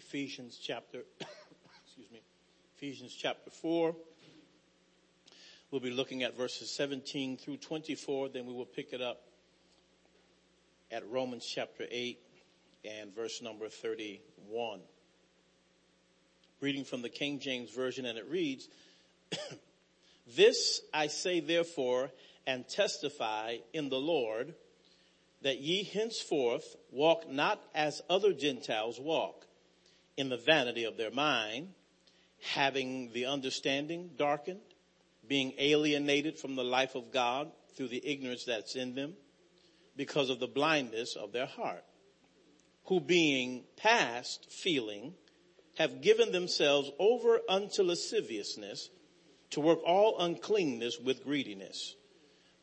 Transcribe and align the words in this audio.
Ephesians 0.00 0.58
chapter, 0.60 1.02
excuse 1.84 2.10
me, 2.10 2.22
Ephesians 2.76 3.14
chapter 3.14 3.50
4. 3.50 3.94
We'll 5.70 5.82
be 5.82 5.90
looking 5.90 6.22
at 6.22 6.38
verses 6.38 6.70
17 6.74 7.36
through 7.36 7.58
24, 7.58 8.30
then 8.30 8.46
we 8.46 8.54
will 8.54 8.64
pick 8.64 8.94
it 8.94 9.02
up 9.02 9.20
at 10.90 11.06
Romans 11.10 11.46
chapter 11.46 11.84
8 11.88 12.18
and 12.82 13.14
verse 13.14 13.42
number 13.42 13.68
31. 13.68 14.80
Reading 16.62 16.84
from 16.84 17.02
the 17.02 17.10
King 17.10 17.38
James 17.38 17.70
Version 17.70 18.06
and 18.06 18.16
it 18.16 18.28
reads, 18.28 18.68
This 20.34 20.80
I 20.94 21.08
say 21.08 21.40
therefore 21.40 22.10
and 22.46 22.66
testify 22.66 23.58
in 23.74 23.90
the 23.90 24.00
Lord 24.00 24.54
that 25.42 25.60
ye 25.60 25.84
henceforth 25.84 26.74
walk 26.90 27.30
not 27.30 27.62
as 27.74 28.00
other 28.08 28.32
Gentiles 28.32 28.98
walk 28.98 29.46
in 30.20 30.28
the 30.28 30.36
vanity 30.36 30.84
of 30.84 30.98
their 30.98 31.10
mind, 31.10 31.68
having 32.42 33.10
the 33.12 33.24
understanding 33.24 34.10
darkened, 34.16 34.60
being 35.26 35.54
alienated 35.58 36.38
from 36.38 36.56
the 36.56 36.64
life 36.64 36.94
of 36.94 37.10
God 37.10 37.50
through 37.74 37.88
the 37.88 38.06
ignorance 38.06 38.44
that's 38.44 38.76
in 38.76 38.94
them 38.94 39.14
because 39.96 40.28
of 40.28 40.38
the 40.38 40.46
blindness 40.46 41.16
of 41.16 41.32
their 41.32 41.46
heart, 41.46 41.84
who 42.84 43.00
being 43.00 43.64
past 43.76 44.46
feeling 44.50 45.14
have 45.78 46.02
given 46.02 46.32
themselves 46.32 46.90
over 46.98 47.40
unto 47.48 47.82
lasciviousness 47.82 48.90
to 49.50 49.60
work 49.60 49.78
all 49.86 50.18
uncleanness 50.20 50.98
with 50.98 51.24
greediness. 51.24 51.96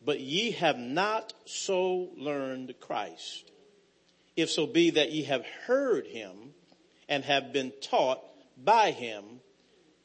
But 0.06 0.20
ye 0.20 0.52
have 0.52 0.78
not 0.78 1.34
so 1.46 2.10
learned 2.16 2.76
Christ. 2.80 3.52
If 4.36 4.52
so 4.52 4.68
be 4.68 4.92
that 4.92 5.12
ye 5.12 5.24
have 5.24 5.44
heard 5.66 6.06
him 6.06 6.54
and 7.10 7.24
have 7.24 7.54
been 7.54 7.72
taught 7.82 8.22
by 8.64 8.92
him 8.92 9.42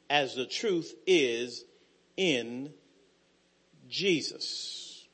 as 0.09 0.35
the 0.35 0.45
truth 0.45 0.93
is 1.07 1.65
in 2.17 2.73
Jesus. 3.89 5.07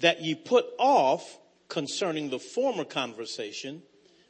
That 0.00 0.20
ye 0.20 0.34
put 0.34 0.66
off 0.78 1.38
concerning 1.68 2.28
the 2.28 2.38
former 2.38 2.84
conversation, 2.84 3.82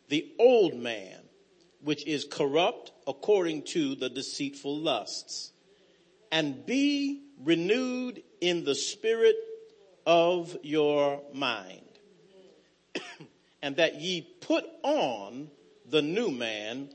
the 0.08 0.30
old 0.38 0.74
man, 0.74 1.18
which 1.80 2.06
is 2.06 2.24
corrupt 2.24 2.92
according 3.06 3.62
to 3.62 3.94
the 3.94 4.08
deceitful 4.08 4.78
lusts, 4.78 5.52
and 6.30 6.64
be 6.64 7.22
renewed 7.42 8.22
in 8.40 8.64
the 8.64 8.74
spirit 8.74 9.36
of 10.06 10.56
your 10.62 11.22
mind. 11.32 11.88
and 13.62 13.76
that 13.76 14.00
ye 14.00 14.22
put 14.40 14.64
on 14.82 15.50
the 15.92 16.02
new 16.02 16.30
man, 16.30 16.88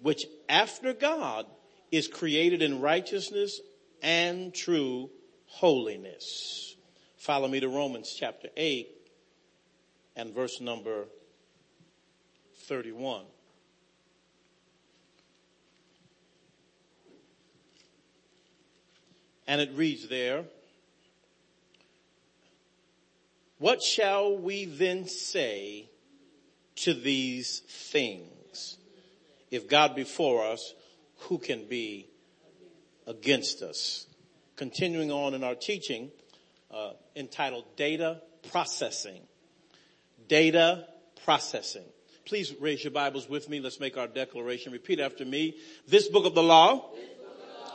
which 0.00 0.26
after 0.48 0.94
God 0.94 1.46
is 1.92 2.08
created 2.08 2.62
in 2.62 2.80
righteousness 2.80 3.60
and 4.02 4.54
true 4.54 5.10
holiness. 5.46 6.74
Follow 7.18 7.46
me 7.46 7.60
to 7.60 7.68
Romans 7.68 8.14
chapter 8.18 8.48
8 8.56 8.88
and 10.16 10.34
verse 10.34 10.62
number 10.62 11.04
31. 12.62 13.22
And 19.46 19.60
it 19.60 19.70
reads 19.74 20.08
there, 20.08 20.44
what 23.58 23.82
shall 23.82 24.36
we 24.36 24.64
then 24.64 25.06
say 25.06 25.90
to 26.76 26.94
these 26.94 27.60
things? 27.68 28.37
If 29.50 29.68
God 29.68 29.94
be 29.94 30.04
for 30.04 30.44
us, 30.44 30.74
who 31.20 31.38
can 31.38 31.66
be 31.66 32.08
against 33.06 33.62
us? 33.62 34.06
Continuing 34.56 35.10
on 35.10 35.34
in 35.34 35.44
our 35.44 35.54
teaching, 35.54 36.10
uh, 36.70 36.92
entitled 37.16 37.64
Data 37.76 38.20
Processing. 38.50 39.22
Data 40.28 40.86
Processing. 41.24 41.84
Please 42.24 42.54
raise 42.60 42.84
your 42.84 42.90
Bibles 42.90 43.28
with 43.28 43.48
me. 43.48 43.60
Let's 43.60 43.80
make 43.80 43.96
our 43.96 44.06
declaration. 44.06 44.72
Repeat 44.72 45.00
after 45.00 45.24
me. 45.24 45.56
This 45.86 46.08
book 46.08 46.26
of 46.26 46.34
the 46.34 46.42
law, 46.42 46.90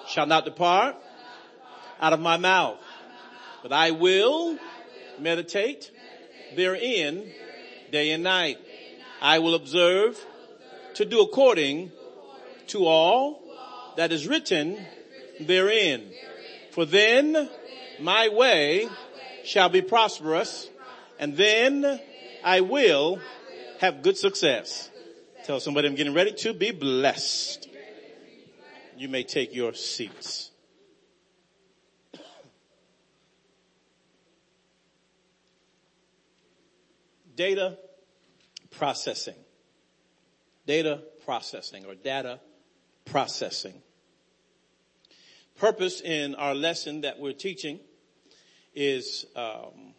shall 0.08 0.28
not 0.28 0.46
depart, 0.46 0.96
out 2.00 2.14
of 2.14 2.20
my 2.20 2.38
mouth, 2.38 2.78
but 3.64 3.72
I 3.72 3.92
will 3.92 4.58
meditate, 5.20 5.90
therein 6.56 7.32
day 7.92 8.12
and 8.12 8.24
night. 8.24 8.60
I 9.22 9.40
will 9.40 9.56
observe 9.56 10.24
to 10.96 11.06
do 11.06 11.22
according 11.22 11.92
to 12.68 12.86
all 12.86 13.42
that 13.98 14.12
is 14.12 14.28
written 14.28 14.86
therein. 15.40 16.12
For 16.72 16.86
then 16.86 17.50
my 18.00 18.30
way 18.30 18.90
shall 19.44 19.70
be 19.70 19.82
prosperous 19.82 20.70
and 21.20 21.38
then 21.38 22.00
I 22.44 22.62
will 22.62 23.20
have 23.80 24.02
good 24.02 24.18
success. 24.18 24.90
Tell 25.46 25.60
somebody 25.60 25.88
I'm 25.88 25.96
getting 25.96 26.14
ready 26.14 26.32
to 26.32 26.54
be 26.54 26.72
blessed. 26.72 27.68
You 28.98 29.10
may 29.10 29.24
take 29.24 29.54
your 29.54 29.74
seats. 29.74 30.52
data 37.36 37.78
processing. 38.72 39.43
Data 40.66 41.02
processing 41.26 41.86
or 41.86 41.96
data 41.96 42.40
processing. 43.06 43.82
Purpose 45.58 46.02
in 46.02 46.36
our 46.36 46.56
lesson 46.56 47.02
that 47.02 47.20
we're 47.20 47.34
teaching 47.34 47.80
is 48.74 49.26
um, 49.36 49.94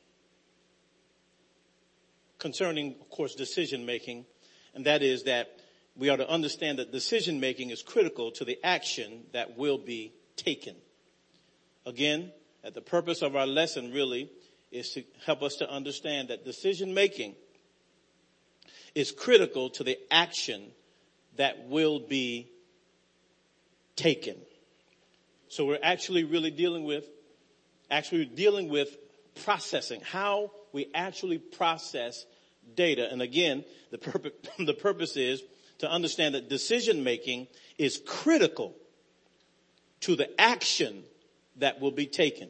concerning, 2.39 2.97
of 3.01 3.09
course, 3.11 3.35
decision 3.35 3.87
making, 3.87 4.27
and 4.75 4.85
that 4.87 5.03
is 5.03 5.25
that 5.25 5.59
we 5.97 6.09
are 6.09 6.17
to 6.17 6.29
understand 6.29 6.79
that 6.79 6.91
decision 6.91 7.39
making 7.39 7.71
is 7.71 7.83
critical 7.83 8.33
to 8.33 8.45
the 8.45 8.59
action 8.65 9.25
that 9.33 9.57
will 9.57 9.79
be 9.79 10.13
taken. 10.37 10.75
Again, 11.87 12.33
that 12.63 12.75
the 12.75 12.81
purpose 12.81 13.23
of 13.23 13.37
our 13.37 13.47
lesson 13.47 13.93
really 13.93 14.31
is 14.73 14.91
to 14.91 15.05
help 15.25 15.43
us 15.43 15.57
to 15.57 15.71
understand 15.71 16.29
that 16.29 16.45
decision 16.45 16.95
making 16.95 17.37
is 18.95 19.13
critical 19.13 19.71
to 19.71 19.85
the 19.85 19.99
action 20.11 20.71
that 21.37 21.69
will 21.69 22.01
be 22.01 22.49
taken. 23.97 24.37
So 25.49 25.65
we're 25.67 25.79
actually 25.83 26.25
really 26.25 26.51
dealing 26.51 26.85
with, 26.85 27.05
actually 27.91 28.25
dealing 28.25 28.69
with 28.69 28.97
processing, 29.45 30.01
how 30.01 30.51
we 30.73 30.91
actually 30.95 31.39
process 31.39 32.27
data. 32.77 33.11
And 33.11 33.23
again, 33.23 33.65
the 33.91 33.99
purpose, 33.99 34.33
the 34.59 34.75
purpose 34.75 35.17
is 35.17 35.43
to 35.79 35.91
understand 35.91 36.35
that 36.35 36.49
decision 36.49 37.05
making 37.05 37.49
is 37.79 38.01
critical 38.07 38.75
to 40.01 40.17
the 40.17 40.41
action 40.41 41.03
that 41.57 41.81
will 41.81 41.91
be 41.91 42.07
taken. 42.07 42.49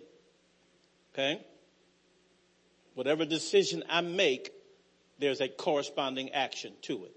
Okay? 1.12 1.44
Whatever 2.94 3.24
decision 3.24 3.82
I 3.88 4.00
make, 4.00 4.52
there's 5.18 5.40
a 5.40 5.48
corresponding 5.48 6.30
action 6.32 6.72
to 6.82 7.04
it. 7.04 7.16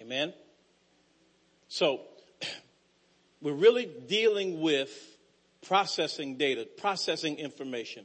Amen. 0.00 0.32
So 1.68 2.02
we're 3.40 3.52
really 3.52 3.90
dealing 4.06 4.60
with 4.60 4.90
processing 5.66 6.36
data, 6.36 6.66
processing 6.76 7.36
information, 7.38 8.04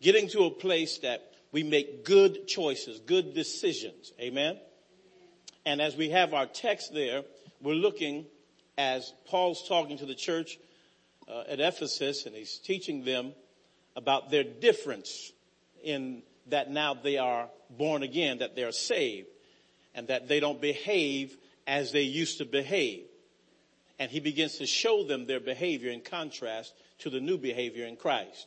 getting 0.00 0.28
to 0.28 0.44
a 0.44 0.50
place 0.50 0.98
that 0.98 1.32
we 1.52 1.62
make 1.62 2.04
good 2.04 2.46
choices, 2.46 3.00
good 3.00 3.34
decisions. 3.34 4.12
Amen. 4.20 4.58
And 5.64 5.80
as 5.80 5.96
we 5.96 6.10
have 6.10 6.34
our 6.34 6.46
text 6.46 6.94
there, 6.94 7.22
we're 7.60 7.74
looking 7.74 8.26
as 8.78 9.12
Paul's 9.26 9.66
talking 9.68 9.98
to 9.98 10.06
the 10.06 10.14
church 10.14 10.58
uh, 11.28 11.44
at 11.48 11.60
Ephesus 11.60 12.26
and 12.26 12.34
he's 12.34 12.58
teaching 12.58 13.04
them 13.04 13.32
about 13.96 14.30
their 14.30 14.44
difference 14.44 15.32
in 15.82 16.22
that 16.48 16.70
now 16.70 16.94
they 16.94 17.18
are 17.18 17.48
born 17.70 18.02
again, 18.02 18.38
that 18.38 18.56
they're 18.56 18.72
saved 18.72 19.28
and 19.94 20.08
that 20.08 20.28
they 20.28 20.40
don't 20.40 20.60
behave 20.60 21.36
as 21.66 21.92
they 21.92 22.02
used 22.02 22.38
to 22.38 22.44
behave. 22.44 23.04
And 23.98 24.10
he 24.10 24.20
begins 24.20 24.58
to 24.58 24.66
show 24.66 25.04
them 25.04 25.26
their 25.26 25.40
behavior 25.40 25.90
in 25.90 26.00
contrast 26.00 26.72
to 27.00 27.10
the 27.10 27.20
new 27.20 27.38
behavior 27.38 27.86
in 27.86 27.96
Christ. 27.96 28.46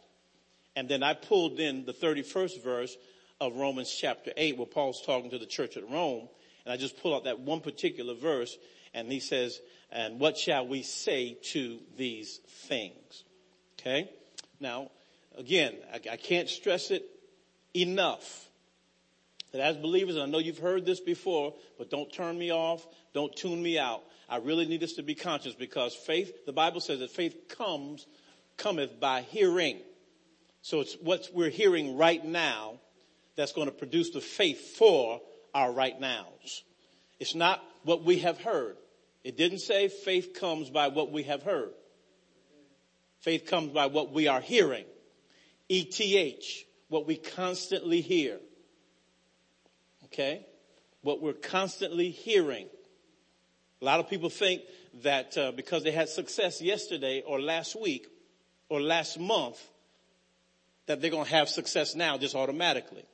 And 0.75 0.89
then 0.89 1.03
I 1.03 1.13
pulled 1.13 1.59
in 1.59 1.85
the 1.85 1.93
31st 1.93 2.63
verse 2.63 2.97
of 3.39 3.55
Romans 3.55 3.93
chapter 3.93 4.31
8 4.35 4.57
where 4.57 4.65
Paul's 4.65 5.01
talking 5.05 5.29
to 5.31 5.37
the 5.37 5.45
church 5.45 5.77
at 5.77 5.89
Rome. 5.89 6.27
And 6.65 6.73
I 6.73 6.77
just 6.77 6.99
pull 7.01 7.15
out 7.15 7.25
that 7.25 7.39
one 7.39 7.61
particular 7.61 8.15
verse 8.15 8.57
and 8.93 9.11
he 9.11 9.19
says, 9.19 9.59
and 9.91 10.19
what 10.19 10.37
shall 10.37 10.67
we 10.67 10.81
say 10.81 11.37
to 11.51 11.79
these 11.97 12.39
things? 12.67 13.23
Okay. 13.79 14.09
Now, 14.59 14.89
again, 15.37 15.75
I, 15.93 16.13
I 16.13 16.17
can't 16.17 16.49
stress 16.49 16.89
it 16.89 17.03
enough 17.75 18.49
that 19.53 19.61
as 19.61 19.77
believers, 19.77 20.15
and 20.15 20.23
I 20.23 20.25
know 20.25 20.39
you've 20.39 20.57
heard 20.57 20.85
this 20.85 20.99
before, 20.99 21.53
but 21.77 21.89
don't 21.89 22.11
turn 22.11 22.37
me 22.37 22.51
off, 22.51 22.85
don't 23.13 23.33
tune 23.35 23.61
me 23.61 23.77
out. 23.77 24.01
I 24.27 24.37
really 24.37 24.65
need 24.65 24.83
us 24.83 24.93
to 24.93 25.03
be 25.03 25.13
conscious 25.13 25.53
because 25.53 25.93
faith, 25.93 26.45
the 26.45 26.53
Bible 26.53 26.81
says 26.81 26.99
that 26.99 27.11
faith 27.11 27.47
comes, 27.49 28.07
cometh 28.57 28.99
by 28.99 29.21
hearing. 29.21 29.79
So 30.63 30.79
it's 30.79 30.95
what 30.95 31.29
we're 31.33 31.49
hearing 31.49 31.97
right 31.97 32.23
now 32.23 32.79
that's 33.35 33.51
going 33.51 33.67
to 33.67 33.73
produce 33.73 34.09
the 34.09 34.21
faith 34.21 34.75
for 34.77 35.21
our 35.53 35.71
right 35.71 35.99
nows. 35.99 36.63
It's 37.19 37.35
not 37.35 37.63
what 37.83 38.03
we 38.03 38.19
have 38.19 38.39
heard. 38.39 38.77
It 39.23 39.37
didn't 39.37 39.59
say 39.59 39.87
faith 39.87 40.33
comes 40.33 40.69
by 40.69 40.87
what 40.87 41.11
we 41.11 41.23
have 41.23 41.43
heard. 41.43 41.73
Faith 43.19 43.45
comes 43.45 43.71
by 43.71 43.85
what 43.85 44.11
we 44.11 44.27
are 44.27 44.41
hearing. 44.41 44.85
ETH, 45.69 46.65
what 46.93 47.07
we 47.07 47.15
constantly 47.15 48.01
hear. 48.01 48.37
Okay? 50.05 50.45
What 51.01 51.23
we're 51.23 51.33
constantly 51.33 52.11
hearing. 52.11 52.67
A 53.81 53.85
lot 53.85 53.99
of 53.99 54.07
people 54.07 54.29
think 54.29 54.61
that 55.01 55.35
uh, 55.35 55.51
because 55.53 55.83
they 55.83 55.89
had 55.89 56.07
success 56.07 56.61
yesterday 56.61 57.23
or 57.25 57.41
last 57.41 57.75
week 57.75 58.05
or 58.69 58.79
last 58.79 59.19
month, 59.19 59.59
that 60.85 61.01
they're 61.01 61.09
going 61.09 61.25
to 61.25 61.31
have 61.31 61.49
success 61.49 61.95
now 61.95 62.19
just 62.19 62.35
automatically. 62.35 63.05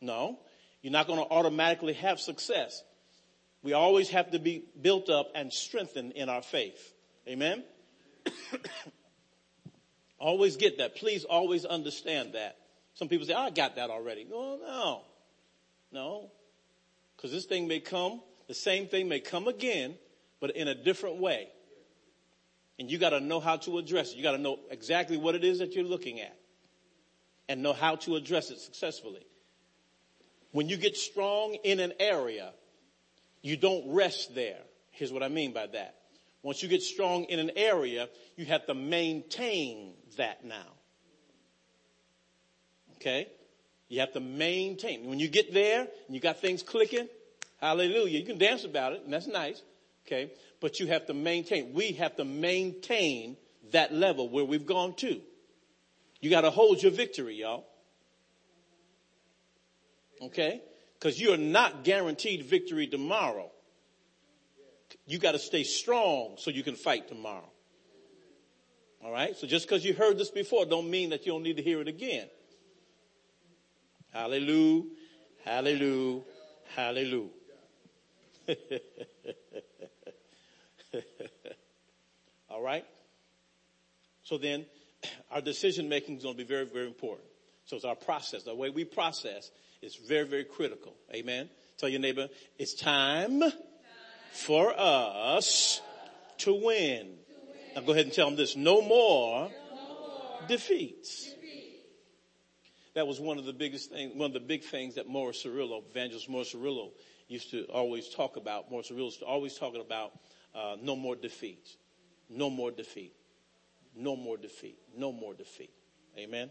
No, 0.00 0.38
you're 0.80 0.90
not 0.90 1.06
going 1.06 1.18
to 1.18 1.30
automatically 1.30 1.92
have 1.92 2.18
success. 2.18 2.82
We 3.62 3.74
always 3.74 4.08
have 4.10 4.30
to 4.30 4.38
be 4.38 4.64
built 4.80 5.10
up 5.10 5.30
and 5.34 5.52
strengthened 5.52 6.12
in 6.12 6.30
our 6.30 6.42
faith. 6.42 6.94
Amen. 7.28 7.64
always 10.18 10.56
get 10.56 10.78
that. 10.78 10.96
Please 10.96 11.24
always 11.24 11.66
understand 11.66 12.32
that. 12.32 12.56
Some 12.94 13.08
people 13.08 13.26
say, 13.26 13.34
oh, 13.34 13.42
I 13.42 13.50
got 13.50 13.76
that 13.76 13.90
already. 13.90 14.24
No, 14.24 14.56
no, 14.56 15.02
no. 15.92 16.30
Cause 17.20 17.30
this 17.30 17.44
thing 17.44 17.66
may 17.66 17.80
come, 17.80 18.20
the 18.48 18.54
same 18.54 18.86
thing 18.86 19.08
may 19.08 19.20
come 19.20 19.48
again, 19.48 19.94
but 20.40 20.56
in 20.56 20.68
a 20.68 20.74
different 20.74 21.16
way. 21.16 21.48
And 22.78 22.90
you 22.90 22.98
gotta 22.98 23.20
know 23.20 23.40
how 23.40 23.56
to 23.58 23.78
address 23.78 24.12
it. 24.12 24.16
You 24.16 24.22
gotta 24.22 24.38
know 24.38 24.58
exactly 24.70 25.16
what 25.16 25.34
it 25.34 25.44
is 25.44 25.60
that 25.60 25.74
you're 25.74 25.84
looking 25.84 26.20
at 26.20 26.36
and 27.48 27.62
know 27.62 27.72
how 27.72 27.96
to 27.96 28.16
address 28.16 28.50
it 28.50 28.58
successfully. 28.58 29.26
When 30.52 30.68
you 30.68 30.76
get 30.76 30.96
strong 30.96 31.54
in 31.64 31.80
an 31.80 31.94
area, 31.98 32.52
you 33.42 33.56
don't 33.56 33.92
rest 33.92 34.34
there. 34.34 34.60
Here's 34.90 35.12
what 35.12 35.22
I 35.22 35.28
mean 35.28 35.52
by 35.52 35.66
that. 35.68 35.96
Once 36.42 36.62
you 36.62 36.68
get 36.68 36.82
strong 36.82 37.24
in 37.24 37.38
an 37.38 37.50
area, 37.56 38.08
you 38.36 38.44
have 38.44 38.66
to 38.66 38.74
maintain 38.74 39.94
that 40.16 40.44
now. 40.44 40.73
Okay? 43.04 43.28
You 43.88 44.00
have 44.00 44.12
to 44.12 44.20
maintain. 44.20 45.06
When 45.06 45.18
you 45.18 45.28
get 45.28 45.52
there 45.52 45.80
and 45.80 46.14
you 46.14 46.20
got 46.20 46.40
things 46.40 46.62
clicking, 46.62 47.06
hallelujah, 47.60 48.18
you 48.18 48.24
can 48.24 48.38
dance 48.38 48.64
about 48.64 48.94
it 48.94 49.02
and 49.04 49.12
that's 49.12 49.26
nice. 49.26 49.60
Okay? 50.06 50.32
But 50.60 50.80
you 50.80 50.86
have 50.86 51.06
to 51.06 51.14
maintain. 51.14 51.74
We 51.74 51.92
have 51.92 52.16
to 52.16 52.24
maintain 52.24 53.36
that 53.72 53.92
level 53.92 54.28
where 54.30 54.44
we've 54.44 54.64
gone 54.64 54.94
to. 54.94 55.20
You 56.20 56.30
got 56.30 56.42
to 56.42 56.50
hold 56.50 56.82
your 56.82 56.92
victory, 56.92 57.36
y'all. 57.36 57.66
Okay? 60.22 60.62
Because 60.98 61.20
you're 61.20 61.36
not 61.36 61.84
guaranteed 61.84 62.46
victory 62.46 62.86
tomorrow. 62.86 63.50
You 65.06 65.18
got 65.18 65.32
to 65.32 65.38
stay 65.38 65.64
strong 65.64 66.36
so 66.38 66.50
you 66.50 66.62
can 66.62 66.76
fight 66.76 67.08
tomorrow. 67.08 67.50
All 69.04 69.12
right? 69.12 69.36
So 69.36 69.46
just 69.46 69.68
because 69.68 69.84
you 69.84 69.92
heard 69.92 70.16
this 70.16 70.30
before 70.30 70.64
don't 70.64 70.88
mean 70.88 71.10
that 71.10 71.26
you 71.26 71.32
don't 71.32 71.42
need 71.42 71.58
to 71.58 71.62
hear 71.62 71.82
it 71.82 71.88
again. 71.88 72.28
Hallelujah. 74.14 74.84
Hallelujah. 75.44 76.22
Hallelujah. 76.76 77.30
All 82.48 82.62
right? 82.62 82.84
So 84.22 84.38
then 84.38 84.66
our 85.32 85.40
decision 85.40 85.88
making 85.88 86.18
is 86.18 86.22
going 86.22 86.36
to 86.36 86.38
be 86.38 86.46
very, 86.48 86.64
very 86.64 86.86
important. 86.86 87.26
So 87.66 87.74
it's 87.74 87.84
our 87.84 87.96
process. 87.96 88.44
The 88.44 88.54
way 88.54 88.70
we 88.70 88.84
process 88.84 89.50
is 89.82 89.96
very, 89.96 90.28
very 90.28 90.44
critical. 90.44 90.94
Amen. 91.12 91.50
Tell 91.76 91.88
your 91.88 91.98
neighbor, 92.00 92.28
it's 92.56 92.74
time, 92.74 93.42
for 94.32 94.72
us 94.78 95.80
to 96.38 96.54
win. 96.54 97.16
Now 97.74 97.80
go 97.80 97.92
ahead 97.92 98.04
and 98.04 98.14
tell 98.14 98.26
them 98.26 98.36
this. 98.36 98.54
No 98.54 98.80
more. 98.80 99.50
defeats. 100.46 101.34
That 102.94 103.06
was 103.06 103.20
one 103.20 103.38
of 103.38 103.44
the 103.44 103.52
biggest 103.52 103.90
things, 103.90 104.14
one 104.14 104.26
of 104.26 104.32
the 104.34 104.40
big 104.40 104.62
things 104.62 104.94
that 104.94 105.08
Morris 105.08 105.44
Cerullo, 105.44 105.82
Evangelist 105.90 106.28
Morris 106.28 106.54
Cerullo, 106.54 106.92
used 107.28 107.50
to 107.50 107.64
always 107.64 108.08
talk 108.08 108.36
about. 108.36 108.70
Morris 108.70 108.90
Cerullo 108.90 109.06
used 109.06 109.18
to 109.20 109.26
always 109.26 109.54
talking 109.54 109.80
about 109.80 110.12
uh, 110.54 110.76
no 110.80 110.94
more 110.94 111.16
defeats. 111.16 111.76
No 112.30 112.50
more 112.50 112.70
defeat. 112.70 113.12
No 113.96 114.14
more 114.16 114.36
defeat. 114.36 114.78
No 114.96 115.12
more 115.12 115.34
defeat. 115.34 115.70
Amen. 116.16 116.50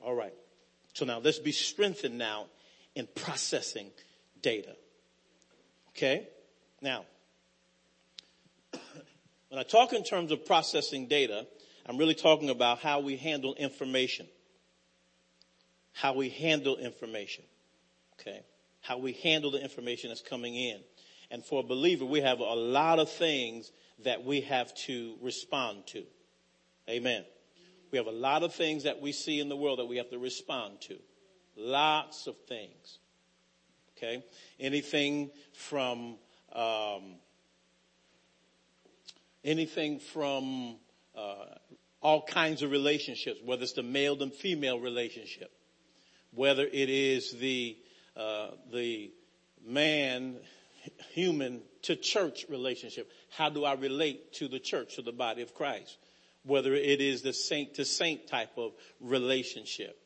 All 0.00 0.14
right. 0.14 0.34
So 0.92 1.04
now 1.06 1.18
let's 1.18 1.38
be 1.38 1.52
strengthened 1.52 2.18
now 2.18 2.46
in 2.94 3.08
processing 3.14 3.90
data. 4.42 4.76
Okay? 5.90 6.28
Now, 6.82 7.06
when 9.48 9.58
I 9.58 9.62
talk 9.62 9.94
in 9.94 10.04
terms 10.04 10.30
of 10.30 10.44
processing 10.44 11.06
data, 11.08 11.46
I'm 11.86 11.96
really 11.96 12.14
talking 12.14 12.50
about 12.50 12.80
how 12.80 13.00
we 13.00 13.16
handle 13.16 13.54
information. 13.54 14.26
How 15.94 16.12
we 16.12 16.28
handle 16.28 16.76
information. 16.76 17.44
Okay? 18.20 18.42
How 18.82 18.98
we 18.98 19.12
handle 19.12 19.50
the 19.50 19.62
information 19.62 20.10
that's 20.10 20.20
coming 20.22 20.54
in. 20.54 20.80
And 21.30 21.44
for 21.44 21.60
a 21.60 21.62
believer, 21.62 22.04
we 22.04 22.20
have 22.20 22.40
a 22.40 22.54
lot 22.54 22.98
of 22.98 23.10
things 23.10 23.72
that 24.04 24.24
we 24.24 24.42
have 24.42 24.74
to 24.86 25.16
respond 25.22 25.86
to. 25.88 26.04
Amen. 26.88 27.24
We 27.90 27.98
have 27.98 28.06
a 28.06 28.12
lot 28.12 28.42
of 28.42 28.52
things 28.52 28.82
that 28.82 29.00
we 29.00 29.12
see 29.12 29.40
in 29.40 29.48
the 29.48 29.56
world 29.56 29.78
that 29.78 29.86
we 29.86 29.96
have 29.96 30.10
to 30.10 30.18
respond 30.18 30.80
to. 30.82 30.98
Lots 31.56 32.26
of 32.26 32.36
things. 32.48 32.98
Okay. 33.96 34.24
Anything 34.58 35.30
from, 35.52 36.16
um, 36.52 37.14
anything 39.44 40.00
from, 40.00 40.76
uh, 41.16 41.46
all 42.02 42.22
kinds 42.22 42.62
of 42.62 42.70
relationships, 42.70 43.40
whether 43.44 43.62
it's 43.62 43.72
the 43.72 43.82
male 43.82 44.20
and 44.22 44.32
female 44.32 44.78
relationship, 44.78 45.50
whether 46.34 46.64
it 46.64 46.90
is 46.90 47.32
the, 47.32 47.76
uh, 48.16 48.48
the 48.72 49.12
man 49.66 50.36
human 51.12 51.62
to 51.82 51.96
church 51.96 52.46
relationship. 52.48 53.10
How 53.30 53.50
do 53.50 53.64
I 53.64 53.74
relate 53.74 54.34
to 54.34 54.48
the 54.48 54.58
church, 54.58 54.96
to 54.96 55.02
the 55.02 55.12
body 55.12 55.42
of 55.42 55.54
Christ? 55.54 55.96
Whether 56.44 56.74
it 56.74 57.00
is 57.00 57.22
the 57.22 57.32
saint 57.32 57.74
to 57.74 57.84
saint 57.84 58.26
type 58.26 58.58
of 58.58 58.72
relationship, 59.00 59.98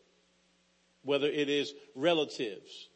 whether 1.02 1.26
it 1.26 1.48
is 1.48 1.74
relatives 1.94 2.88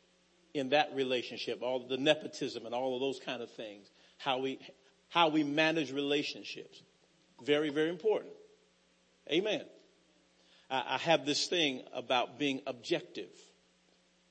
in 0.55 0.69
that 0.71 0.95
relationship, 0.95 1.63
all 1.63 1.81
the 1.81 1.97
nepotism 1.97 2.67
and 2.67 2.75
all 2.75 2.95
of 2.95 3.01
those 3.01 3.19
kind 3.19 3.43
of 3.43 3.51
things, 3.51 3.91
how 4.19 4.39
we, 4.39 4.61
how 5.09 5.29
we 5.29 5.43
manage 5.43 5.91
relationships. 5.91 6.83
Very, 7.43 7.71
very 7.71 7.89
important. 7.89 8.33
Amen. 9.31 9.63
I, 10.73 10.95
I 10.95 10.99
have 10.99 11.27
this 11.27 11.47
thing 11.47 11.83
about 11.95 12.39
being 12.39 12.63
objective. 12.67 13.31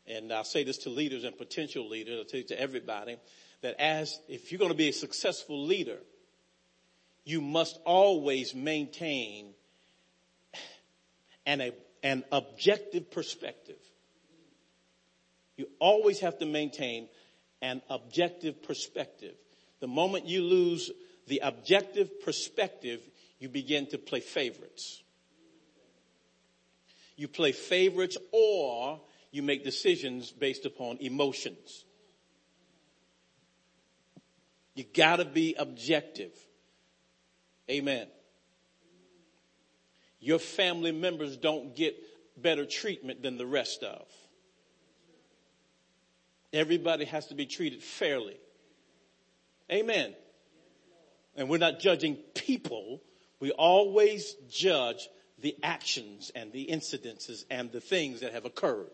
And 0.07 0.33
I'll 0.33 0.43
say 0.43 0.63
this 0.63 0.79
to 0.79 0.89
leaders 0.89 1.23
and 1.23 1.37
potential 1.37 1.87
leaders, 1.87 2.25
tell 2.29 2.39
you 2.39 2.47
to 2.47 2.59
everybody 2.59 3.17
that 3.61 3.79
as, 3.79 4.19
if 4.27 4.51
you're 4.51 4.59
going 4.59 4.71
to 4.71 4.77
be 4.77 4.89
a 4.89 4.93
successful 4.93 5.63
leader, 5.63 5.99
you 7.23 7.39
must 7.39 7.79
always 7.85 8.55
maintain 8.55 9.53
an, 11.45 11.61
a, 11.61 11.71
an 12.01 12.23
objective 12.31 13.11
perspective. 13.11 13.77
You 15.55 15.67
always 15.79 16.19
have 16.21 16.39
to 16.39 16.47
maintain 16.47 17.07
an 17.61 17.83
objective 17.89 18.63
perspective. 18.63 19.35
The 19.79 19.87
moment 19.87 20.25
you 20.25 20.41
lose 20.41 20.89
the 21.27 21.41
objective 21.43 22.21
perspective, 22.21 22.99
you 23.39 23.49
begin 23.49 23.85
to 23.87 23.99
play 23.99 24.19
favorites. 24.19 25.03
You 27.15 27.27
play 27.27 27.51
favorites 27.51 28.17
or 28.31 28.99
you 29.31 29.41
make 29.43 29.63
decisions 29.63 30.31
based 30.31 30.65
upon 30.65 30.97
emotions. 30.97 31.85
You 34.75 34.85
gotta 34.93 35.25
be 35.25 35.55
objective. 35.57 36.33
Amen. 37.69 38.07
Your 40.19 40.39
family 40.39 40.91
members 40.91 41.37
don't 41.37 41.75
get 41.75 41.95
better 42.37 42.65
treatment 42.65 43.21
than 43.21 43.37
the 43.37 43.45
rest 43.45 43.83
of. 43.83 44.05
Everybody 46.53 47.05
has 47.05 47.27
to 47.27 47.35
be 47.35 47.45
treated 47.45 47.81
fairly. 47.81 48.37
Amen. 49.71 50.13
And 51.35 51.49
we're 51.49 51.57
not 51.57 51.79
judging 51.79 52.15
people. 52.35 53.01
We 53.39 53.51
always 53.51 54.35
judge 54.49 55.07
the 55.41 55.55
actions 55.63 56.31
and 56.35 56.51
the 56.51 56.67
incidences 56.67 57.45
and 57.49 57.71
the 57.71 57.81
things 57.81 58.21
that 58.21 58.33
have 58.33 58.45
occurred. 58.45 58.91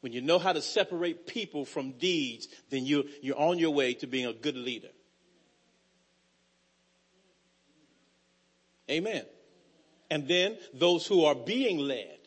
when 0.00 0.12
you 0.12 0.20
know 0.20 0.38
how 0.38 0.52
to 0.52 0.62
separate 0.62 1.26
people 1.26 1.64
from 1.64 1.92
deeds, 1.92 2.46
then 2.70 2.86
you, 2.86 3.08
you're 3.20 3.38
on 3.38 3.58
your 3.58 3.70
way 3.70 3.94
to 3.94 4.06
being 4.06 4.26
a 4.26 4.32
good 4.32 4.56
leader. 4.56 4.90
Amen. 8.90 9.24
And 10.10 10.26
then 10.26 10.56
those 10.72 11.06
who 11.06 11.24
are 11.24 11.34
being 11.34 11.78
led, 11.78 12.18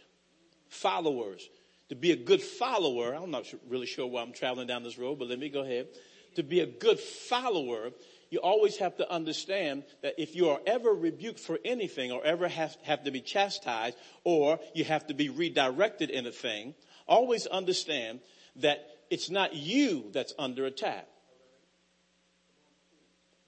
followers, 0.69 1.49
to 1.89 1.95
be 1.95 2.11
a 2.11 2.15
good 2.15 2.41
follower, 2.41 3.13
I'm 3.13 3.31
not 3.31 3.45
really 3.67 3.87
sure 3.87 4.07
why 4.07 4.21
I'm 4.21 4.33
traveling 4.33 4.67
down 4.67 4.83
this 4.83 4.97
road, 4.97 5.19
but 5.19 5.27
let 5.27 5.39
me 5.39 5.49
go 5.49 5.61
ahead. 5.61 5.87
To 6.35 6.43
be 6.43 6.61
a 6.61 6.65
good 6.65 6.99
follower, 6.99 7.91
you 8.31 8.39
always 8.39 8.77
have 8.77 8.95
to 8.97 9.11
understand 9.11 9.83
that 10.01 10.15
if 10.17 10.35
you 10.35 10.49
are 10.49 10.59
ever 10.65 10.91
rebuked 10.91 11.39
for 11.39 11.59
anything 11.65 12.11
or 12.11 12.25
ever 12.25 12.47
have, 12.47 12.75
have 12.83 13.03
to 13.03 13.11
be 13.11 13.19
chastised 13.19 13.97
or 14.23 14.57
you 14.73 14.85
have 14.85 15.05
to 15.07 15.13
be 15.13 15.29
redirected 15.29 16.09
in 16.09 16.25
a 16.25 16.31
thing, 16.31 16.73
always 17.07 17.45
understand 17.45 18.21
that 18.55 18.87
it's 19.09 19.29
not 19.29 19.53
you 19.53 20.05
that's 20.13 20.33
under 20.39 20.65
attack. 20.65 21.07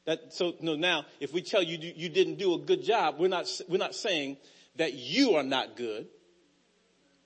That, 0.06 0.34
so 0.34 0.54
no, 0.60 0.76
now, 0.76 1.06
if 1.22 1.34
we 1.34 1.42
tell 1.42 1.64
you 1.64 1.78
you 1.96 2.10
didn't 2.10 2.36
do 2.36 2.54
a 2.54 2.60
good 2.60 2.84
job, 2.84 3.16
we're 3.18 3.30
not, 3.30 3.48
we're 3.70 3.78
not 3.78 3.96
saying 3.96 4.36
that 4.76 4.94
you 4.94 5.36
are 5.36 5.44
not 5.44 5.78
good. 5.78 6.08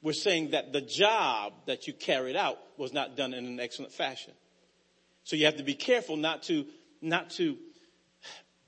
We're 0.04 0.14
saying 0.14 0.52
that 0.52 0.74
the 0.74 0.82
job 0.82 1.54
that 1.66 1.88
you 1.88 1.94
carried 1.94 2.36
out 2.36 2.60
was 2.78 2.94
not 2.94 3.18
done 3.18 3.34
in 3.34 3.48
an 3.48 3.60
excellent 3.60 3.94
fashion. 3.94 4.34
So 5.24 5.36
you 5.36 5.46
have 5.46 5.58
to 5.58 5.64
be 5.64 5.74
careful 5.74 6.18
not 6.18 6.44
to, 6.44 6.66
not 7.02 7.32
to 7.32 7.58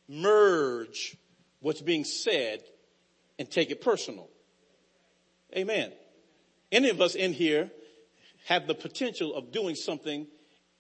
merge 0.08 1.18
what's 1.60 1.82
being 1.82 2.04
said 2.04 2.64
and 3.38 3.50
take 3.50 3.72
it 3.72 3.82
personal. 3.82 4.30
Amen. 5.56 5.92
Any 6.72 6.90
of 6.90 7.02
us 7.02 7.16
in 7.16 7.34
here 7.34 7.72
have 8.46 8.68
the 8.68 8.76
potential 8.76 9.34
of 9.34 9.52
doing 9.52 9.76
something 9.76 10.28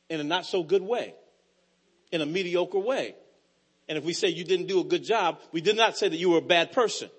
in 0.09 0.19
a 0.19 0.23
not 0.23 0.45
so 0.45 0.63
good 0.63 0.81
way, 0.81 1.13
in 2.11 2.21
a 2.21 2.25
mediocre 2.25 2.79
way. 2.79 3.15
And 3.87 3.97
if 3.97 4.03
we 4.03 4.13
say 4.13 4.29
you 4.29 4.43
didn't 4.43 4.67
do 4.67 4.79
a 4.79 4.83
good 4.83 5.03
job, 5.03 5.39
we 5.51 5.61
did 5.61 5.75
not 5.75 5.97
say 5.97 6.09
that 6.09 6.17
you 6.17 6.29
were 6.29 6.37
a 6.37 6.41
bad 6.41 6.71
person. 6.71 7.09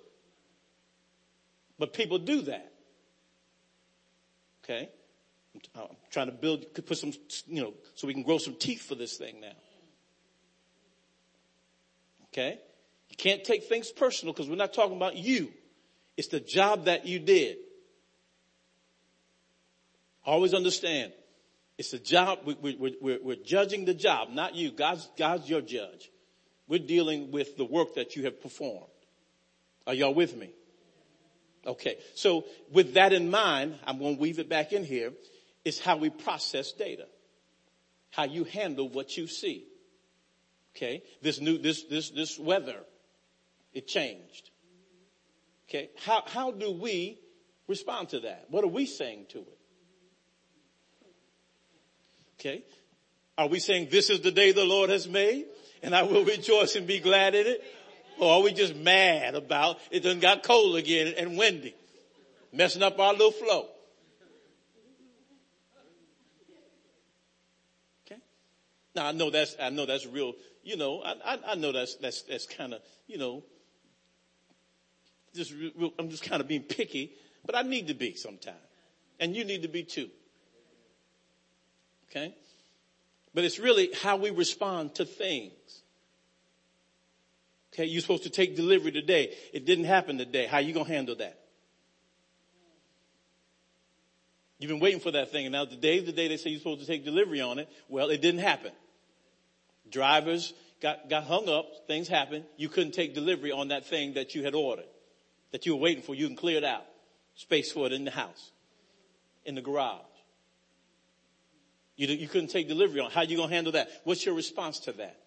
But 1.79 1.93
people 1.93 2.19
do 2.19 2.43
that. 2.43 2.73
Okay? 4.65 4.89
I'm 5.75 5.97
trying 6.11 6.27
to 6.27 6.33
build, 6.33 6.67
put 6.75 6.97
some, 6.97 7.13
you 7.49 7.63
know, 7.63 7.75
so 7.95 8.07
we 8.07 8.15
can 8.15 8.23
grow 8.23 8.39
some 8.39 8.55
teeth 8.55 8.83
for 8.83 8.95
this 8.95 9.17
thing 9.17 9.41
now. 9.41 9.53
Okay? 12.33 12.59
You 13.09 13.17
can't 13.17 13.45
take 13.45 13.65
things 13.65 13.91
personal 13.91 14.33
because 14.33 14.49
we're 14.49 14.57
not 14.57 14.73
talking 14.73 14.97
about 14.97 15.17
you. 15.17 15.53
It's 16.17 16.29
the 16.29 16.41
job 16.41 16.85
that 16.85 17.07
you 17.07 17.19
did. 17.19 17.59
Always 20.25 20.55
understand. 20.55 21.13
It's 21.79 21.93
a 21.93 21.99
job. 21.99 22.41
We, 22.45 22.77
we're 23.01 23.37
judging 23.37 23.87
the 23.87 23.95
job, 23.95 24.29
not 24.31 24.55
you. 24.55 24.71
God's, 24.71 25.09
God's 25.17 25.49
your 25.49 25.63
judge. 25.63 26.11
We're 26.69 26.79
dealing 26.79 27.33
with 27.33 27.57
the 27.57 27.65
work 27.65 27.95
that 27.95 28.17
you 28.17 28.25
have 28.25 28.41
performed. 28.41 28.87
Are 29.87 29.95
y'all 29.95 30.15
with 30.15 30.37
me? 30.37 30.51
Okay. 31.67 31.97
So 32.15 32.45
with 32.71 32.95
that 32.95 33.13
in 33.13 33.31
mind, 33.31 33.79
I'm 33.87 33.99
going 33.99 34.17
to 34.17 34.21
weave 34.21 34.39
it 34.39 34.49
back 34.49 34.73
in 34.73 34.85
here. 34.85 35.13
Is 35.65 35.81
how 35.81 35.97
we 35.97 36.11
process 36.11 36.73
data. 36.73 37.07
How 38.11 38.25
you 38.25 38.45
handle 38.45 38.89
what 38.89 39.17
you 39.17 39.27
see. 39.27 39.65
Okay. 40.77 41.03
This 41.23 41.41
new, 41.41 41.59
this, 41.59 41.85
this, 41.85 42.11
this 42.11 42.39
weather, 42.39 42.81
it 43.73 43.87
changed. 43.87 44.51
Okay. 45.69 45.91
How, 46.05 46.23
how 46.27 46.51
do 46.51 46.73
we 46.73 47.19
respond 47.69 48.11
to 48.11 48.21
that? 48.21 48.47
What 48.51 48.65
are 48.65 48.69
we 48.69 48.87
saying 48.87 49.27
to 49.31 49.39
it? 49.39 49.59
Okay. 52.39 52.65
Are 53.37 53.49
we 53.49 53.59
saying 53.59 53.89
this 53.91 54.11
is 54.11 54.21
the 54.21 54.31
day 54.31 54.53
the 54.53 54.65
Lord 54.65 54.91
has 54.91 55.09
made 55.09 55.47
and 55.83 55.95
I 55.95 56.03
will 56.03 56.25
rejoice 56.25 56.77
and 56.77 56.87
be 56.87 56.99
glad 56.99 57.35
in 57.35 57.47
it? 57.47 57.63
Or 58.19 58.35
are 58.35 58.43
we 58.43 58.53
just 58.53 58.77
mad 58.77 59.35
about 59.35 59.79
it 59.91 60.03
done 60.03 60.21
got 60.21 60.43
cold 60.43 60.77
again 60.77 61.15
and 61.17 61.39
windy, 61.39 61.75
messing 62.53 62.83
up 62.83 62.99
our 62.99 63.13
little 63.13 63.31
flow? 63.31 63.67
Okay. 68.07 68.21
Now 68.95 69.07
I 69.07 69.13
know 69.13 69.31
that's, 69.31 69.57
I 69.61 69.71
know 69.71 69.87
that's 69.87 70.07
real, 70.07 70.35
you 70.63 70.77
know, 70.77 71.01
I, 71.03 71.15
I, 71.25 71.39
I 71.49 71.55
know 71.55 71.73
that's, 71.73 71.97
that's, 71.97 72.23
that's 72.23 72.47
kind 72.47 72.75
of, 72.75 72.81
you 73.07 73.19
know, 73.19 73.43
just, 75.35 75.53
real, 75.53 75.93
I'm 75.99 76.11
just 76.11 76.23
kind 76.23 76.41
of 76.41 76.49
being 76.49 76.63
picky, 76.63 77.13
but 77.45 77.55
I 77.55 77.63
need 77.63 77.89
to 77.89 77.95
be 77.95 78.15
sometimes. 78.15 78.57
And 79.19 79.37
you 79.37 79.45
need 79.45 79.63
to 79.63 79.69
be 79.69 79.83
too. 79.83 80.09
Okay? 82.11 82.35
But 83.35 83.45
it's 83.45 83.59
really 83.59 83.91
how 84.03 84.17
we 84.17 84.31
respond 84.31 84.97
to 84.97 85.05
things. 85.05 85.53
Okay, 87.73 87.85
you're 87.85 88.01
supposed 88.01 88.25
to 88.25 88.31
take 88.31 88.57
delivery 88.57 88.91
today. 88.91 89.37
It 89.53 89.65
didn't 89.65 89.85
happen 89.85 90.19
today. 90.19 90.47
How 90.47 90.59
you 90.59 90.73
gonna 90.73 90.89
handle 90.89 91.15
that? 91.17 91.39
You've 94.59 94.69
been 94.69 94.81
waiting 94.81 95.01
for 95.01 95.13
that 95.13 95.31
thing 95.31 95.47
and 95.47 95.53
now 95.53 95.65
today's 95.65 96.05
the 96.05 96.13
day 96.13 96.29
they 96.29 96.37
say 96.37 96.51
you're 96.51 96.59
supposed 96.59 96.81
to 96.81 96.87
take 96.87 97.05
delivery 97.05 97.41
on 97.41 97.59
it. 97.59 97.69
Well, 97.89 98.11
it 98.11 98.21
didn't 98.21 98.41
happen. 98.41 98.73
Drivers 99.91 100.53
got, 100.81 101.09
got 101.09 101.25
hung 101.25 101.49
up. 101.49 101.87
Things 101.87 102.09
happened. 102.09 102.45
You 102.57 102.69
couldn't 102.69 102.93
take 102.93 103.15
delivery 103.15 103.53
on 103.53 103.69
that 103.69 103.87
thing 103.87 104.15
that 104.15 104.35
you 104.35 104.45
had 104.45 104.55
ordered, 104.55 104.89
that 105.53 105.67
you 105.67 105.75
were 105.75 105.83
waiting 105.83 106.03
for. 106.03 106.15
You 106.15 106.27
can 106.27 106.37
clear 106.37 106.59
it 106.59 106.65
out. 106.65 106.85
Space 107.35 107.73
for 107.73 107.87
it 107.87 107.93
in 107.93 108.05
the 108.05 108.11
house, 108.11 108.51
in 109.45 109.55
the 109.55 109.63
garage. 109.63 110.01
You, 111.97 112.09
you 112.09 112.29
couldn't 112.29 112.49
take 112.49 112.69
delivery 112.69 113.01
on. 113.01 113.11
How 113.11 113.21
are 113.21 113.25
you 113.25 113.37
going 113.37 113.49
to 113.49 113.55
handle 113.55 113.73
that? 113.73 113.91
What's 114.05 114.25
your 114.25 114.35
response 114.35 114.81
to 114.81 114.93
that? 114.93 115.21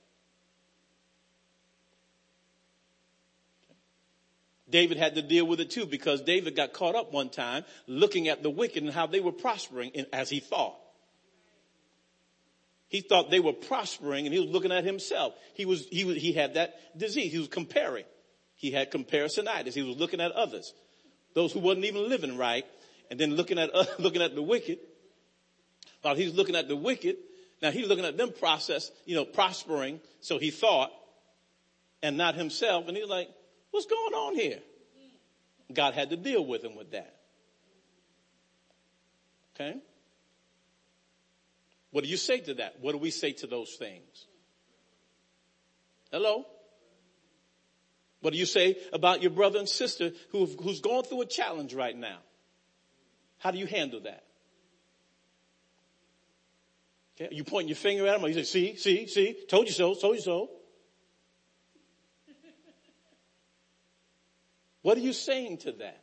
David 4.70 4.98
had 4.98 5.14
to 5.16 5.22
deal 5.22 5.46
with 5.46 5.60
it 5.60 5.70
too 5.70 5.86
because 5.86 6.22
David 6.22 6.56
got 6.56 6.74
caught 6.74 6.96
up 6.96 7.14
one 7.14 7.30
time 7.30 7.64
looking 7.86 8.28
at 8.28 8.42
the 8.42 8.50
wicked 8.50 8.82
and 8.82 8.92
how 8.92 9.06
they 9.06 9.20
were 9.20 9.32
prospering 9.32 9.92
in, 9.92 10.08
as 10.12 10.32
he 10.32 10.40
thought. 10.40 10.76
He 12.94 13.02
thought 13.02 13.32
they 13.32 13.40
were 13.40 13.54
prospering 13.54 14.28
and 14.28 14.34
he 14.36 14.40
was 14.40 14.52
looking 14.52 14.72
at 14.72 14.84
himself. 14.84 15.34
He 15.56 15.66
was, 15.66 15.88
he 15.90 16.06
was, 16.06 16.16
he 16.16 16.32
had 16.32 16.54
that 16.54 16.76
disease. 16.96 17.32
He 17.32 17.40
was 17.40 17.48
comparing. 17.48 18.06
He 18.56 18.70
had 18.70 18.92
comparisonitis. 18.92 19.74
He 19.74 19.82
was 19.82 19.98
looking 19.98 20.22
at 20.22 20.32
others, 20.32 20.76
those 21.34 21.52
who 21.52 21.60
wasn't 21.60 21.86
even 21.86 22.08
living 22.08 22.38
right 22.38 22.64
and 23.10 23.20
then 23.20 23.36
looking 23.36 23.58
at, 23.58 23.74
uh, 23.74 23.86
looking 24.00 24.22
at 24.22 24.36
the 24.36 24.44
wicked 24.44 24.78
while 26.04 26.14
he's 26.14 26.36
looking 26.36 26.56
at 26.56 26.68
the 26.68 26.76
wicked, 26.76 27.16
now 27.64 27.72
he's 27.72 27.88
looking 27.88 28.06
at 28.06 28.16
them 28.16 28.32
process, 28.32 28.92
you 29.06 29.16
know, 29.16 29.26
prospering, 29.26 30.00
so 30.22 30.38
he 30.38 30.52
thought, 30.52 30.92
and 32.04 32.16
not 32.16 32.36
himself, 32.36 32.88
and 32.88 32.96
he's 32.96 33.10
like, 33.10 33.28
what's 33.72 33.88
going 33.88 34.14
on 34.14 34.36
here? 34.36 34.60
God 35.74 35.96
had 35.96 36.12
to 36.12 36.16
deal 36.16 36.46
with 36.46 36.64
him 36.64 36.76
with 36.76 36.92
that. 36.92 37.16
Okay? 39.56 39.80
What 41.94 42.04
do 42.04 42.10
you 42.10 42.18
say 42.18 42.40
to 42.40 42.56
that? 42.56 42.80
What 42.82 42.94
do 42.94 42.98
we 42.98 43.12
say 43.12 43.34
to 43.34 43.48
those 43.48 43.76
things? 43.76 44.26
Hello? 46.12 46.44
What 48.20 48.34
do 48.34 48.40
you 48.40 48.48
say 48.48 48.78
about 48.92 49.22
your 49.22 49.30
brother 49.30 49.60
and 49.60 49.70
sister 49.70 50.12
who, 50.32 50.48
who's 50.48 50.82
going 50.82 51.04
through 51.04 51.22
a 51.22 51.26
challenge 51.28 51.76
right 51.76 51.96
now? 51.96 52.18
How 53.38 53.52
do 53.52 53.60
you 53.60 53.68
handle 53.68 54.00
that? 54.02 54.24
Okay? 57.16 57.36
You 57.36 57.44
pointing 57.44 57.70
your 57.70 57.76
finger 57.76 58.08
at 58.08 58.14
them 58.14 58.26
or 58.26 58.30
you 58.30 58.34
say, 58.34 58.44
see, 58.44 58.76
see, 58.76 59.08
see, 59.08 59.46
told 59.48 59.68
you 59.68 59.74
so, 59.74 59.94
told 59.94 60.16
you 60.16 60.22
so. 60.22 60.50
What 64.82 64.98
are 64.98 65.02
you 65.02 65.14
saying 65.14 65.60
to 65.60 65.74
that? 65.74 66.03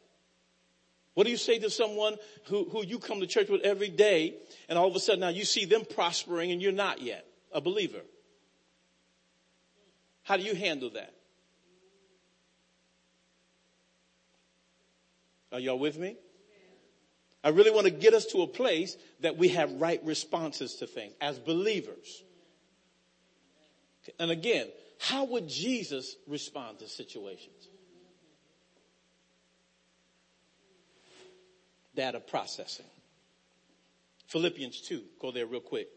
What 1.20 1.26
do 1.26 1.32
you 1.32 1.36
say 1.36 1.58
to 1.58 1.68
someone 1.68 2.16
who, 2.44 2.64
who 2.70 2.82
you 2.82 2.98
come 2.98 3.20
to 3.20 3.26
church 3.26 3.50
with 3.50 3.60
every 3.60 3.90
day 3.90 4.36
and 4.70 4.78
all 4.78 4.88
of 4.88 4.96
a 4.96 4.98
sudden 4.98 5.20
now 5.20 5.28
you 5.28 5.44
see 5.44 5.66
them 5.66 5.84
prospering 5.84 6.50
and 6.50 6.62
you're 6.62 6.72
not 6.72 7.02
yet 7.02 7.26
a 7.52 7.60
believer? 7.60 8.00
How 10.22 10.38
do 10.38 10.42
you 10.44 10.54
handle 10.54 10.88
that? 10.94 11.12
Are 15.52 15.60
y'all 15.60 15.78
with 15.78 15.98
me? 15.98 16.16
I 17.44 17.50
really 17.50 17.70
want 17.70 17.84
to 17.84 17.90
get 17.90 18.14
us 18.14 18.24
to 18.28 18.40
a 18.40 18.46
place 18.46 18.96
that 19.20 19.36
we 19.36 19.48
have 19.48 19.70
right 19.72 20.02
responses 20.02 20.76
to 20.76 20.86
things 20.86 21.12
as 21.20 21.38
believers. 21.38 22.24
And 24.18 24.30
again, 24.30 24.68
how 24.98 25.24
would 25.24 25.50
Jesus 25.50 26.16
respond 26.26 26.78
to 26.78 26.88
situations? 26.88 27.69
Data 31.94 32.20
processing. 32.20 32.86
Philippians 34.26 34.80
2, 34.82 35.02
go 35.20 35.32
there 35.32 35.46
real 35.46 35.60
quick. 35.60 35.88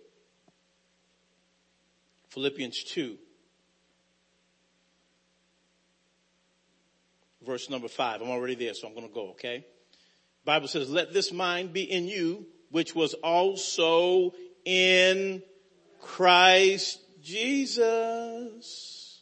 Philippians 2.30 2.84
2, 2.86 3.16
verse 7.46 7.70
number 7.70 7.88
5. 7.88 8.22
I'm 8.22 8.30
already 8.30 8.56
there, 8.56 8.74
so 8.74 8.88
I'm 8.88 8.96
going 8.96 9.08
to 9.08 9.14
go, 9.14 9.30
okay? 9.32 9.66
Bible 10.46 10.68
says, 10.68 10.90
let 10.90 11.14
this 11.14 11.32
mind 11.32 11.74
be 11.74 11.84
in 11.84 12.08
you, 12.08 12.48
which 12.72 12.96
was 12.96 13.14
also 13.14 14.34
in 14.66 15.44
Christ 16.02 17.00
Jesus. 17.22 19.22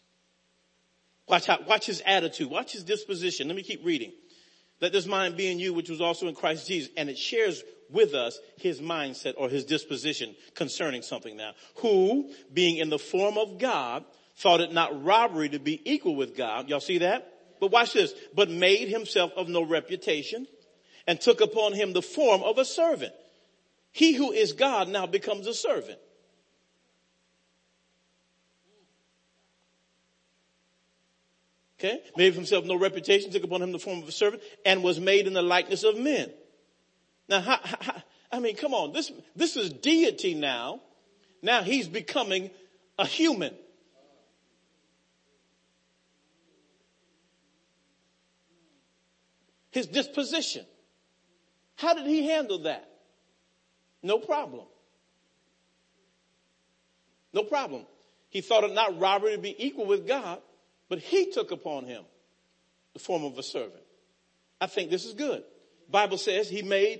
Watch 1.27 1.45
how, 1.45 1.59
watch 1.67 1.85
his 1.85 2.01
attitude. 2.05 2.49
Watch 2.49 2.73
his 2.73 2.83
disposition. 2.83 3.47
Let 3.47 3.55
me 3.55 3.63
keep 3.63 3.85
reading. 3.85 4.11
Let 4.81 4.91
this 4.91 5.05
mind 5.05 5.38
be 5.38 5.51
in 5.51 5.59
you, 5.59 5.73
which 5.73 5.89
was 5.89 6.01
also 6.01 6.27
in 6.27 6.35
Christ 6.35 6.67
Jesus. 6.67 6.91
And 6.97 7.09
it 7.09 7.17
shares 7.17 7.63
with 7.89 8.13
us 8.13 8.39
his 8.57 8.81
mindset 8.81 9.35
or 9.38 9.47
his 9.47 9.65
disposition 9.65 10.35
concerning 10.55 11.03
something 11.03 11.38
now. 11.38 11.53
Who, 11.75 12.31
being 12.51 12.77
in 12.77 12.89
the 12.89 13.00
form 13.00 13.38
of 13.38 13.59
God, 13.59 14.03
thought 14.38 14.61
it 14.61 14.73
not 14.73 15.03
robbery 15.03 15.50
to 15.50 15.59
be 15.59 15.81
equal 15.85 16.15
with 16.15 16.35
God. 16.35 16.67
Y'all 16.67 16.79
see 16.79 17.00
that? 17.00 17.31
But 17.59 17.71
watch 17.71 17.93
this. 17.93 18.13
But 18.33 18.50
made 18.50 18.89
himself 18.89 19.31
of 19.35 19.47
no 19.47 19.61
reputation 19.61 20.47
and 21.05 21.21
took 21.21 21.41
upon 21.41 21.73
him 21.73 21.93
the 21.93 22.01
form 22.01 22.41
of 22.41 22.57
a 22.57 22.65
servant. 22.65 23.13
He 23.91 24.13
who 24.13 24.31
is 24.31 24.53
God 24.53 24.88
now 24.88 25.05
becomes 25.05 25.45
a 25.47 25.53
servant. 25.53 26.00
Okay. 31.83 32.00
Made 32.15 32.35
himself 32.35 32.63
no 32.65 32.75
reputation, 32.75 33.31
took 33.31 33.43
upon 33.43 33.63
him 33.63 33.71
the 33.71 33.79
form 33.79 34.03
of 34.03 34.07
a 34.07 34.11
servant 34.11 34.43
and 34.63 34.83
was 34.83 35.00
made 35.00 35.25
in 35.25 35.33
the 35.33 35.41
likeness 35.41 35.83
of 35.83 35.97
men. 35.97 36.29
Now, 37.27 37.59
I 38.31 38.39
mean, 38.39 38.55
come 38.55 38.75
on. 38.75 38.93
This, 38.93 39.11
this 39.35 39.57
is 39.57 39.71
deity 39.71 40.35
now. 40.35 40.81
Now 41.41 41.63
he's 41.63 41.88
becoming 41.88 42.51
a 43.00 43.05
human. 43.07 43.55
His 49.71 49.88
disposition. 49.88 50.65
How 51.77 51.95
did 51.95 52.05
he 52.05 52.27
handle 52.27 52.59
that? 52.59 52.88
No 54.03 54.19
problem. 54.19 54.65
No 57.33 57.43
problem. 57.43 57.88
He 58.29 58.41
thought 58.41 58.65
it 58.65 58.73
not 58.73 59.00
robbery 59.00 59.31
to 59.31 59.39
be 59.39 59.55
equal 59.57 59.88
with 59.88 60.07
God, 60.07 60.41
but 60.91 61.00
he 61.00 61.31
took 61.31 61.51
upon 61.51 61.86
him 61.86 62.03
the 62.91 63.00
form 63.00 63.24
of 63.24 63.38
a 63.38 63.43
servant. 63.43 63.81
I 64.60 64.67
think 64.67 64.91
this 64.91 65.05
is 65.05 65.13
good. 65.13 65.41
Bible 65.89 66.17
says 66.17 66.50
he 66.50 66.63
made, 66.63 67.00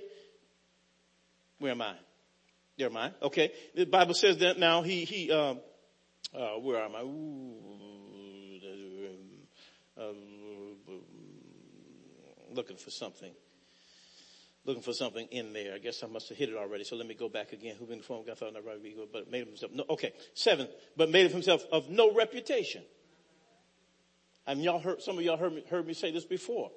where 1.58 1.72
am 1.72 1.82
I? 1.82 1.96
There 2.78 2.88
am 2.88 2.96
I. 2.96 3.12
Okay. 3.20 3.52
The 3.74 3.84
Bible 3.84 4.14
says 4.14 4.38
that 4.38 4.58
now 4.58 4.80
he, 4.80 5.04
he, 5.04 5.30
uh, 5.30 5.56
uh, 6.34 6.52
where 6.60 6.82
am 6.82 6.96
I? 6.96 7.02
Ooh, 7.02 7.54
uh, 10.00 10.12
looking 12.54 12.78
for 12.78 12.90
something. 12.90 13.34
Looking 14.64 14.82
for 14.82 14.94
something 14.94 15.26
in 15.30 15.52
there. 15.52 15.74
I 15.74 15.78
guess 15.78 16.02
I 16.02 16.06
must 16.06 16.30
have 16.30 16.38
hit 16.38 16.48
it 16.48 16.56
already. 16.56 16.84
So 16.84 16.96
let 16.96 17.06
me 17.06 17.14
go 17.14 17.28
back 17.28 17.52
again. 17.52 17.76
Who 17.78 17.84
been 17.84 17.98
the 17.98 18.04
form 18.04 18.20
of 18.20 18.26
God 18.26 18.38
thought 18.38 18.54
not 18.54 18.64
right, 18.64 18.78
but 19.12 19.30
made 19.30 19.46
himself. 19.46 19.70
No, 19.74 19.84
okay. 19.90 20.14
Seven. 20.32 20.66
But 20.96 21.10
made 21.10 21.26
of 21.26 21.32
himself 21.32 21.62
of 21.70 21.90
no 21.90 22.14
reputation. 22.14 22.84
And 24.46 24.62
y'all 24.62 24.80
heard, 24.80 25.02
some 25.02 25.18
of 25.18 25.24
y'all 25.24 25.36
heard 25.36 25.52
me, 25.52 25.64
heard 25.70 25.86
me 25.86 25.94
say 25.94 26.10
this 26.10 26.24
before. 26.24 26.70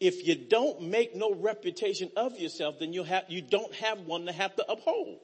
If 0.00 0.26
you 0.26 0.36
don't 0.36 0.82
make 0.82 1.14
no 1.14 1.34
reputation 1.34 2.10
of 2.16 2.38
yourself, 2.38 2.78
then 2.78 2.92
you 2.92 3.02
have, 3.02 3.24
you 3.28 3.42
don't 3.42 3.74
have 3.74 4.00
one 4.00 4.26
to 4.26 4.32
have 4.32 4.54
to 4.56 4.70
uphold. 4.70 5.18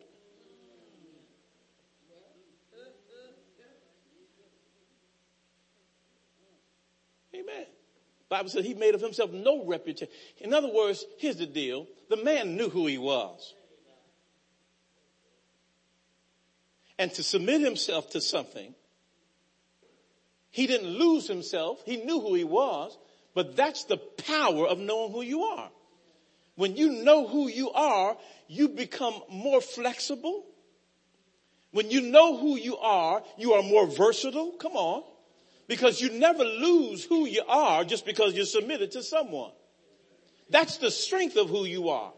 Amen. 7.35 7.67
Bible 8.29 8.49
says 8.49 8.65
he 8.65 8.75
made 8.75 8.95
of 8.95 9.01
himself 9.01 9.33
no 9.33 9.65
reputation. 9.65 10.13
In 10.39 10.55
other 10.55 10.73
words, 10.73 11.05
here's 11.19 11.37
the 11.37 11.47
deal. 11.47 11.87
The 12.11 12.17
man 12.17 12.57
knew 12.57 12.69
who 12.69 12.87
he 12.87 12.99
was. 12.99 13.55
And 16.99 17.13
to 17.15 17.23
submit 17.23 17.61
himself 17.61 18.11
to 18.11 18.21
something 18.21 18.75
he 20.55 20.69
didn't 20.69 20.91
lose 20.91 21.27
himself. 21.27 21.83
He 21.85 21.97
knew 21.97 22.21
who 22.21 22.35
he 22.35 22.45
was, 22.45 22.97
but 23.35 23.57
that's 23.57 23.87
the 23.87 23.97
power 23.97 24.69
of 24.69 24.79
knowing 24.79 25.11
who 25.11 25.21
you 25.21 25.43
are. 25.43 25.69
When 26.55 26.77
you 26.77 27.03
know 27.03 27.27
who 27.27 27.49
you 27.49 27.73
are, 27.73 28.17
you 28.47 28.69
become 28.69 29.21
more 29.29 29.61
flexible. 29.61 30.45
When 31.73 31.91
you 31.91 32.03
know 32.03 32.37
who 32.37 32.55
you 32.57 32.77
are, 32.77 33.25
you 33.37 33.55
are 33.55 33.65
more 33.65 33.89
versatile. 33.89 34.53
Come 34.53 34.77
on. 34.77 35.03
Because 35.67 36.01
you 36.01 36.13
never 36.13 36.45
lose 36.45 37.05
who 37.05 37.27
you 37.27 37.43
are 37.49 37.83
just 37.83 38.07
because 38.07 38.35
you're 38.35 38.45
submitted 38.45 38.93
to 38.93 39.03
someone. 39.03 39.51
That's 40.51 40.77
the 40.77 40.93
strength 40.93 41.35
of 41.35 41.49
who 41.49 41.65
you 41.65 41.89
are. 41.89 42.13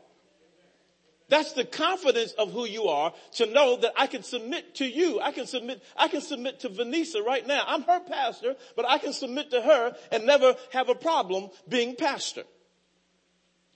That's 1.29 1.55
the 1.55 1.65
confidence 1.65 2.33
of 2.33 2.53
who 2.53 2.67
you 2.67 2.85
are 2.85 3.13
to 3.35 3.47
know 3.47 3.79
that 3.79 3.93
I 3.97 4.07
can 4.07 4.23
submit 4.23 4.77
to 4.77 4.87
you. 4.87 5.21
I 5.21 5.33
can 5.33 5.47
submit, 5.47 5.83
I 5.97 6.07
can 6.07 6.21
submit 6.21 6.61
to 6.61 6.69
Vanessa 6.69 7.21
right 7.23 7.45
now. 7.45 7.65
I'm 7.67 7.83
her 7.83 8.01
pastor, 8.01 8.55
but 8.77 8.89
I 8.89 8.99
can 8.99 9.13
submit 9.13 9.51
to 9.51 9.61
her 9.61 9.97
and 10.13 10.25
never 10.25 10.55
have 10.73 10.89
a 10.89 10.95
problem 10.95 11.51
being 11.69 11.97
pastor. 11.97 12.45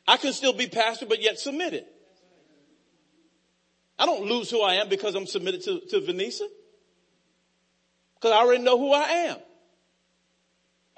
I 0.07 0.17
can 0.17 0.33
still 0.33 0.53
be 0.53 0.69
pastor, 0.69 1.07
but 1.07 1.23
yet 1.23 1.39
submitted. 1.39 1.85
I 3.99 4.07
don't 4.07 4.27
lose 4.27 4.51
who 4.51 4.63
I 4.63 4.75
am 4.75 4.89
because 4.89 5.15
I'm 5.15 5.27
submitted 5.27 5.63
to, 5.65 5.81
to 5.91 6.01
Vanessa. 6.01 6.47
Because 8.15 8.33
I 8.33 8.39
already 8.39 8.63
know 8.63 8.79
who 8.79 8.93
I 8.93 9.03
am. 9.03 9.37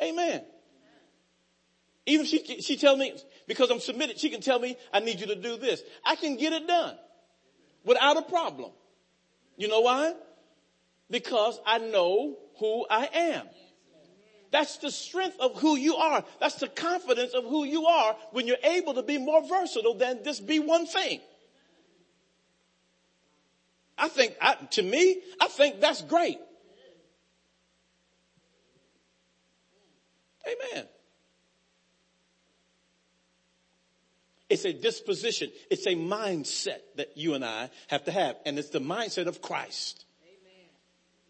Amen. 0.02 0.42
Even 2.06 2.26
she, 2.26 2.60
she 2.60 2.76
tell 2.76 2.96
me, 2.96 3.14
because 3.46 3.70
I'm 3.70 3.81
submitted, 3.81 4.18
she 4.18 4.31
can 4.31 4.40
tell 4.40 4.59
me, 4.59 4.76
I 4.92 5.00
need 5.00 5.20
you 5.20 5.26
to 5.26 5.37
do 5.37 5.57
this. 5.57 5.83
I 6.05 6.16
can 6.16 6.37
get 6.37 6.52
it 6.52 6.66
done 6.66 6.96
without 7.85 8.16
a 8.16 8.22
problem. 8.22 8.72
You 9.57 9.68
know 9.68 9.81
why? 9.81 10.14
Because 11.11 11.61
I 11.66 11.78
know 11.78 12.38
who 12.59 12.87
I 12.88 13.09
am. 13.12 13.46
That's 14.50 14.76
the 14.76 14.90
strength 14.90 15.38
of 15.40 15.59
who 15.59 15.76
you 15.76 15.96
are. 15.96 16.24
That's 16.38 16.57
the 16.57 16.68
confidence 16.68 17.33
of 17.33 17.44
who 17.44 17.64
you 17.64 17.87
are 17.87 18.16
when 18.33 18.46
you're 18.46 18.57
able 18.62 18.94
to 18.94 19.02
be 19.02 19.16
more 19.16 19.42
versatile 19.46 19.94
than 19.94 20.22
just 20.24 20.46
be 20.46 20.59
one 20.59 20.87
thing. 20.87 21.20
I 23.96 24.09
think, 24.09 24.35
I, 24.40 24.55
to 24.55 24.83
me, 24.83 25.22
I 25.40 25.48
think 25.48 25.81
that's 25.81 26.02
great. 26.02 26.38
Amen. 30.46 30.87
It's 34.52 34.66
a 34.66 34.72
disposition. 34.74 35.50
It's 35.70 35.86
a 35.86 35.94
mindset 35.94 36.80
that 36.96 37.16
you 37.16 37.32
and 37.32 37.42
I 37.42 37.70
have 37.88 38.04
to 38.04 38.12
have. 38.12 38.36
And 38.44 38.58
it's 38.58 38.68
the 38.68 38.80
mindset 38.80 39.26
of 39.26 39.40
Christ. 39.40 40.04
Amen. 40.22 40.68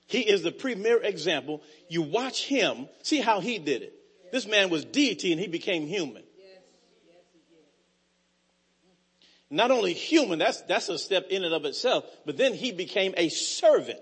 He 0.09 0.21
is 0.23 0.43
the 0.43 0.51
premier 0.51 1.01
example. 1.01 1.63
You 1.89 2.03
watch 2.03 2.45
him, 2.45 2.89
see 3.05 3.21
how 3.21 3.39
he 3.39 3.61
did 3.61 3.83
it. 3.83 3.95
Yes. 4.25 4.33
This 4.33 4.47
man 4.49 4.71
was 4.71 4.85
deity 4.85 5.31
and 5.31 5.41
he 5.41 5.47
became 5.47 5.87
human. 5.87 6.25
Yes. 6.37 6.63
Yes, 7.07 7.25
Not 9.49 9.71
only 9.71 9.93
human, 9.93 10.41
that's, 10.41 10.61
that's 10.63 10.89
a 10.89 10.99
step 10.99 11.29
in 11.31 11.45
and 11.45 11.55
of 11.55 11.65
itself, 11.65 12.05
but 12.27 12.37
then 12.37 12.55
he 12.55 12.73
became 12.73 13.15
a 13.17 13.29
servant. 13.29 14.01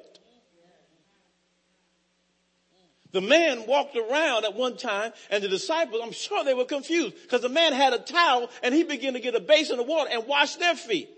The 3.13 3.21
man 3.21 3.67
walked 3.67 3.97
around 3.97 4.45
at 4.45 4.55
one 4.55 4.77
time 4.77 5.13
and 5.31 5.43
the 5.43 5.49
disciples, 5.49 6.01
I'm 6.03 6.13
sure 6.13 6.45
they 6.45 6.55
were 6.55 6.65
confused 6.65 7.15
because 7.23 7.43
the 7.43 7.49
man 7.49 7.73
had 7.73 7.93
a 7.93 7.99
towel 7.99 8.51
and 8.63 8.73
he 8.75 8.85
began 8.85 9.15
to 9.15 9.21
get 9.21 9.35
a 9.35 9.41
basin 9.41 9.81
of 9.81 9.87
water 9.87 10.11
and 10.13 10.27
wash 10.27 10.57
their 10.57 10.77
feet. 10.77 11.11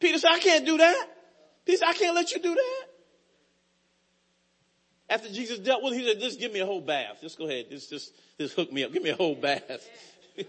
Peter 0.00 0.18
said, 0.18 0.32
I 0.32 0.38
can't 0.38 0.64
do 0.64 0.78
that. 0.78 1.06
He 1.66 1.76
said, 1.76 1.86
I 1.86 1.92
can't 1.92 2.14
let 2.14 2.32
you 2.32 2.40
do 2.40 2.54
that. 2.54 2.84
After 5.10 5.28
Jesus 5.28 5.58
dealt 5.58 5.82
with 5.82 5.92
him, 5.92 6.00
he 6.00 6.08
said, 6.08 6.20
just 6.20 6.40
give 6.40 6.52
me 6.52 6.60
a 6.60 6.66
whole 6.66 6.80
bath. 6.80 7.18
Just 7.20 7.36
go 7.36 7.46
ahead. 7.46 7.66
Just, 7.68 7.90
just, 7.90 8.12
just 8.40 8.54
hook 8.54 8.72
me 8.72 8.84
up. 8.84 8.92
Give 8.92 9.02
me 9.02 9.10
a 9.10 9.16
whole 9.16 9.34
bath. 9.34 9.86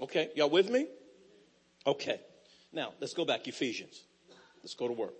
okay. 0.00 0.30
Y'all 0.34 0.48
with 0.48 0.70
me? 0.70 0.86
Okay. 1.86 2.20
Now 2.72 2.94
let's 2.98 3.12
go 3.12 3.26
back. 3.26 3.46
Ephesians. 3.46 4.02
Let's 4.68 4.74
go 4.74 4.86
to 4.86 4.92
work. 4.92 5.14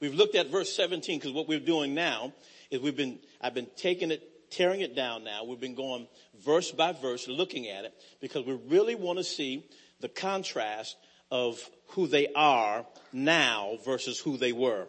We've 0.00 0.14
looked 0.14 0.34
at 0.36 0.50
verse 0.50 0.74
17 0.74 1.18
because 1.18 1.34
what 1.34 1.48
we're 1.48 1.60
doing 1.60 1.94
now 1.94 2.32
is 2.70 2.80
we've 2.80 2.96
been, 2.96 3.18
I've 3.42 3.52
been 3.52 3.66
taking 3.76 4.10
it, 4.10 4.50
tearing 4.50 4.80
it 4.80 4.96
down 4.96 5.22
now. 5.22 5.44
We've 5.44 5.60
been 5.60 5.74
going 5.74 6.08
verse 6.46 6.72
by 6.72 6.92
verse 6.92 7.28
looking 7.28 7.68
at 7.68 7.84
it 7.84 7.92
because 8.22 8.46
we 8.46 8.58
really 8.68 8.94
want 8.94 9.18
to 9.18 9.24
see 9.24 9.68
the 10.00 10.08
contrast 10.08 10.96
of 11.30 11.60
who 11.88 12.06
they 12.06 12.28
are 12.34 12.86
now 13.12 13.76
versus 13.84 14.18
who 14.18 14.38
they 14.38 14.52
were 14.52 14.86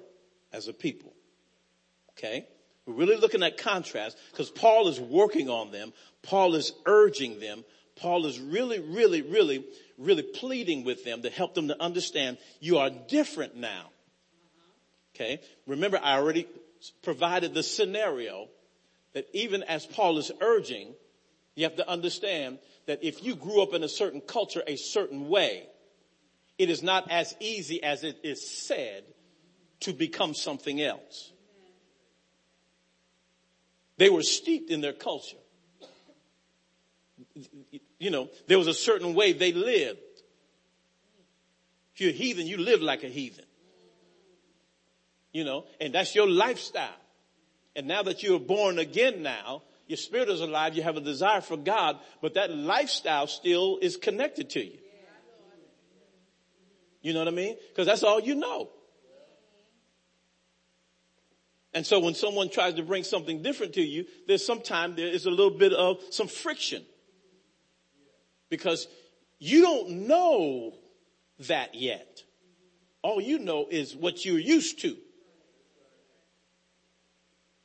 as 0.54 0.70
a 0.70 0.74
people. 0.74 1.12
Okay? 2.12 2.48
We're 2.86 2.94
really 2.94 3.18
looking 3.18 3.44
at 3.44 3.58
contrast 3.58 4.18
because 4.32 4.50
Paul 4.50 4.88
is 4.88 4.98
working 4.98 5.50
on 5.50 5.72
them. 5.72 5.92
Paul 6.28 6.56
is 6.56 6.74
urging 6.86 7.40
them. 7.40 7.64
Paul 7.96 8.26
is 8.26 8.40
really, 8.40 8.80
really, 8.80 9.22
really, 9.22 9.66
really 9.98 10.24
pleading 10.24 10.84
with 10.84 11.04
them 11.04 11.24
to 11.24 11.30
help 11.30 11.56
them 11.56 11.70
to 11.70 11.82
understand 11.82 12.38
you 12.60 12.78
are 12.78 12.90
different 12.90 13.56
now. 13.56 13.90
Okay. 15.16 15.40
Remember, 15.66 16.00
I 16.02 16.18
already 16.18 16.48
provided 17.02 17.54
the 17.54 17.64
scenario 17.64 18.50
that 19.14 19.28
even 19.34 19.64
as 19.64 19.86
Paul 19.86 20.18
is 20.20 20.32
urging, 20.42 20.94
you 21.56 21.64
have 21.64 21.78
to 21.78 21.90
understand 21.90 22.60
that 22.86 23.04
if 23.04 23.24
you 23.24 23.36
grew 23.36 23.64
up 23.64 23.74
in 23.74 23.84
a 23.84 23.90
certain 23.90 24.22
culture 24.22 24.62
a 24.68 24.76
certain 24.76 25.30
way, 25.30 25.64
it 26.60 26.70
is 26.70 26.84
not 26.84 27.10
as 27.10 27.36
easy 27.40 27.82
as 27.82 28.04
it 28.04 28.20
is 28.24 28.48
said 28.68 29.04
to 29.80 29.94
become 29.94 30.34
something 30.34 30.82
else. 30.82 31.32
They 33.98 34.10
were 34.10 34.24
steeped 34.24 34.70
in 34.70 34.82
their 34.82 34.94
culture. 34.94 35.38
You 38.00 38.10
know, 38.10 38.30
there 38.48 38.58
was 38.58 38.68
a 38.68 38.74
certain 38.74 39.14
way 39.14 39.34
they 39.34 39.52
lived. 39.52 40.00
If 41.96 42.02
you're 42.02 42.10
a 42.12 42.14
heathen, 42.14 42.48
you 42.48 42.58
live 42.58 42.82
like 42.82 43.04
a 43.04 43.08
heathen. 43.08 43.46
You 45.32 45.44
know, 45.44 45.66
and 45.80 45.94
that's 45.94 46.16
your 46.16 46.28
lifestyle. 46.28 46.90
And 47.76 47.88
now 47.88 48.04
that 48.04 48.24
you're 48.24 48.40
born 48.40 48.80
again 48.80 49.22
now, 49.22 49.62
your 49.88 49.98
spirit 49.98 50.30
is 50.30 50.42
alive, 50.42 50.76
you 50.76 50.84
have 50.84 50.98
a 50.98 51.02
desire 51.02 51.42
for 51.42 51.58
God, 51.58 51.98
but 52.22 52.34
that 52.34 52.52
lifestyle 52.52 53.28
still 53.28 53.78
is 53.82 53.98
connected 53.98 54.50
to 54.52 54.66
you. 54.66 54.78
You 57.02 57.14
know 57.14 57.20
what 57.20 57.28
I 57.28 57.32
mean? 57.32 57.56
Because 57.70 57.88
that's 57.88 58.04
all 58.04 58.20
you 58.20 58.36
know. 58.36 58.70
And 61.74 61.86
so 61.86 62.00
when 62.00 62.16
someone 62.16 62.50
tries 62.50 62.74
to 62.74 62.84
bring 62.84 63.04
something 63.04 63.42
different 63.44 63.74
to 63.74 63.82
you, 63.82 64.06
there's 64.28 64.46
sometimes 64.46 64.96
there 64.96 65.08
is 65.08 65.26
a 65.26 65.30
little 65.30 65.58
bit 65.58 65.74
of 65.74 66.02
some 66.10 66.28
friction. 66.28 66.84
Because 68.50 68.88
you 69.40 69.62
don't 69.62 70.08
know 70.08 70.74
that 71.48 71.76
yet. 71.76 72.24
All 73.02 73.22
you 73.22 73.40
know 73.40 73.68
is 73.70 73.96
what 73.96 74.26
you're 74.26 74.40
used 74.40 74.82
to. 74.82 74.98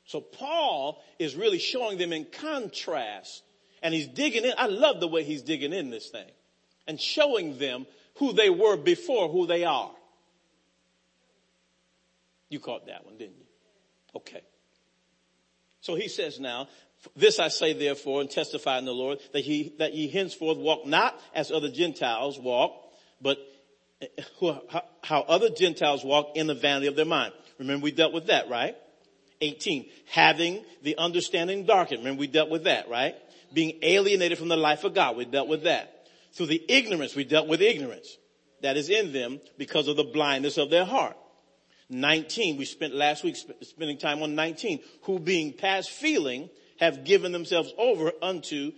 So 0.05 0.21
Paul 0.21 1.03
is 1.19 1.35
really 1.35 1.59
showing 1.59 1.97
them 1.97 2.13
in 2.13 2.27
contrast 2.27 3.43
and 3.83 3.95
he's 3.95 4.09
digging 4.09 4.45
in. 4.45 4.53
I 4.59 4.67
love 4.67 5.01
the 5.01 5.09
way 5.09 5.25
he's 5.25 5.43
digging 5.43 5.73
in 5.73 5.91
this 5.91 6.11
thing 6.11 6.31
and 6.87 7.01
showing 7.01 7.59
them 7.59 7.87
who 8.17 8.33
they 8.33 8.51
were 8.51 8.77
before 8.77 9.29
who 9.29 9.47
they 9.47 9.65
are. 9.65 9.91
You 12.51 12.61
caught 12.61 12.87
that 12.87 13.07
one, 13.07 13.17
didn't 13.17 13.39
you? 13.39 13.47
Okay. 14.17 14.43
So 15.81 15.95
he 15.95 16.09
says 16.09 16.39
now, 16.39 16.69
this 17.17 17.39
I 17.39 17.49
say 17.49 17.73
therefore 17.73 18.21
and 18.21 18.31
testify 18.31 18.79
in 18.79 18.85
the 18.85 18.93
Lord 18.93 19.19
that 19.33 19.41
he, 19.41 19.75
that 19.79 19.95
ye 19.95 20.09
henceforth 20.09 20.59
walk 20.59 20.87
not 20.87 21.19
as 21.35 21.51
other 21.51 21.71
Gentiles 21.71 22.39
walk, 22.39 22.73
but 23.21 23.39
eh, 24.01 24.07
how 25.03 25.21
other 25.23 25.51
Gentiles 25.51 26.05
walk 26.05 26.37
in 26.37 26.47
the 26.47 26.55
vanity 26.55 26.87
of 26.87 26.97
their 26.97 27.05
mind. 27.05 27.33
Remember 27.59 27.85
we 27.85 27.93
dealt 27.93 28.13
with 28.13 28.27
that, 28.27 28.49
right? 28.49 28.77
18. 29.41 29.87
Having 30.07 30.65
the 30.83 30.97
understanding 30.99 31.65
darkened. 31.65 32.01
Remember 32.01 32.21
we 32.21 32.27
dealt 32.29 32.51
with 32.51 32.65
that, 32.65 32.89
right? 32.89 33.15
Being 33.53 33.79
alienated 33.83 34.39
from 34.39 34.49
the 34.49 34.57
life 34.57 34.85
of 34.85 34.95
God. 34.95 35.17
We 35.17 35.25
dealt 35.25 35.49
with 35.49 35.65
that. 35.65 36.07
Through 36.33 36.47
the 36.47 36.65
ignorance, 36.69 37.15
we 37.15 37.25
dealt 37.25 37.49
with 37.49 37.61
ignorance 37.61 38.17
that 38.63 38.77
is 38.77 38.89
in 38.89 39.13
them 39.13 39.41
because 39.59 39.89
of 39.89 39.97
the 39.97 40.05
blindness 40.05 40.57
of 40.57 40.71
their 40.71 40.85
heart. 40.85 41.17
19, 41.91 42.57
we 42.57 42.65
spent 42.65 42.95
last 42.95 43.23
week 43.23 43.37
sp- 43.37 43.59
spending 43.63 43.99
time 43.99 44.23
on 44.23 44.35
19, 44.35 44.81
who 45.03 45.19
being 45.19 45.53
past 45.53 45.91
feeling 45.91 46.49
have 46.83 47.05
given 47.05 47.31
themselves 47.31 47.73
over 47.79 48.13
unto 48.21 48.73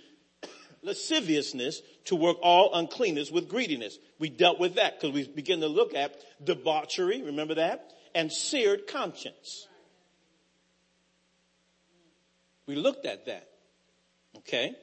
lasciviousness 0.82 1.80
to 2.04 2.14
work 2.14 2.36
all 2.42 2.74
uncleanness 2.74 3.30
with 3.30 3.48
greediness. 3.48 3.98
We 4.18 4.28
dealt 4.28 4.60
with 4.60 4.74
that 4.74 5.00
because 5.00 5.14
we 5.14 5.26
begin 5.26 5.60
to 5.60 5.68
look 5.68 5.94
at 5.94 6.14
debauchery, 6.44 7.22
remember 7.22 7.54
that? 7.54 7.94
And 8.14 8.30
seared 8.30 8.86
conscience. 8.86 9.68
We 12.66 12.76
looked 12.76 13.06
at 13.06 13.24
that. 13.24 13.48
Okay? 14.36 14.76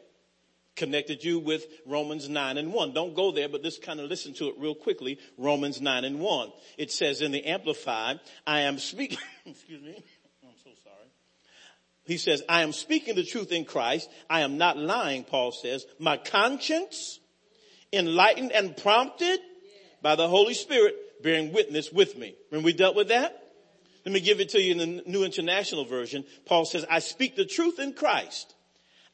Connected 0.75 1.23
you 1.23 1.38
with 1.38 1.67
Romans 1.86 2.27
9 2.27 2.57
and 2.57 2.73
1. 2.73 2.93
Don't 2.93 3.15
go 3.15 3.31
there, 3.31 3.49
but 3.49 3.62
just 3.62 3.84
kind 3.84 3.99
of 3.99 4.10
listen 4.10 4.34
to 4.36 4.47
it 4.47 4.55
real 4.57 4.73
quickly. 4.73 5.19
Romans 5.38 5.79
9 5.79 6.05
and 6.05 6.19
1. 6.19 6.51
It 6.79 6.91
says 6.91 7.21
in 7.21 7.31
the 7.31 7.45
Amplified, 7.45 8.19
I 8.47 8.62
am 8.62 8.79
speaking, 8.79 9.19
excuse 9.45 9.84
me. 9.84 10.03
He 12.12 12.17
says, 12.17 12.43
I 12.50 12.63
am 12.63 12.74
speaking 12.74 13.15
the 13.15 13.24
truth 13.24 13.54
in 13.54 13.63
Christ. 13.63 14.10
I 14.30 14.41
am 14.41 14.58
not 14.58 14.78
lying, 14.78 15.24
Paul 15.24 15.54
says. 15.54 15.86
My 15.97 16.17
conscience, 16.17 17.21
enlightened 17.93 18.52
and 18.52 18.76
prompted 18.76 19.39
by 20.02 20.17
the 20.17 20.28
Holy 20.28 20.54
Spirit, 20.54 21.24
bearing 21.24 21.54
witness 21.54 21.89
with 21.89 22.17
me. 22.17 22.36
When 22.50 22.63
we 22.63 22.74
dealt 22.74 22.97
with 22.97 23.08
that? 23.08 23.41
Let 24.06 24.12
me 24.12 24.19
give 24.19 24.41
it 24.41 24.50
to 24.50 24.62
you 24.62 24.74
in 24.74 24.78
the 24.78 25.04
New 25.06 25.24
International 25.24 25.86
Version. 25.86 26.26
Paul 26.45 26.65
says, 26.65 26.86
I 26.89 27.00
speak 27.00 27.38
the 27.38 27.45
truth 27.45 27.80
in 27.80 27.93
Christ. 27.93 28.56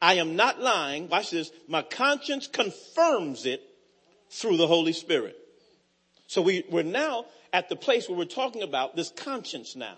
I 0.02 0.16
am 0.16 0.36
not 0.36 0.60
lying. 0.60 1.08
Watch 1.08 1.30
this. 1.30 1.52
My 1.68 1.84
conscience 1.84 2.48
confirms 2.48 3.46
it 3.46 3.62
through 4.32 4.58
the 4.58 4.66
Holy 4.66 4.94
Spirit. 4.94 5.38
So 6.26 6.42
we, 6.42 6.64
we're 6.72 6.82
now 6.82 7.26
at 7.54 7.70
the 7.70 7.76
place 7.76 8.10
where 8.10 8.18
we're 8.18 8.26
talking 8.26 8.64
about 8.64 8.96
this 8.96 9.12
conscience 9.12 9.76
now. 9.76 9.98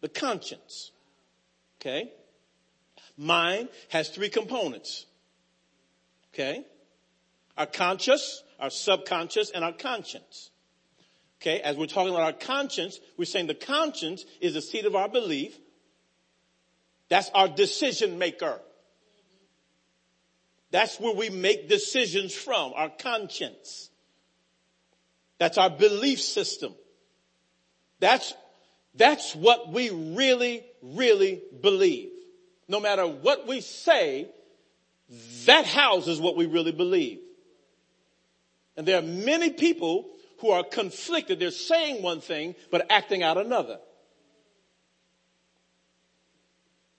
The 0.00 0.08
conscience. 0.08 0.90
Okay. 1.80 2.12
Mind 3.16 3.68
has 3.88 4.08
three 4.08 4.28
components. 4.28 5.06
Okay. 6.34 6.64
Our 7.56 7.66
conscious, 7.66 8.42
our 8.60 8.70
subconscious, 8.70 9.50
and 9.50 9.64
our 9.64 9.72
conscience. 9.72 10.50
Okay, 11.40 11.60
as 11.60 11.76
we're 11.76 11.86
talking 11.86 12.10
about 12.10 12.22
our 12.22 12.32
conscience, 12.32 12.98
we're 13.16 13.24
saying 13.24 13.46
the 13.46 13.54
conscience 13.54 14.24
is 14.40 14.54
the 14.54 14.60
seat 14.60 14.84
of 14.84 14.96
our 14.96 15.08
belief. 15.08 15.56
That's 17.08 17.30
our 17.30 17.48
decision 17.48 18.18
maker. 18.18 18.60
That's 20.70 20.98
where 20.98 21.14
we 21.14 21.30
make 21.30 21.68
decisions 21.68 22.34
from, 22.34 22.72
our 22.74 22.90
conscience. 22.90 23.88
That's 25.38 25.58
our 25.58 25.70
belief 25.70 26.20
system. 26.20 26.74
That's, 28.00 28.34
that's 28.94 29.34
what 29.34 29.72
we 29.72 29.90
really, 29.90 30.64
really 30.82 31.42
believe. 31.60 32.10
No 32.68 32.80
matter 32.80 33.06
what 33.06 33.46
we 33.46 33.60
say, 33.60 34.28
that 35.46 35.66
houses 35.66 36.20
what 36.20 36.36
we 36.36 36.46
really 36.46 36.72
believe. 36.72 37.20
And 38.76 38.86
there 38.86 38.98
are 38.98 39.02
many 39.02 39.50
people 39.50 40.08
who 40.40 40.50
are 40.50 40.62
conflicted. 40.62 41.40
They're 41.40 41.50
saying 41.50 42.02
one 42.02 42.20
thing, 42.20 42.54
but 42.70 42.86
acting 42.90 43.22
out 43.22 43.38
another. 43.38 43.78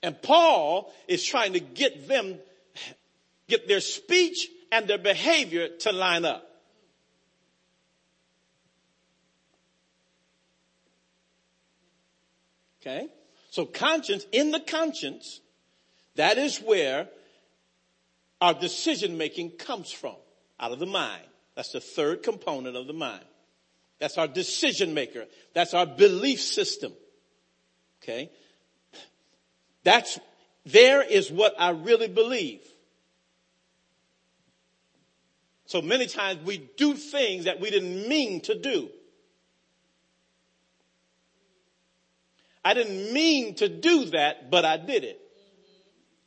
And 0.02 0.20
Paul 0.22 0.94
is 1.08 1.24
trying 1.24 1.54
to 1.54 1.60
get 1.60 2.08
them, 2.08 2.40
get 3.48 3.68
their 3.68 3.82
speech 3.82 4.50
and 4.72 4.88
their 4.88 4.98
behavior 4.98 5.70
to 5.80 5.92
line 5.92 6.26
up. 6.26 6.46
Okay? 12.82 13.10
So 13.50 13.66
conscience, 13.66 14.26
in 14.32 14.52
the 14.52 14.60
conscience, 14.60 15.42
that 16.16 16.38
is 16.38 16.58
where 16.58 17.08
our 18.42 18.54
decision 18.54 19.18
making 19.18 19.52
comes 19.52 19.92
from, 19.92 20.16
out 20.60 20.72
of 20.72 20.80
the 20.80 20.86
mind. 20.86 21.24
That's 21.56 21.72
the 21.72 21.82
third 21.82 22.24
component 22.24 22.78
of 22.78 22.88
the 22.88 22.94
mind. 22.94 23.24
That's 24.00 24.18
our 24.18 24.28
decision 24.28 24.94
maker. 24.94 25.26
That's 25.54 25.74
our 25.74 25.86
belief 25.86 26.42
system. 26.42 26.94
Okay. 28.02 28.30
That's, 29.84 30.20
there 30.66 31.02
is 31.02 31.32
what 31.32 31.54
I 31.60 31.72
really 31.72 32.08
believe. 32.08 32.62
So 35.66 35.82
many 35.82 36.08
times 36.08 36.44
we 36.46 36.58
do 36.78 36.94
things 36.94 37.46
that 37.46 37.60
we 37.60 37.70
didn't 37.70 38.08
mean 38.08 38.42
to 38.42 38.56
do. 38.56 38.90
I 42.64 42.74
didn't 42.74 43.14
mean 43.14 43.56
to 43.56 43.70
do 43.70 44.06
that, 44.06 44.50
but 44.52 44.66
I 44.66 44.78
did 44.78 45.04
it. 45.04 45.20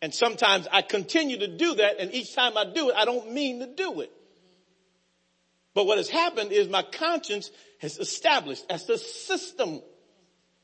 And 0.01 0.13
sometimes 0.13 0.67
I 0.73 0.83
continue 0.83 1.39
to 1.39 1.49
do 1.49 1.75
that 1.77 2.01
and 2.01 2.13
each 2.13 2.35
time 2.35 2.57
I 2.57 2.65
do 2.65 2.91
it, 2.91 2.97
I 2.97 3.05
don't 3.05 3.33
mean 3.33 3.61
to 3.61 3.67
do 3.67 4.01
it. 4.01 4.11
But 5.75 5.87
what 5.87 5.99
has 5.99 6.09
happened 6.09 6.53
is 6.53 6.69
my 6.69 6.83
conscience 6.83 7.51
has 7.79 7.99
established 7.99 8.65
as 8.69 8.85
the 8.87 8.99
system 8.99 9.81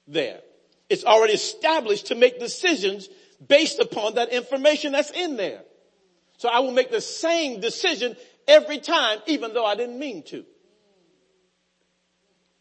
there. 0.07 0.41
It's 0.89 1.05
already 1.05 1.35
established 1.35 2.07
to 2.07 2.15
make 2.15 2.39
decisions 2.39 3.09
based 3.47 3.79
upon 3.79 4.15
that 4.15 4.31
information 4.31 4.93
that's 4.93 5.11
in 5.11 5.37
there. 5.37 5.63
So 6.39 6.49
I 6.49 6.61
will 6.61 6.73
make 6.73 6.91
the 6.91 7.01
same 7.01 7.61
decision 7.61 8.17
every 8.47 8.79
time, 8.79 9.21
even 9.27 9.55
though 9.55 9.67
I 9.67 9.75
didn't 9.75 9.99
mean 9.99 10.23
to. 10.25 10.45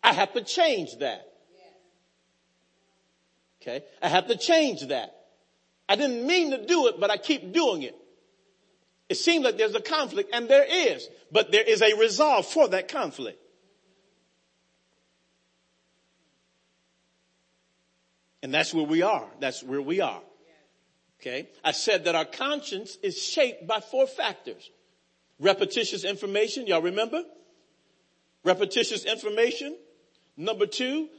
I 0.03 0.13
have 0.13 0.33
to 0.33 0.41
change 0.41 0.97
that. 0.99 1.26
Okay. 3.61 3.83
I 4.01 4.09
have 4.09 4.27
to 4.27 4.37
change 4.37 4.87
that. 4.87 5.13
I 5.89 5.95
didn't 5.95 6.25
mean 6.25 6.51
to 6.51 6.65
do 6.65 6.87
it, 6.87 6.99
but 6.99 7.09
I 7.09 7.17
keep 7.17 7.53
doing 7.53 7.83
it. 7.83 7.95
It 9.09 9.15
seems 9.15 9.45
like 9.45 9.57
there's 9.57 9.75
a 9.75 9.81
conflict 9.81 10.31
and 10.33 10.49
there 10.49 10.65
is, 10.67 11.07
but 11.31 11.51
there 11.51 11.63
is 11.63 11.81
a 11.81 11.97
resolve 11.97 12.45
for 12.45 12.67
that 12.69 12.89
conflict. 12.89 13.39
And 18.43 18.53
that's 18.53 18.73
where 18.73 18.85
we 18.85 19.01
are. 19.01 19.27
That's 19.39 19.63
where 19.63 19.81
we 19.81 20.01
are. 20.01 20.21
Okay. 21.19 21.49
I 21.63 21.71
said 21.71 22.05
that 22.05 22.15
our 22.15 22.25
conscience 22.25 22.97
is 23.01 23.21
shaped 23.21 23.65
by 23.65 23.79
four 23.79 24.07
factors. 24.07 24.69
Repetitious 25.39 26.03
information. 26.03 26.67
Y'all 26.67 26.81
remember? 26.81 27.23
Repetitious 28.43 29.05
information. 29.05 29.75
Number 30.35 30.67
two, 30.67 31.09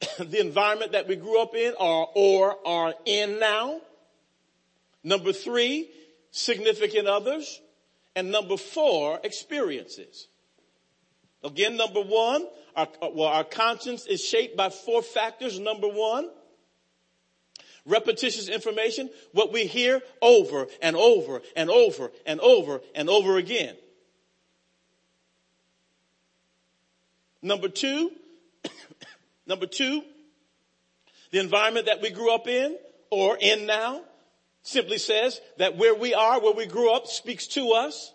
the 0.18 0.40
environment 0.40 0.92
that 0.92 1.08
we 1.08 1.16
grew 1.16 1.40
up 1.40 1.54
in 1.54 1.74
or, 1.78 2.08
or 2.14 2.56
are 2.66 2.94
in 3.04 3.40
now. 3.40 3.80
Number 5.02 5.32
three, 5.32 5.90
significant 6.30 7.08
others. 7.08 7.60
And 8.14 8.30
number 8.30 8.56
four, 8.56 9.20
experiences. 9.22 10.26
Again, 11.44 11.76
number 11.76 12.00
one, 12.00 12.46
our, 12.74 12.88
well, 13.14 13.28
our 13.28 13.44
conscience 13.44 14.06
is 14.06 14.24
shaped 14.24 14.56
by 14.56 14.70
four 14.70 15.02
factors. 15.02 15.58
Number 15.58 15.88
one, 15.88 16.28
repetitious 17.86 18.48
information, 18.48 19.08
what 19.32 19.52
we 19.52 19.66
hear 19.66 20.00
over 20.20 20.66
and 20.82 20.96
over 20.96 21.42
and 21.56 21.70
over 21.70 22.10
and 22.26 22.40
over 22.40 22.80
and 22.94 23.08
over 23.08 23.36
again. 23.36 23.76
Number 27.40 27.68
two, 27.68 28.10
number 29.48 29.66
two, 29.66 30.02
the 31.32 31.40
environment 31.40 31.86
that 31.86 32.00
we 32.00 32.10
grew 32.10 32.32
up 32.32 32.46
in 32.46 32.76
or 33.10 33.36
in 33.40 33.66
now 33.66 34.02
simply 34.62 34.98
says 34.98 35.40
that 35.56 35.76
where 35.76 35.94
we 35.94 36.14
are, 36.14 36.40
where 36.40 36.54
we 36.54 36.66
grew 36.66 36.94
up 36.94 37.06
speaks 37.06 37.46
to 37.48 37.72
us. 37.72 38.12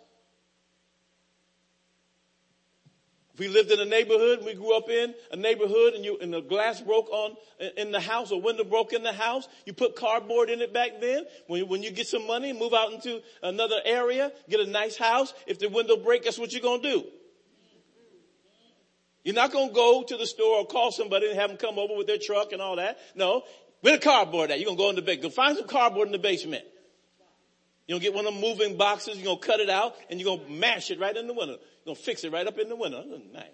If 3.34 3.40
we 3.40 3.48
lived 3.48 3.72
in 3.72 3.80
a 3.80 3.86
neighborhood, 3.86 4.46
we 4.46 4.54
grew 4.54 4.78
up 4.78 4.90
in 4.90 5.16
a 5.32 5.36
neighborhood 5.36 5.96
and 5.96 6.06
you, 6.06 6.20
and 6.22 6.32
the 6.32 6.42
glass 6.42 6.80
broke 6.82 7.10
on, 7.10 7.36
in 7.78 7.92
the 7.92 8.00
house, 8.00 8.30
a 8.30 8.38
window 8.38 8.64
broke 8.64 8.94
in 8.94 9.02
the 9.02 9.12
house, 9.12 9.48
you 9.66 9.74
put 9.74 9.96
cardboard 9.96 10.52
in 10.52 10.62
it 10.62 10.72
back 10.72 11.02
then. 11.02 11.26
When, 11.48 11.68
when 11.68 11.82
you 11.82 11.90
get 11.90 12.06
some 12.06 12.28
money, 12.28 12.54
move 12.54 12.76
out 12.76 12.94
into 12.94 13.24
another 13.42 13.78
area, 13.86 14.32
get 14.48 14.60
a 14.60 14.68
nice 14.68 14.98
house. 14.98 15.34
If 15.48 15.58
the 15.58 15.68
window 15.68 15.98
break, 15.98 16.26
that's 16.26 16.38
what 16.38 16.54
you're 16.54 16.62
gonna 16.62 16.84
do. 16.84 17.06
You're 19.24 19.36
not 19.36 19.52
gonna 19.52 19.72
go 19.72 20.04
to 20.04 20.18
the 20.18 20.26
store 20.26 20.60
or 20.60 20.66
call 20.66 20.92
somebody 20.92 21.30
and 21.30 21.40
have 21.40 21.50
them 21.50 21.58
come 21.58 21.80
over 21.80 21.96
with 21.96 22.08
their 22.08 22.18
truck 22.18 22.52
and 22.52 22.62
all 22.62 22.76
that. 22.76 23.00
No. 23.16 23.44
Where 23.82 23.98
the 23.98 24.04
cardboard 24.04 24.52
at? 24.52 24.60
You're 24.60 24.68
gonna 24.68 24.78
go 24.78 24.90
in 24.90 24.96
the 24.96 25.02
basement. 25.02 25.24
Go 25.24 25.30
find 25.30 25.58
some 25.58 25.68
cardboard 25.68 26.08
in 26.08 26.12
the 26.12 26.20
basement. 26.20 26.64
You're 27.88 28.00
gonna 28.00 28.04
get 28.04 28.14
one 28.14 28.26
of 28.26 28.34
them 28.34 28.42
moving 28.42 28.78
boxes, 28.78 29.18
you're 29.18 29.26
gonna 29.26 29.40
cut 29.40 29.60
it 29.60 29.70
out, 29.70 29.96
and 30.10 30.20
you're 30.20 30.38
gonna 30.38 30.50
mash 30.50 30.90
it 30.90 31.00
right 31.00 31.16
in 31.16 31.28
the 31.28 31.34
window. 31.34 31.54
You're 31.54 31.94
gonna 31.94 31.96
fix 31.96 32.24
it 32.24 32.32
right 32.32 32.48
up 32.48 32.58
in 32.58 32.70
the 32.70 32.76
window. 32.76 33.04
Nice. 33.34 33.46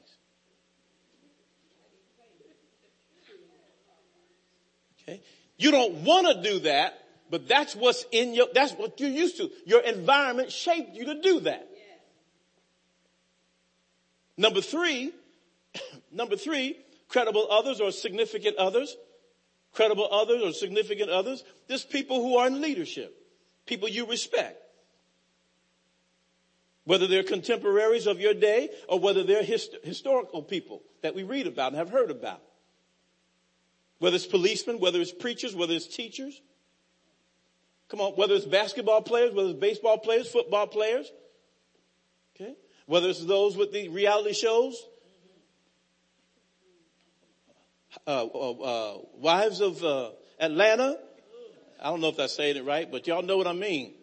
Okay. 5.01 5.21
You 5.57 5.71
don't 5.71 6.03
wanna 6.03 6.43
do 6.43 6.59
that, 6.59 7.03
but 7.31 7.47
that's 7.47 7.75
what's 7.75 8.05
in 8.11 8.33
your, 8.33 8.47
that's 8.53 8.73
what 8.73 8.99
you're 8.99 9.09
used 9.09 9.37
to. 9.37 9.49
Your 9.65 9.81
environment 9.81 10.51
shaped 10.51 10.95
you 10.95 11.05
to 11.05 11.21
do 11.21 11.39
that. 11.41 11.67
Number 14.37 14.61
three, 14.61 15.11
number 16.11 16.35
three, 16.35 16.77
credible 17.07 17.47
others 17.49 17.79
or 17.79 17.91
significant 17.91 18.57
others. 18.57 18.95
Credible 19.73 20.07
others 20.11 20.41
or 20.41 20.51
significant 20.51 21.09
others. 21.09 21.43
There's 21.67 21.85
people 21.85 22.21
who 22.21 22.37
are 22.37 22.47
in 22.47 22.61
leadership 22.61 23.15
people 23.69 23.87
you 23.87 24.07
respect. 24.07 24.61
Whether 26.83 27.07
they're 27.07 27.23
contemporaries 27.23 28.07
of 28.07 28.19
your 28.19 28.33
day 28.33 28.69
or 28.89 28.99
whether 28.99 29.23
they're 29.23 29.43
hist- 29.43 29.77
historical 29.83 30.41
people 30.41 30.81
that 31.03 31.13
we 31.13 31.21
read 31.21 31.45
about 31.45 31.73
and 31.73 31.77
have 31.77 31.91
heard 31.91 32.09
about. 32.09 32.41
Whether 33.99 34.15
it's 34.15 34.25
policemen, 34.25 34.79
whether 34.79 34.99
it's 34.99 35.11
preachers, 35.11 35.55
whether 35.55 35.73
it's 35.73 35.85
teachers. 35.85 36.41
Come 37.89 38.01
on, 38.01 38.13
whether 38.13 38.33
it's 38.33 38.45
basketball 38.45 39.03
players, 39.03 39.33
whether 39.33 39.49
it's 39.49 39.59
baseball 39.59 39.99
players, 39.99 40.27
football 40.27 40.65
players. 40.65 41.11
Okay. 42.35 42.55
Whether 42.87 43.09
it's 43.09 43.23
those 43.23 43.55
with 43.55 43.71
the 43.71 43.89
reality 43.89 44.33
shows. 44.33 44.81
Uh, 48.05 48.25
uh, 48.25 48.51
uh, 48.51 48.97
wives 49.15 49.61
of 49.61 49.83
uh, 49.83 50.11
Atlanta, 50.39 50.97
I 51.81 51.89
don't 51.89 52.01
know 52.01 52.09
if 52.09 52.19
I'm 52.19 52.27
saying 52.27 52.57
it 52.57 52.65
right, 52.65 52.89
but 52.89 53.07
y'all 53.07 53.23
know 53.23 53.37
what 53.37 53.47
I 53.47 53.53
mean. 53.53 53.93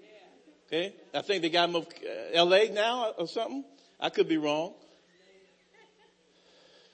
Okay. 0.67 0.95
I 1.15 1.23
think 1.23 1.43
they 1.43 1.51
got 1.51 1.69
him 1.69 1.77
of 1.77 1.87
uh, 1.87 2.45
LA 2.45 2.65
now 2.73 3.13
or 3.17 3.29
something. 3.29 3.65
I 4.01 4.11
could 4.11 4.29
be 4.29 4.37
wrong. 4.37 4.75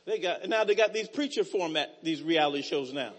They 0.05 0.19
got, 0.19 0.47
now 0.49 0.65
they 0.65 0.75
got 0.75 0.93
these 0.93 1.09
preacher 1.09 1.45
format, 1.45 2.03
these 2.03 2.23
reality 2.23 2.63
shows 2.63 2.93
now. 2.93 3.13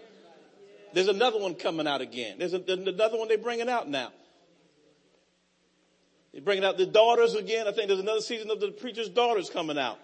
There's 0.92 1.08
another 1.08 1.40
one 1.40 1.54
coming 1.54 1.88
out 1.88 2.00
again. 2.00 2.38
There's, 2.38 2.54
a, 2.54 2.58
there's 2.58 2.78
another 2.78 3.18
one 3.18 3.26
they're 3.26 3.38
bringing 3.38 3.68
out 3.68 3.88
now. 3.88 4.12
They're 6.32 6.42
bringing 6.42 6.64
out 6.64 6.76
the 6.76 6.86
daughters 6.86 7.34
again. 7.34 7.66
I 7.66 7.72
think 7.72 7.88
there's 7.88 8.00
another 8.00 8.20
season 8.20 8.50
of 8.50 8.60
the 8.60 8.68
preacher's 8.68 9.08
daughters 9.08 9.50
coming 9.50 9.78
out. 9.78 9.98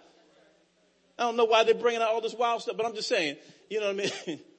I 1.21 1.25
don't 1.25 1.37
know 1.37 1.45
why 1.45 1.63
they're 1.63 1.75
bringing 1.75 2.01
out 2.01 2.07
all 2.07 2.19
this 2.19 2.33
wild 2.33 2.63
stuff, 2.63 2.77
but 2.77 2.83
I'm 2.83 2.95
just 2.95 3.07
saying, 3.07 3.35
you 3.69 3.79
know 3.79 3.93
what 3.93 4.11
I 4.25 4.27
mean? 4.27 4.39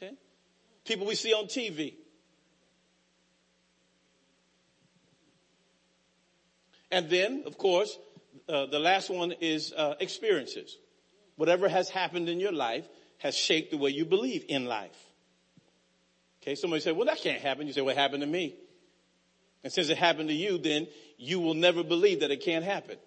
Okay. 0.00 0.14
People 0.84 1.08
we 1.08 1.16
see 1.16 1.34
on 1.34 1.46
TV. 1.46 1.94
And 6.92 7.10
then, 7.10 7.42
of 7.46 7.58
course, 7.58 7.98
uh, 8.48 8.66
the 8.66 8.78
last 8.78 9.10
one 9.10 9.32
is 9.32 9.72
uh, 9.72 9.96
experiences. 9.98 10.76
Whatever 11.34 11.68
has 11.68 11.90
happened 11.90 12.28
in 12.28 12.38
your 12.38 12.52
life 12.52 12.88
has 13.18 13.34
shaped 13.34 13.72
the 13.72 13.76
way 13.76 13.90
you 13.90 14.04
believe 14.04 14.44
in 14.48 14.66
life. 14.66 14.96
Okay, 16.40 16.54
somebody 16.54 16.80
say, 16.80 16.92
well, 16.92 17.06
that 17.06 17.18
can't 17.18 17.42
happen. 17.42 17.66
You 17.66 17.72
say, 17.72 17.80
what 17.80 17.96
happened 17.96 18.20
to 18.20 18.28
me? 18.28 18.54
And 19.64 19.72
since 19.72 19.88
it 19.88 19.98
happened 19.98 20.28
to 20.28 20.34
you, 20.34 20.58
then 20.58 20.86
you 21.16 21.40
will 21.40 21.54
never 21.54 21.82
believe 21.82 22.20
that 22.20 22.30
it 22.30 22.44
can't 22.44 22.64
happen. 22.64 22.98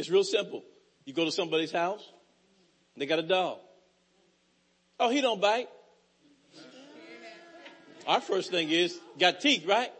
It's 0.00 0.08
real 0.08 0.24
simple. 0.24 0.64
You 1.04 1.12
go 1.12 1.26
to 1.26 1.30
somebody's 1.30 1.72
house, 1.72 2.02
they 2.96 3.04
got 3.04 3.18
a 3.18 3.22
dog. 3.22 3.58
Oh, 4.98 5.10
he 5.10 5.20
don't 5.20 5.42
bite. 5.42 5.68
Our 8.06 8.22
first 8.22 8.50
thing 8.50 8.70
is, 8.70 8.98
got 9.18 9.42
teeth, 9.42 9.66
right? 9.66 9.92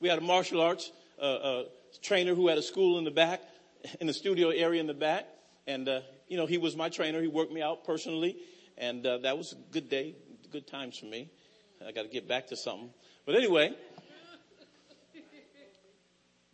we 0.00 0.08
had 0.10 0.18
a 0.18 0.20
martial 0.20 0.60
arts 0.60 0.92
uh, 1.18 1.22
uh, 1.22 1.64
trainer 2.02 2.34
who 2.34 2.48
had 2.48 2.58
a 2.58 2.62
school 2.62 2.98
in 2.98 3.04
the 3.04 3.10
back, 3.10 3.40
in 4.02 4.06
the 4.06 4.12
studio 4.12 4.50
area 4.50 4.82
in 4.82 4.86
the 4.86 4.92
back. 4.92 5.24
And, 5.66 5.88
uh, 5.88 6.00
you 6.28 6.36
know, 6.36 6.44
he 6.44 6.58
was 6.58 6.76
my 6.76 6.90
trainer. 6.90 7.22
He 7.22 7.28
worked 7.28 7.52
me 7.52 7.62
out 7.62 7.86
personally. 7.86 8.36
And 8.76 9.06
uh, 9.06 9.16
that 9.22 9.38
was 9.38 9.54
a 9.54 9.56
good 9.72 9.88
day, 9.88 10.14
good 10.52 10.66
times 10.66 10.98
for 10.98 11.06
me. 11.06 11.30
I 11.86 11.92
got 11.92 12.02
to 12.02 12.08
get 12.08 12.28
back 12.28 12.48
to 12.48 12.56
something. 12.56 12.90
But 13.26 13.36
anyway, 13.36 13.72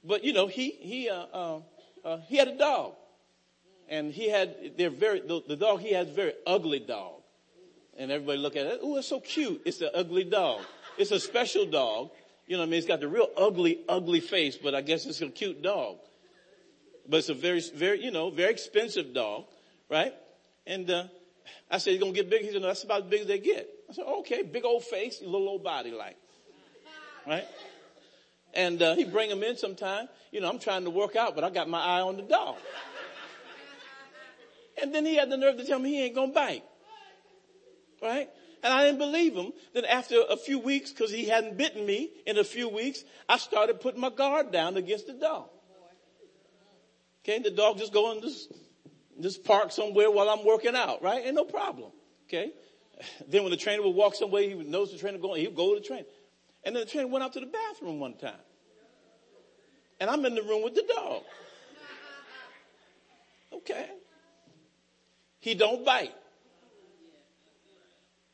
but 0.04 0.24
you 0.24 0.32
know, 0.32 0.46
he, 0.46 0.70
he, 0.70 1.08
uh, 1.08 1.26
uh, 1.32 1.60
uh, 2.04 2.18
he 2.28 2.36
had 2.36 2.48
a 2.48 2.56
dog 2.56 2.94
and 3.88 4.12
he 4.12 4.28
had, 4.28 4.72
they're 4.76 4.90
very, 4.90 5.20
the, 5.20 5.42
the 5.46 5.56
dog 5.56 5.80
he 5.80 5.92
has 5.92 6.08
very 6.08 6.32
ugly 6.46 6.78
dog. 6.78 7.14
And 7.98 8.10
everybody 8.10 8.38
look 8.38 8.56
at 8.56 8.66
it, 8.66 8.80
oh, 8.82 8.96
it's 8.96 9.08
so 9.08 9.20
cute. 9.20 9.60
It's 9.64 9.80
an 9.80 9.90
ugly 9.94 10.24
dog. 10.24 10.62
It's 10.96 11.10
a 11.10 11.20
special 11.20 11.66
dog. 11.66 12.10
You 12.46 12.56
know 12.56 12.62
I 12.62 12.66
mean? 12.66 12.78
It's 12.78 12.86
got 12.86 13.00
the 13.00 13.08
real 13.08 13.28
ugly, 13.36 13.80
ugly 13.88 14.20
face, 14.20 14.56
but 14.56 14.74
I 14.74 14.80
guess 14.80 15.06
it's 15.06 15.20
a 15.20 15.28
cute 15.28 15.62
dog. 15.62 15.98
But 17.08 17.18
it's 17.18 17.28
a 17.28 17.34
very, 17.34 17.60
very, 17.74 18.02
you 18.02 18.10
know, 18.10 18.30
very 18.30 18.52
expensive 18.52 19.12
dog, 19.12 19.44
right? 19.90 20.14
And, 20.66 20.88
uh, 20.90 21.04
I 21.70 21.78
said, 21.78 21.92
he's 21.92 22.00
gonna 22.00 22.12
get 22.12 22.30
big. 22.30 22.42
He 22.42 22.52
said, 22.52 22.62
no, 22.62 22.68
that's 22.68 22.84
about 22.84 23.02
as 23.02 23.08
big 23.08 23.20
as 23.22 23.26
they 23.26 23.38
get. 23.38 23.68
I 23.88 23.92
said, 23.92 24.04
okay, 24.04 24.42
big 24.42 24.64
old 24.64 24.84
face, 24.84 25.20
little 25.20 25.48
old 25.48 25.64
body 25.64 25.90
like, 25.90 26.16
right? 27.26 27.46
And 28.54 28.82
uh, 28.82 28.94
he 28.94 29.04
bring 29.04 29.30
him 29.30 29.42
in 29.42 29.56
sometime. 29.56 30.08
You 30.32 30.40
know, 30.40 30.48
I'm 30.48 30.58
trying 30.58 30.84
to 30.84 30.90
work 30.90 31.16
out, 31.16 31.34
but 31.34 31.44
I 31.44 31.50
got 31.50 31.68
my 31.68 31.80
eye 31.80 32.00
on 32.00 32.16
the 32.16 32.22
dog. 32.22 32.56
And 34.82 34.94
then 34.94 35.04
he 35.04 35.16
had 35.16 35.30
the 35.30 35.36
nerve 35.36 35.56
to 35.58 35.64
tell 35.64 35.78
me 35.78 35.90
he 35.90 36.04
ain't 36.04 36.14
gonna 36.14 36.32
bite. 36.32 36.64
Right? 38.02 38.28
And 38.62 38.72
I 38.72 38.84
didn't 38.84 38.98
believe 38.98 39.34
him. 39.34 39.52
Then 39.74 39.84
after 39.84 40.16
a 40.28 40.36
few 40.36 40.58
weeks, 40.58 40.92
cause 40.92 41.10
he 41.10 41.26
hadn't 41.26 41.56
bitten 41.56 41.84
me 41.84 42.10
in 42.26 42.38
a 42.38 42.44
few 42.44 42.68
weeks, 42.68 43.04
I 43.28 43.38
started 43.38 43.80
putting 43.80 44.00
my 44.00 44.10
guard 44.10 44.52
down 44.52 44.76
against 44.76 45.06
the 45.06 45.14
dog. 45.14 45.48
Okay, 47.22 47.38
the 47.38 47.50
dog 47.50 47.78
just 47.78 47.92
go 47.92 48.12
in 48.12 48.20
this, 48.20 48.48
this 49.18 49.36
park 49.36 49.72
somewhere 49.72 50.10
while 50.10 50.30
I'm 50.30 50.44
working 50.44 50.74
out, 50.74 51.02
right? 51.02 51.24
Ain't 51.24 51.34
no 51.34 51.44
problem. 51.44 51.92
Okay. 52.28 52.52
Then 53.26 53.44
when 53.44 53.50
the 53.50 53.56
trainer 53.56 53.82
would 53.82 53.94
walk 53.94 54.14
somewhere, 54.14 54.42
he 54.42 54.52
knows 54.54 54.92
the 54.92 54.98
trainer 54.98 55.16
going, 55.16 55.40
he'd 55.40 55.54
go 55.54 55.74
to 55.74 55.80
the 55.80 55.86
trainer. 55.86 56.04
And 56.64 56.76
then 56.76 56.84
the 56.84 56.90
trainer 56.90 57.08
went 57.08 57.24
out 57.24 57.32
to 57.34 57.40
the 57.40 57.46
bathroom 57.46 58.00
one 58.00 58.14
time. 58.14 58.34
And 59.98 60.08
I'm 60.08 60.24
in 60.24 60.34
the 60.34 60.42
room 60.42 60.62
with 60.62 60.74
the 60.74 60.82
dog. 60.82 61.22
Okay. 63.52 63.86
He 65.40 65.54
don't 65.54 65.84
bite. 65.84 66.14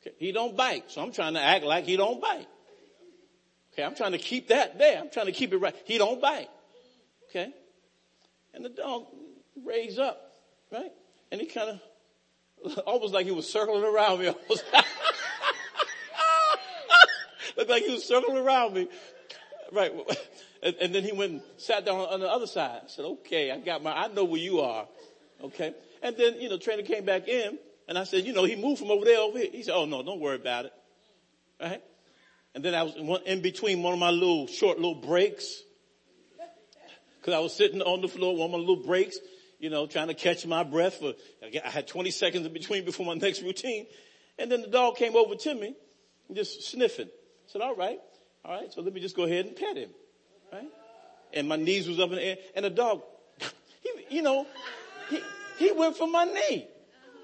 Okay. 0.00 0.14
He 0.18 0.32
don't 0.32 0.56
bite. 0.56 0.90
So 0.90 1.02
I'm 1.02 1.12
trying 1.12 1.34
to 1.34 1.40
act 1.40 1.64
like 1.64 1.84
he 1.84 1.96
don't 1.96 2.20
bite. 2.20 2.46
Okay. 3.72 3.82
I'm 3.82 3.94
trying 3.94 4.12
to 4.12 4.18
keep 4.18 4.48
that 4.48 4.78
there. 4.78 5.00
I'm 5.00 5.10
trying 5.10 5.26
to 5.26 5.32
keep 5.32 5.52
it 5.52 5.58
right. 5.58 5.74
He 5.84 5.98
don't 5.98 6.20
bite. 6.20 6.48
Okay. 7.30 7.52
And 8.54 8.64
the 8.64 8.70
dog 8.70 9.06
raised 9.64 9.98
up, 9.98 10.32
right? 10.72 10.92
And 11.30 11.40
he 11.40 11.46
kind 11.46 11.80
of, 12.64 12.78
almost 12.86 13.12
like 13.12 13.26
he 13.26 13.32
was 13.32 13.50
circling 13.50 13.84
around 13.84 14.20
me. 14.20 14.32
Looked 17.56 17.70
like 17.70 17.84
he 17.84 17.92
was 17.92 18.04
circling 18.04 18.36
around 18.36 18.74
me. 18.74 18.88
Right. 19.72 19.92
And, 20.62 20.74
and, 20.80 20.94
then 20.94 21.02
he 21.02 21.12
went 21.12 21.32
and 21.32 21.42
sat 21.58 21.84
down 21.84 22.00
on 22.00 22.20
the 22.20 22.28
other 22.28 22.46
side. 22.46 22.80
I 22.84 22.88
said, 22.88 23.04
okay, 23.04 23.50
I 23.50 23.58
got 23.58 23.82
my, 23.82 23.92
I 23.92 24.08
know 24.08 24.24
where 24.24 24.40
you 24.40 24.60
are. 24.60 24.86
Okay. 25.42 25.74
And 26.02 26.16
then, 26.16 26.40
you 26.40 26.48
know, 26.48 26.56
trainer 26.56 26.82
came 26.82 27.04
back 27.04 27.28
in 27.28 27.58
and 27.88 27.98
I 27.98 28.04
said, 28.04 28.24
you 28.24 28.32
know, 28.32 28.44
he 28.44 28.56
moved 28.56 28.80
from 28.80 28.90
over 28.90 29.04
there 29.04 29.18
over 29.18 29.38
here. 29.38 29.48
He 29.52 29.62
said, 29.62 29.74
oh 29.74 29.84
no, 29.84 30.02
don't 30.02 30.20
worry 30.20 30.36
about 30.36 30.66
it. 30.66 30.72
Right. 31.60 31.82
And 32.54 32.64
then 32.64 32.74
I 32.74 32.84
was 32.84 33.20
in 33.26 33.42
between 33.42 33.82
one 33.82 33.92
of 33.92 33.98
my 33.98 34.10
little 34.10 34.46
short 34.46 34.78
little 34.78 34.94
breaks. 34.94 35.62
Cause 37.22 37.34
I 37.34 37.40
was 37.40 37.54
sitting 37.54 37.82
on 37.82 38.02
the 38.02 38.08
floor, 38.08 38.36
one 38.36 38.46
of 38.46 38.52
my 38.52 38.58
little 38.58 38.84
breaks, 38.86 39.18
you 39.58 39.68
know, 39.68 39.86
trying 39.86 40.08
to 40.08 40.14
catch 40.14 40.46
my 40.46 40.62
breath 40.62 40.94
for, 40.94 41.14
I 41.42 41.68
had 41.68 41.88
20 41.88 42.10
seconds 42.12 42.46
in 42.46 42.52
between 42.52 42.84
before 42.84 43.04
my 43.04 43.14
next 43.20 43.42
routine. 43.42 43.86
And 44.38 44.50
then 44.50 44.62
the 44.62 44.68
dog 44.68 44.96
came 44.96 45.16
over 45.16 45.34
to 45.34 45.54
me 45.54 45.74
just 46.32 46.70
sniffing. 46.70 47.08
I 47.46 47.52
said, 47.52 47.62
all 47.62 47.76
right, 47.76 48.00
all 48.44 48.52
right. 48.52 48.72
So 48.72 48.82
let 48.82 48.92
me 48.92 49.00
just 49.00 49.16
go 49.16 49.24
ahead 49.24 49.46
and 49.46 49.54
pet 49.54 49.76
him. 49.76 49.90
Right. 50.52 50.68
And 51.32 51.48
my 51.48 51.56
knees 51.56 51.88
was 51.88 52.00
up 52.00 52.10
in 52.10 52.16
the 52.16 52.24
air 52.24 52.36
and 52.54 52.64
the 52.64 52.70
dog, 52.70 53.02
he, 53.82 54.16
you 54.16 54.22
know, 54.22 54.46
he, 55.10 55.20
he 55.58 55.72
went 55.72 55.96
for 55.96 56.08
my 56.08 56.24
knee. 56.24 56.66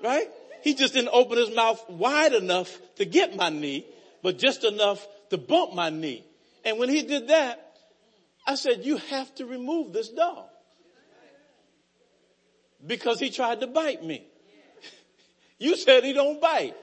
Right. 0.02 0.28
He 0.62 0.74
just 0.74 0.94
didn't 0.94 1.10
open 1.12 1.38
his 1.38 1.54
mouth 1.54 1.84
wide 1.88 2.32
enough 2.32 2.78
to 2.96 3.04
get 3.04 3.34
my 3.34 3.48
knee, 3.48 3.84
but 4.22 4.38
just 4.38 4.64
enough 4.64 5.06
to 5.30 5.38
bump 5.38 5.74
my 5.74 5.90
knee. 5.90 6.24
And 6.64 6.78
when 6.78 6.88
he 6.88 7.02
did 7.02 7.28
that, 7.28 7.76
I 8.46 8.54
said, 8.54 8.84
you 8.84 8.96
have 8.96 9.32
to 9.36 9.46
remove 9.46 9.92
this 9.92 10.08
dog. 10.08 10.46
Because 12.84 13.18
he 13.20 13.30
tried 13.30 13.60
to 13.60 13.66
bite 13.66 14.04
me. 14.04 14.24
You 15.58 15.76
said 15.76 16.02
he 16.02 16.12
don't 16.12 16.40
bite. 16.40 16.74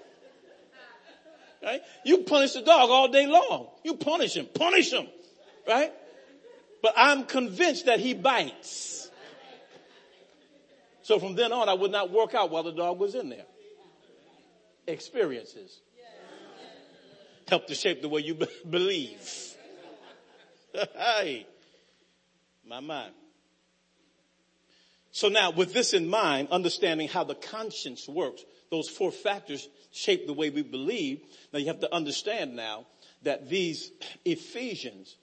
Right? 1.64 1.82
You 2.06 2.20
punish 2.20 2.54
the 2.54 2.62
dog 2.62 2.90
all 2.90 3.10
day 3.10 3.28
long. 3.28 3.68
You 3.84 3.96
punish 3.96 4.36
him, 4.36 4.48
punish 4.54 4.92
him. 4.94 5.08
Right? 5.68 5.94
But 6.82 6.94
I'm 6.96 7.26
convinced 7.26 7.86
that 7.88 8.00
he 8.00 8.14
bites. 8.14 9.10
So 11.02 11.20
from 11.20 11.36
then 11.36 11.52
on, 11.52 11.68
I 11.68 11.74
would 11.74 11.92
not 11.92 12.12
work 12.12 12.34
out 12.36 12.52
while 12.52 12.64
the 12.64 12.72
dog 12.72 13.00
was 13.00 13.16
in 13.16 13.30
there. 13.30 13.46
Experiences 14.88 15.82
help 17.50 17.68
to 17.68 17.76
shape 17.76 18.02
the 18.02 18.10
way 18.10 18.22
you 18.22 18.38
believe. 18.70 19.56
hey, 20.96 21.48
my 22.66 22.80
mind. 22.80 23.14
So 25.12 25.28
now 25.28 25.52
with 25.52 25.74
this 25.74 25.94
in 25.94 26.08
mind, 26.08 26.50
understanding 26.52 27.08
how 27.08 27.24
the 27.24 27.36
conscience 27.36 28.08
works, 28.08 28.46
those 28.70 28.88
four 28.88 29.12
factors 29.12 29.68
shape 30.00 30.28
the 30.28 30.34
way 30.34 30.50
we 30.50 30.64
believe. 30.64 31.22
Now 31.52 31.60
you 31.60 31.68
have 31.68 31.82
to 31.82 31.94
understand 31.94 32.56
now 32.56 32.86
that 33.24 33.50
these 33.50 33.92
Ephesians, 34.26 35.16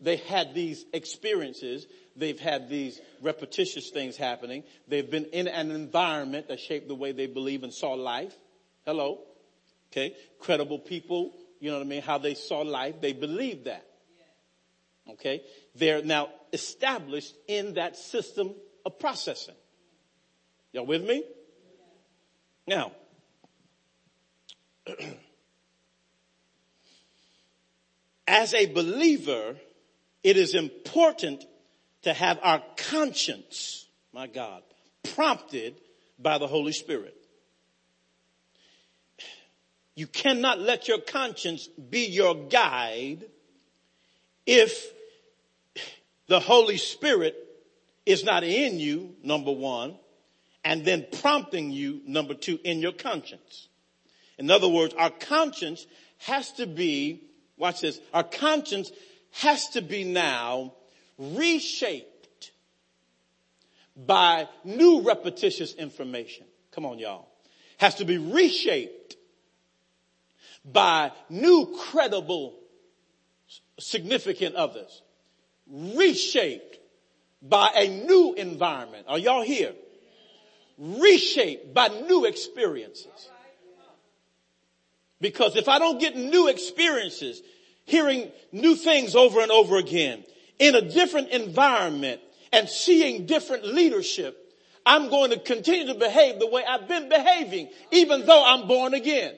they 0.00 0.16
had 0.16 0.54
these 0.54 0.84
experiences. 0.92 1.86
They've 2.16 2.38
had 2.38 2.68
these 2.68 3.00
repetitious 3.22 3.90
things 3.90 4.16
happening. 4.16 4.64
They've 4.88 5.08
been 5.08 5.26
in 5.26 5.46
an 5.46 5.70
environment 5.70 6.48
that 6.48 6.58
shaped 6.58 6.88
the 6.88 6.94
way 6.94 7.12
they 7.12 7.26
believe 7.26 7.62
and 7.62 7.72
saw 7.72 7.92
life. 7.92 8.34
Hello. 8.84 9.20
Okay. 9.92 10.16
Credible 10.40 10.78
people, 10.78 11.32
you 11.60 11.70
know 11.70 11.78
what 11.78 11.86
I 11.86 11.88
mean? 11.88 12.02
How 12.02 12.18
they 12.18 12.34
saw 12.34 12.60
life. 12.60 13.00
They 13.00 13.12
believed 13.12 13.66
that. 13.66 13.86
Okay. 15.10 15.42
They're 15.76 16.02
now 16.02 16.30
established 16.52 17.34
in 17.46 17.74
that 17.74 17.96
system 17.96 18.54
of 18.84 18.98
processing. 18.98 19.54
Y'all 20.72 20.86
with 20.86 21.04
me? 21.04 21.22
Now, 22.66 22.92
as 28.26 28.54
a 28.54 28.66
believer, 28.66 29.56
it 30.22 30.36
is 30.36 30.54
important 30.54 31.44
to 32.02 32.12
have 32.12 32.38
our 32.42 32.62
conscience, 32.76 33.86
my 34.12 34.26
God, 34.26 34.62
prompted 35.14 35.74
by 36.18 36.38
the 36.38 36.46
Holy 36.46 36.72
Spirit. 36.72 37.14
You 39.94 40.06
cannot 40.06 40.60
let 40.60 40.86
your 40.86 41.00
conscience 41.00 41.66
be 41.66 42.06
your 42.06 42.34
guide 42.34 43.24
if 44.46 44.92
the 46.28 46.40
Holy 46.40 46.76
Spirit 46.76 47.36
is 48.06 48.22
not 48.24 48.44
in 48.44 48.78
you, 48.78 49.16
number 49.22 49.52
one, 49.52 49.96
and 50.64 50.84
then 50.84 51.06
prompting 51.20 51.70
you, 51.70 52.00
number 52.06 52.34
two, 52.34 52.58
in 52.64 52.80
your 52.80 52.92
conscience. 52.92 53.67
In 54.38 54.50
other 54.50 54.68
words, 54.68 54.94
our 54.94 55.10
conscience 55.10 55.86
has 56.18 56.52
to 56.52 56.66
be, 56.66 57.22
watch 57.56 57.80
this, 57.80 58.00
our 58.14 58.24
conscience 58.24 58.90
has 59.32 59.68
to 59.70 59.82
be 59.82 60.04
now 60.04 60.74
reshaped 61.18 62.52
by 63.96 64.48
new 64.64 65.02
repetitious 65.02 65.74
information. 65.74 66.46
Come 66.70 66.86
on 66.86 66.98
y'all. 66.98 67.28
Has 67.78 67.96
to 67.96 68.04
be 68.04 68.18
reshaped 68.18 69.16
by 70.64 71.12
new 71.28 71.76
credible 71.90 72.54
significant 73.78 74.54
others 74.54 75.02
reshaped 75.70 76.78
by 77.42 77.70
a 77.74 77.88
new 77.88 78.34
environment. 78.34 79.06
Are 79.08 79.18
y'all 79.18 79.42
here? 79.42 79.74
Reshaped 80.78 81.74
by 81.74 81.88
new 81.88 82.24
experiences. 82.24 83.28
Because 85.20 85.56
if 85.56 85.68
I 85.68 85.78
don't 85.78 85.98
get 85.98 86.16
new 86.16 86.48
experiences, 86.48 87.42
hearing 87.84 88.30
new 88.52 88.76
things 88.76 89.14
over 89.14 89.40
and 89.40 89.50
over 89.50 89.76
again, 89.76 90.24
in 90.58 90.74
a 90.74 90.80
different 90.80 91.30
environment 91.30 92.20
and 92.52 92.68
seeing 92.68 93.26
different 93.26 93.64
leadership, 93.64 94.36
I'm 94.86 95.10
going 95.10 95.30
to 95.32 95.38
continue 95.38 95.92
to 95.92 95.98
behave 95.98 96.38
the 96.38 96.46
way 96.46 96.64
I've 96.64 96.88
been 96.88 97.08
behaving, 97.08 97.68
even 97.90 98.26
though 98.26 98.44
I'm 98.44 98.66
born 98.68 98.94
again. 98.94 99.34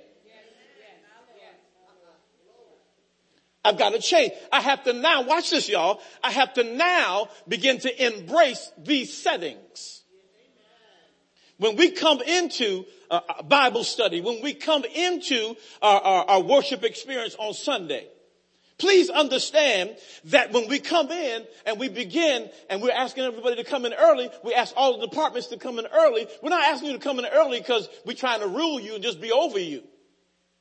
I've 3.64 3.76
got 3.76 3.90
to 3.90 3.98
change. 3.98 4.32
I 4.50 4.60
have 4.60 4.84
to 4.84 4.92
now, 4.92 5.22
watch 5.22 5.50
this 5.50 5.68
y'all, 5.68 6.00
I 6.22 6.30
have 6.30 6.54
to 6.54 6.64
now 6.64 7.28
begin 7.46 7.78
to 7.80 8.06
embrace 8.06 8.70
these 8.78 9.14
settings. 9.14 9.99
When 11.60 11.76
we 11.76 11.90
come 11.90 12.22
into 12.22 12.86
a 13.10 13.42
Bible 13.42 13.84
study, 13.84 14.22
when 14.22 14.40
we 14.42 14.54
come 14.54 14.82
into 14.82 15.54
our, 15.82 16.00
our, 16.00 16.24
our 16.24 16.40
worship 16.40 16.84
experience 16.84 17.36
on 17.38 17.52
Sunday, 17.52 18.06
please 18.78 19.10
understand 19.10 19.94
that 20.24 20.52
when 20.52 20.68
we 20.68 20.78
come 20.78 21.10
in 21.10 21.44
and 21.66 21.78
we 21.78 21.90
begin 21.90 22.48
and 22.70 22.80
we're 22.80 22.90
asking 22.90 23.24
everybody 23.24 23.56
to 23.56 23.64
come 23.64 23.84
in 23.84 23.92
early, 23.92 24.30
we 24.42 24.54
ask 24.54 24.72
all 24.74 24.98
the 24.98 25.06
departments 25.06 25.48
to 25.48 25.58
come 25.58 25.78
in 25.78 25.86
early. 25.86 26.26
We're 26.42 26.48
not 26.48 26.64
asking 26.64 26.92
you 26.92 26.96
to 26.96 27.04
come 27.04 27.18
in 27.18 27.26
early 27.26 27.58
because 27.58 27.90
we're 28.06 28.14
trying 28.14 28.40
to 28.40 28.48
rule 28.48 28.80
you 28.80 28.94
and 28.94 29.04
just 29.04 29.20
be 29.20 29.30
over 29.30 29.58
you. 29.58 29.82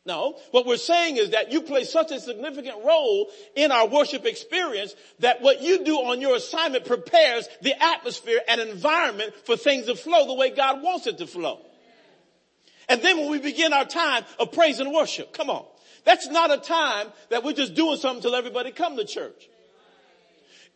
No, 0.09 0.39
what 0.49 0.65
we're 0.65 0.77
saying 0.77 1.17
is 1.17 1.29
that 1.29 1.51
you 1.51 1.61
play 1.61 1.83
such 1.83 2.11
a 2.11 2.19
significant 2.19 2.83
role 2.83 3.29
in 3.55 3.71
our 3.71 3.87
worship 3.87 4.25
experience 4.25 4.95
that 5.19 5.43
what 5.43 5.61
you 5.61 5.85
do 5.85 5.97
on 5.97 6.19
your 6.19 6.35
assignment 6.35 6.85
prepares 6.85 7.47
the 7.61 7.79
atmosphere 7.79 8.39
and 8.47 8.59
environment 8.59 9.35
for 9.45 9.55
things 9.55 9.85
to 9.85 9.93
flow 9.93 10.25
the 10.25 10.33
way 10.33 10.49
God 10.49 10.81
wants 10.81 11.05
it 11.05 11.19
to 11.19 11.27
flow. 11.27 11.59
And 12.89 13.03
then 13.03 13.19
when 13.19 13.29
we 13.29 13.37
begin 13.37 13.71
our 13.71 13.85
time 13.85 14.25
of 14.39 14.51
praise 14.51 14.79
and 14.79 14.91
worship, 14.91 15.31
come 15.31 15.51
on. 15.51 15.63
That's 16.05 16.27
not 16.27 16.49
a 16.49 16.57
time 16.57 17.05
that 17.29 17.43
we're 17.43 17.53
just 17.53 17.75
doing 17.75 17.97
something 17.97 18.23
till 18.23 18.33
everybody 18.33 18.71
come 18.71 18.97
to 18.97 19.05
church. 19.05 19.47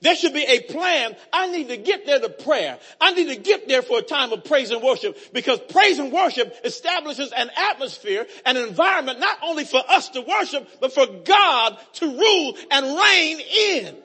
There 0.04 0.16
should 0.18 0.34
be 0.34 0.44
a 0.44 0.60
plan. 0.60 1.16
I 1.32 1.50
need 1.50 1.70
to 1.70 1.78
get 1.78 2.06
there 2.06 2.20
to 2.20 2.28
prayer. 2.28 2.78
I 3.00 3.14
need 3.14 3.30
to 3.30 3.38
get 3.38 3.70
there 3.70 3.82
for 3.82 4.00
a 4.00 4.02
time 4.02 4.34
of 4.34 4.44
praise 4.44 4.70
and 4.70 4.84
worship 4.84 5.18
because 5.32 5.60
praise 5.70 5.98
and 5.98 6.12
worship 6.12 6.54
establishes 6.66 7.32
an 7.32 7.50
atmosphere, 7.56 8.28
an 8.46 8.58
environment 8.58 9.22
not 9.22 9.38
only 9.42 9.64
for 9.64 9.82
us 9.88 10.10
to 10.10 10.22
worship, 10.22 10.70
but 10.82 10.94
for 10.94 11.08
God 11.08 11.78
to 11.94 12.06
rule 12.06 12.58
and 12.70 12.86
reign 12.86 13.40
in. 13.58 13.96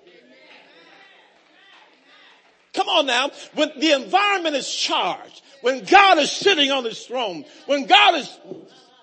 Come 2.74 2.88
on 2.88 3.06
now. 3.06 3.30
When 3.54 3.72
the 3.80 3.90
environment 3.90 4.54
is 4.54 4.72
charged, 4.72 5.42
when 5.62 5.84
God 5.84 6.18
is 6.18 6.30
sitting 6.30 6.70
on 6.70 6.84
his 6.84 7.04
throne, 7.04 7.44
when 7.66 7.86
God 7.86 8.14
is 8.14 8.38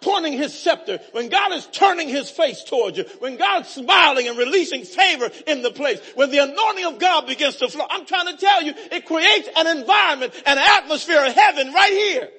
pointing 0.06 0.34
his 0.34 0.58
scepter, 0.58 1.00
when 1.14 1.30
God 1.30 1.52
is 1.52 1.66
turning 1.66 2.08
his 2.08 2.30
face 2.30 2.64
towards 2.64 2.98
you, 2.98 3.06
when 3.20 3.38
God's 3.38 3.70
smiling 3.70 4.28
and 4.28 4.38
releasing 4.38 4.84
favor 4.86 5.32
in 5.48 5.64
the 5.64 5.72
place, 5.72 6.00
when 6.14 6.30
the 6.30 6.38
anointing 6.38 6.86
of 6.86 7.00
God 7.00 7.26
begins 7.26 7.56
to 7.58 7.68
flow, 7.68 7.86
I'm 7.90 8.06
trying 8.06 8.28
to 8.28 8.38
tell 8.38 8.62
you, 8.62 8.74
it 8.92 9.06
creates 9.08 9.50
an 9.58 9.66
environment, 9.66 10.34
an 10.46 10.60
atmosphere 10.60 11.26
of 11.26 11.34
heaven 11.34 11.74
right 11.74 11.92
here. 11.92 12.30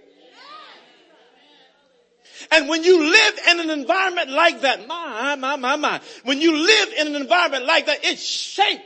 And 2.53 2.69
when 2.69 2.85
you 2.85 3.11
live 3.11 3.39
in 3.51 3.61
an 3.61 3.71
environment 3.71 4.31
like 4.31 4.61
that, 4.61 4.87
my, 4.87 5.35
my, 5.35 5.57
my, 5.57 5.75
my, 5.75 6.01
when 6.23 6.41
you 6.41 6.57
live 6.57 6.89
in 7.01 7.09
an 7.09 7.17
environment 7.17 7.67
like 7.67 7.87
that, 7.87 8.05
it 8.05 8.19
shapes 8.19 8.83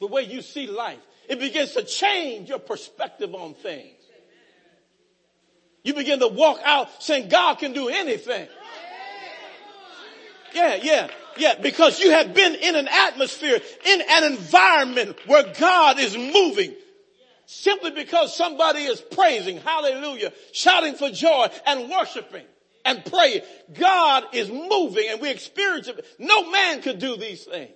the 0.00 0.06
way 0.06 0.22
you 0.22 0.40
see 0.40 0.66
life. 0.66 0.98
It 1.28 1.38
begins 1.38 1.72
to 1.72 1.82
change 1.82 2.48
your 2.48 2.58
perspective 2.58 3.34
on 3.34 3.52
things. 3.54 3.99
You 5.82 5.94
begin 5.94 6.20
to 6.20 6.28
walk 6.28 6.60
out 6.64 7.02
saying 7.02 7.28
God 7.28 7.54
can 7.58 7.72
do 7.72 7.88
anything. 7.88 8.48
Yeah, 10.52 10.74
yeah, 10.82 11.08
yeah, 11.36 11.54
because 11.60 12.00
you 12.00 12.10
have 12.10 12.34
been 12.34 12.54
in 12.54 12.74
an 12.74 12.88
atmosphere, 12.88 13.60
in 13.86 14.02
an 14.08 14.32
environment 14.32 15.16
where 15.26 15.52
God 15.58 15.98
is 15.98 16.16
moving. 16.16 16.74
Simply 17.46 17.90
because 17.90 18.36
somebody 18.36 18.80
is 18.80 19.00
praising, 19.00 19.58
hallelujah, 19.58 20.32
shouting 20.52 20.94
for 20.94 21.10
joy 21.10 21.48
and 21.66 21.90
worshiping 21.90 22.44
and 22.84 23.04
praying. 23.04 23.40
God 23.72 24.24
is 24.32 24.48
moving 24.48 25.08
and 25.08 25.20
we 25.20 25.30
experience 25.30 25.88
it. 25.88 26.04
No 26.18 26.50
man 26.50 26.82
could 26.82 26.98
do 26.98 27.16
these 27.16 27.44
things. 27.44 27.72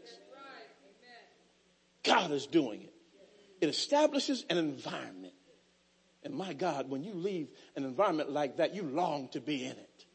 God 2.04 2.30
is 2.32 2.46
doing 2.46 2.82
it. 2.82 2.94
It 3.60 3.68
establishes 3.68 4.44
an 4.50 4.58
environment. 4.58 5.23
And 6.24 6.34
my 6.34 6.54
God, 6.54 6.88
when 6.88 7.04
you 7.04 7.12
leave 7.12 7.48
an 7.76 7.84
environment 7.84 8.30
like 8.30 8.56
that, 8.56 8.74
you 8.74 8.82
long 8.82 9.28
to 9.28 9.40
be 9.40 9.64
in 9.64 9.72
it. 9.72 10.06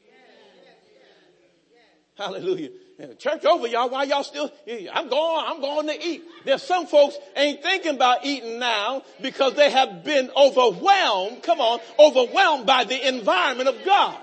Hallelujah. 2.17 2.71
And 2.97 3.17
church 3.17 3.45
over 3.45 3.65
y'all, 3.65 3.89
why 3.89 4.03
y'all 4.03 4.25
still, 4.25 4.51
I'm 4.67 5.07
going, 5.07 5.45
I'm 5.47 5.61
going 5.61 5.87
to 5.87 6.05
eat. 6.05 6.21
There's 6.43 6.63
some 6.63 6.85
folks 6.85 7.17
ain't 7.37 7.63
thinking 7.63 7.95
about 7.95 8.25
eating 8.25 8.59
now 8.59 9.03
because 9.21 9.53
they 9.53 9.69
have 9.69 10.03
been 10.03 10.29
overwhelmed, 10.35 11.43
come 11.43 11.61
on, 11.61 11.79
overwhelmed 11.97 12.65
by 12.65 12.83
the 12.83 13.07
environment 13.07 13.69
of 13.69 13.85
God. 13.85 14.17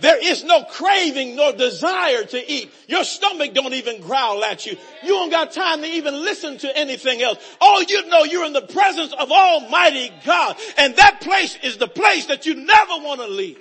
There 0.00 0.18
is 0.22 0.44
no 0.44 0.64
craving 0.64 1.36
nor 1.36 1.52
desire 1.52 2.24
to 2.24 2.50
eat. 2.50 2.72
Your 2.88 3.04
stomach 3.04 3.54
don't 3.54 3.74
even 3.74 4.00
growl 4.00 4.42
at 4.44 4.66
you. 4.66 4.76
You 5.02 5.08
don't 5.08 5.30
got 5.30 5.52
time 5.52 5.82
to 5.82 5.86
even 5.86 6.14
listen 6.14 6.58
to 6.58 6.76
anything 6.76 7.22
else. 7.22 7.38
All 7.60 7.82
you 7.82 8.06
know, 8.06 8.24
you're 8.24 8.46
in 8.46 8.52
the 8.52 8.62
presence 8.62 9.12
of 9.12 9.30
Almighty 9.30 10.12
God. 10.24 10.56
And 10.78 10.96
that 10.96 11.20
place 11.20 11.56
is 11.62 11.76
the 11.76 11.88
place 11.88 12.26
that 12.26 12.46
you 12.46 12.54
never 12.54 12.92
want 13.02 13.20
to 13.20 13.28
leave. 13.28 13.58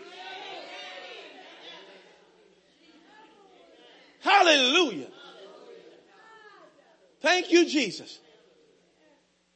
Hallelujah. 4.22 5.08
Thank 7.22 7.52
you, 7.52 7.66
Jesus. 7.66 8.20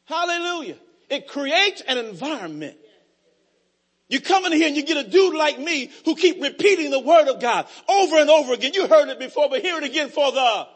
Hallelujah. 0.06 0.78
It 1.10 1.28
creates 1.28 1.82
an 1.82 1.98
environment 1.98 2.78
you 4.14 4.22
come 4.22 4.46
in 4.46 4.52
here 4.52 4.68
and 4.68 4.76
you 4.76 4.84
get 4.84 5.04
a 5.04 5.10
dude 5.10 5.34
like 5.34 5.58
me 5.58 5.90
who 6.06 6.16
keep 6.16 6.40
repeating 6.40 6.92
the 6.92 7.00
word 7.00 7.28
of 7.28 7.42
God 7.42 7.66
over 7.90 8.18
and 8.18 8.30
over 8.30 8.54
again. 8.54 8.72
You 8.76 8.88
heard 8.88 9.10
it 9.10 9.18
before, 9.18 9.50
but 9.50 9.64
hear 9.64 9.76
it 9.78 9.84
again 9.84 10.10
for 10.10 10.32
the 10.32 10.68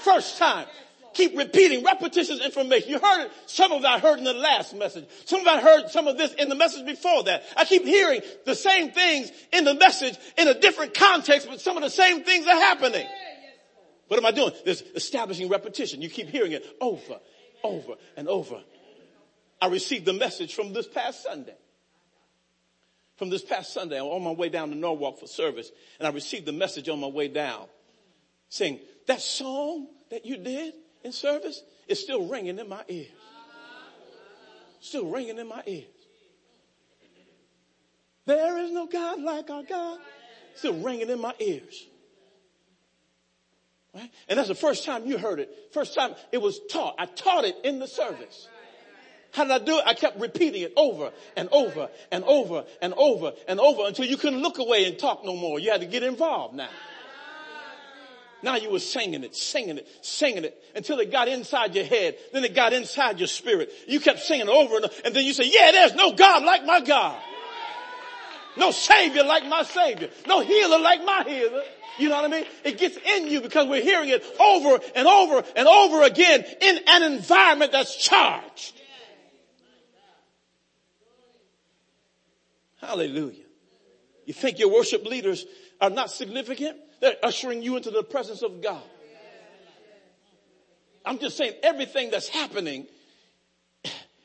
first 0.00 0.36
time. 0.36 0.66
Keep 1.14 1.38
repeating 1.38 1.82
repetitious 1.82 2.44
information. 2.44 2.90
You 2.90 2.98
heard 2.98 3.24
it. 3.24 3.32
Some 3.46 3.72
of 3.72 3.82
I 3.82 3.98
heard 3.98 4.18
in 4.18 4.24
the 4.24 4.34
last 4.34 4.76
message. 4.76 5.08
Some 5.24 5.40
of 5.40 5.46
I 5.46 5.58
heard 5.58 5.88
some 5.88 6.06
of 6.06 6.18
this 6.18 6.34
in 6.34 6.50
the 6.50 6.54
message 6.54 6.84
before 6.84 7.24
that. 7.24 7.44
I 7.56 7.64
keep 7.64 7.86
hearing 7.86 8.20
the 8.44 8.54
same 8.54 8.90
things 8.90 9.32
in 9.54 9.64
the 9.64 9.74
message 9.74 10.18
in 10.36 10.46
a 10.46 10.52
different 10.52 10.92
context, 10.92 11.48
but 11.48 11.62
some 11.62 11.78
of 11.78 11.82
the 11.82 11.88
same 11.88 12.24
things 12.24 12.46
are 12.46 12.60
happening. 12.60 13.06
What 14.08 14.18
am 14.18 14.26
I 14.26 14.32
doing? 14.32 14.52
This 14.66 14.82
establishing 14.94 15.48
repetition. 15.48 16.02
You 16.02 16.10
keep 16.10 16.28
hearing 16.28 16.52
it 16.52 16.66
over, 16.78 17.20
over, 17.64 17.94
and 18.18 18.28
over. 18.28 18.62
I 19.62 19.68
received 19.68 20.04
the 20.04 20.12
message 20.12 20.54
from 20.54 20.74
this 20.74 20.86
past 20.86 21.22
Sunday 21.22 21.56
from 23.20 23.28
this 23.28 23.42
past 23.42 23.74
Sunday. 23.74 24.00
I'm 24.00 24.06
on 24.06 24.24
my 24.24 24.32
way 24.32 24.48
down 24.48 24.70
to 24.70 24.74
Norwalk 24.74 25.20
for 25.20 25.26
service 25.26 25.70
and 25.98 26.08
I 26.08 26.10
received 26.10 26.46
the 26.46 26.52
message 26.52 26.88
on 26.88 26.98
my 27.00 27.06
way 27.06 27.28
down 27.28 27.66
saying 28.48 28.80
that 29.08 29.20
song 29.20 29.88
that 30.10 30.24
you 30.24 30.38
did 30.38 30.72
in 31.04 31.12
service 31.12 31.62
is 31.86 32.00
still 32.00 32.26
ringing 32.28 32.58
in 32.58 32.66
my 32.66 32.82
ears. 32.88 33.10
Still 34.80 35.10
ringing 35.10 35.36
in 35.36 35.46
my 35.46 35.62
ears. 35.66 35.84
There 38.24 38.56
is 38.56 38.70
no 38.70 38.86
God 38.86 39.20
like 39.20 39.50
our 39.50 39.64
God. 39.64 39.98
Still 40.54 40.80
ringing 40.80 41.10
in 41.10 41.20
my 41.20 41.34
ears. 41.40 41.86
Right? 43.94 44.10
And 44.30 44.38
that's 44.38 44.48
the 44.48 44.54
first 44.54 44.86
time 44.86 45.04
you 45.04 45.18
heard 45.18 45.40
it. 45.40 45.50
First 45.72 45.94
time 45.94 46.14
it 46.32 46.40
was 46.40 46.58
taught. 46.70 46.94
I 46.98 47.04
taught 47.04 47.44
it 47.44 47.56
in 47.64 47.80
the 47.80 47.86
service. 47.86 48.48
How 49.32 49.44
did 49.44 49.52
I 49.52 49.58
do 49.58 49.78
it? 49.78 49.84
I 49.86 49.94
kept 49.94 50.18
repeating 50.20 50.62
it 50.62 50.72
over 50.76 51.12
and 51.36 51.48
over 51.52 51.88
and 52.10 52.24
over 52.24 52.64
and 52.82 52.94
over 52.94 53.32
and 53.46 53.60
over 53.60 53.86
until 53.86 54.04
you 54.04 54.16
couldn't 54.16 54.40
look 54.40 54.58
away 54.58 54.86
and 54.86 54.98
talk 54.98 55.24
no 55.24 55.36
more. 55.36 55.60
You 55.60 55.70
had 55.70 55.80
to 55.80 55.86
get 55.86 56.02
involved 56.02 56.54
now. 56.54 56.68
Now 58.42 58.56
you 58.56 58.70
were 58.70 58.78
singing 58.78 59.22
it, 59.22 59.36
singing 59.36 59.76
it, 59.76 59.86
singing 60.00 60.44
it 60.44 60.62
until 60.74 60.98
it 60.98 61.12
got 61.12 61.28
inside 61.28 61.74
your 61.74 61.84
head. 61.84 62.16
Then 62.32 62.42
it 62.44 62.54
got 62.54 62.72
inside 62.72 63.18
your 63.18 63.28
spirit. 63.28 63.70
You 63.86 64.00
kept 64.00 64.20
singing 64.20 64.48
over 64.48 64.76
and 64.76 64.86
over, 64.86 64.94
and 65.04 65.14
then 65.14 65.24
you 65.24 65.34
say, 65.34 65.50
yeah, 65.52 65.70
there's 65.72 65.94
no 65.94 66.12
God 66.12 66.42
like 66.42 66.64
my 66.64 66.80
God. 66.80 67.20
No 68.56 68.70
savior 68.70 69.24
like 69.24 69.46
my 69.46 69.62
savior. 69.62 70.08
No 70.26 70.40
healer 70.40 70.78
like 70.78 71.04
my 71.04 71.24
healer. 71.26 71.62
You 71.98 72.08
know 72.08 72.16
what 72.16 72.24
I 72.24 72.28
mean? 72.28 72.46
It 72.64 72.78
gets 72.78 72.96
in 72.96 73.28
you 73.28 73.42
because 73.42 73.68
we're 73.68 73.82
hearing 73.82 74.08
it 74.08 74.24
over 74.40 74.80
and 74.94 75.06
over 75.06 75.44
and 75.54 75.68
over 75.68 76.02
again 76.02 76.44
in 76.60 76.78
an 76.86 77.02
environment 77.12 77.72
that's 77.72 77.94
charged. 77.94 78.79
Hallelujah. 82.80 83.44
You 84.26 84.34
think 84.34 84.58
your 84.58 84.72
worship 84.72 85.04
leaders 85.04 85.44
are 85.80 85.90
not 85.90 86.10
significant? 86.10 86.76
They're 87.00 87.16
ushering 87.22 87.62
you 87.62 87.76
into 87.76 87.90
the 87.90 88.02
presence 88.02 88.42
of 88.42 88.62
God. 88.62 88.82
I'm 91.04 91.18
just 91.18 91.36
saying 91.36 91.54
everything 91.62 92.10
that's 92.10 92.28
happening 92.28 92.86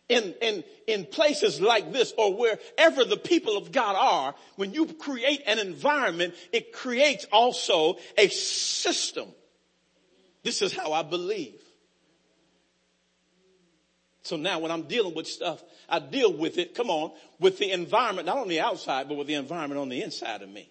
in, 0.10 0.36
in, 0.42 0.64
in 0.88 1.06
places 1.06 1.60
like 1.62 1.92
this 1.92 2.14
or 2.18 2.36
wherever 2.36 3.06
the 3.06 3.18
people 3.18 3.58
of 3.58 3.72
God 3.72 3.96
are, 3.98 4.36
when 4.56 4.74
you 4.74 4.86
create 4.86 5.42
an 5.48 5.58
environment, 5.58 6.36
it 6.52 6.74
creates 6.74 7.26
also 7.32 7.98
a 8.18 8.28
system. 8.28 9.28
This 10.44 10.62
is 10.62 10.74
how 10.74 10.94
I 10.94 11.02
believe. 11.02 11.60
So 14.26 14.38
now 14.38 14.58
when 14.58 14.72
I'm 14.72 14.84
dealing 14.84 15.14
with 15.14 15.28
stuff, 15.28 15.64
I 15.88 16.00
deal 16.00 16.34
with 16.34 16.58
it, 16.58 16.74
come 16.74 16.90
on, 16.90 17.12
with 17.40 17.60
the 17.60 17.72
environment, 17.72 18.26
not 18.26 18.38
on 18.38 18.48
the 18.48 18.60
outside, 18.60 19.08
but 19.08 19.20
with 19.20 19.28
the 19.28 19.36
environment 19.36 19.80
on 19.80 19.88
the 19.88 20.02
inside 20.02 20.42
of 20.42 20.50
me. 20.50 20.68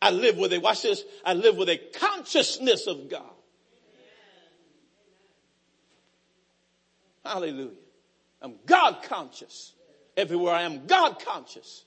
I 0.00 0.10
live 0.10 0.36
with 0.36 0.52
a, 0.52 0.58
watch 0.58 0.82
this, 0.82 1.04
I 1.24 1.34
live 1.34 1.56
with 1.56 1.68
a 1.68 1.76
consciousness 1.76 2.88
of 2.88 3.08
God. 3.08 3.30
Hallelujah. 7.24 7.70
I'm 8.42 8.56
God 8.66 9.04
conscious. 9.04 9.72
Everywhere 10.16 10.54
I 10.54 10.62
am 10.62 10.88
God 10.88 11.22
conscious. 11.24 11.84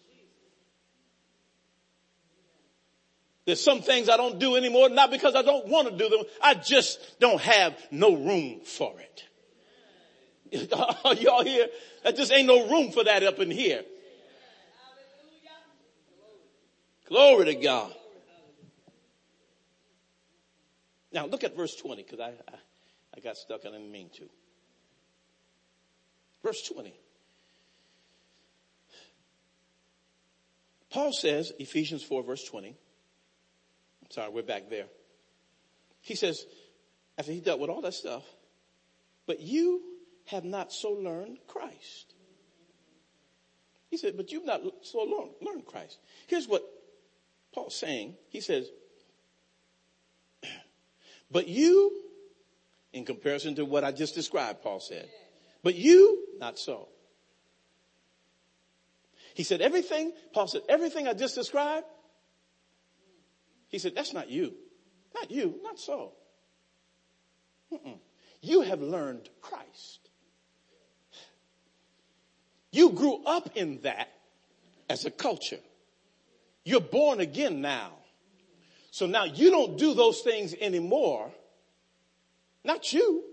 There's 3.43 3.61
some 3.61 3.81
things 3.81 4.07
I 4.07 4.15
don't 4.15 4.39
do 4.39 4.55
anymore, 4.55 4.87
not 4.87 5.11
because 5.11 5.35
I 5.35 5.41
don't 5.41 5.67
want 5.67 5.89
to 5.89 5.97
do 5.97 6.07
them. 6.07 6.23
I 6.41 6.53
just 6.53 7.19
don't 7.19 7.41
have 7.41 7.77
no 7.91 8.15
room 8.15 8.61
for 8.63 8.97
it. 8.97 9.25
Y'all 11.19 11.43
here? 11.43 11.67
That 12.03 12.15
just 12.15 12.31
ain't 12.31 12.47
no 12.47 12.69
room 12.69 12.91
for 12.91 13.03
that 13.03 13.23
up 13.23 13.39
in 13.39 13.51
here. 13.51 13.83
Glory 17.07 17.45
to 17.45 17.55
God. 17.55 17.93
Now 21.11 21.25
look 21.27 21.43
at 21.43 21.55
verse 21.55 21.75
20 21.75 22.03
because 22.03 22.19
I, 22.19 22.29
I, 22.29 22.55
I 23.15 23.19
got 23.21 23.37
stuck. 23.37 23.61
I 23.65 23.69
didn't 23.69 23.91
mean 23.91 24.09
to. 24.15 24.27
Verse 26.43 26.61
20. 26.73 26.93
Paul 30.89 31.11
says, 31.13 31.51
Ephesians 31.59 32.03
4 32.03 32.23
verse 32.23 32.43
20. 32.43 32.69
I'm 32.69 34.11
sorry, 34.11 34.29
we're 34.31 34.43
back 34.43 34.69
there. 34.69 34.85
He 36.01 36.15
says, 36.15 36.45
after 37.17 37.31
he 37.31 37.39
dealt 37.39 37.59
with 37.59 37.69
all 37.69 37.81
that 37.81 37.93
stuff, 37.93 38.23
but 39.25 39.39
you 39.39 39.81
have 40.25 40.43
not 40.43 40.71
so 40.71 40.91
learned 40.91 41.37
Christ. 41.47 42.13
He 43.89 43.97
said, 43.97 44.17
but 44.17 44.31
you've 44.31 44.45
not 44.45 44.61
so 44.81 45.31
learned, 45.41 45.65
Christ. 45.65 45.99
Here's 46.27 46.47
what 46.47 46.63
Paul's 47.53 47.75
saying. 47.75 48.15
He 48.29 48.41
says, 48.41 48.67
but 51.31 51.47
you, 51.47 51.91
in 52.91 53.05
comparison 53.05 53.55
to 53.55 53.65
what 53.65 53.83
I 53.83 53.91
just 53.91 54.15
described, 54.15 54.61
Paul 54.61 54.79
said, 54.79 55.07
but 55.63 55.75
you, 55.75 56.25
not 56.39 56.59
so. 56.59 56.89
He 59.33 59.43
said, 59.43 59.61
everything, 59.61 60.13
Paul 60.33 60.47
said, 60.47 60.61
everything 60.67 61.07
I 61.07 61.13
just 61.13 61.35
described, 61.35 61.85
he 63.69 63.79
said, 63.79 63.93
that's 63.95 64.13
not 64.13 64.29
you. 64.29 64.53
Not 65.13 65.31
you, 65.31 65.59
not 65.63 65.79
so. 65.79 66.13
Mm-mm. 67.71 67.97
You 68.41 68.61
have 68.61 68.81
learned 68.81 69.29
Christ. 69.41 70.04
You 72.75 72.89
grew 72.89 73.23
up 73.25 73.51
in 73.55 73.79
that 73.83 74.09
as 74.89 75.05
a 75.05 75.09
culture. 75.09 75.61
You're 76.65 76.81
born 76.81 77.21
again 77.21 77.61
now. 77.61 77.91
So 78.91 79.05
now 79.05 79.23
you 79.23 79.49
don't 79.49 79.77
do 79.77 79.93
those 79.93 80.19
things 80.19 80.53
anymore. 80.59 81.31
Not 82.65 82.91
you. 82.91 83.23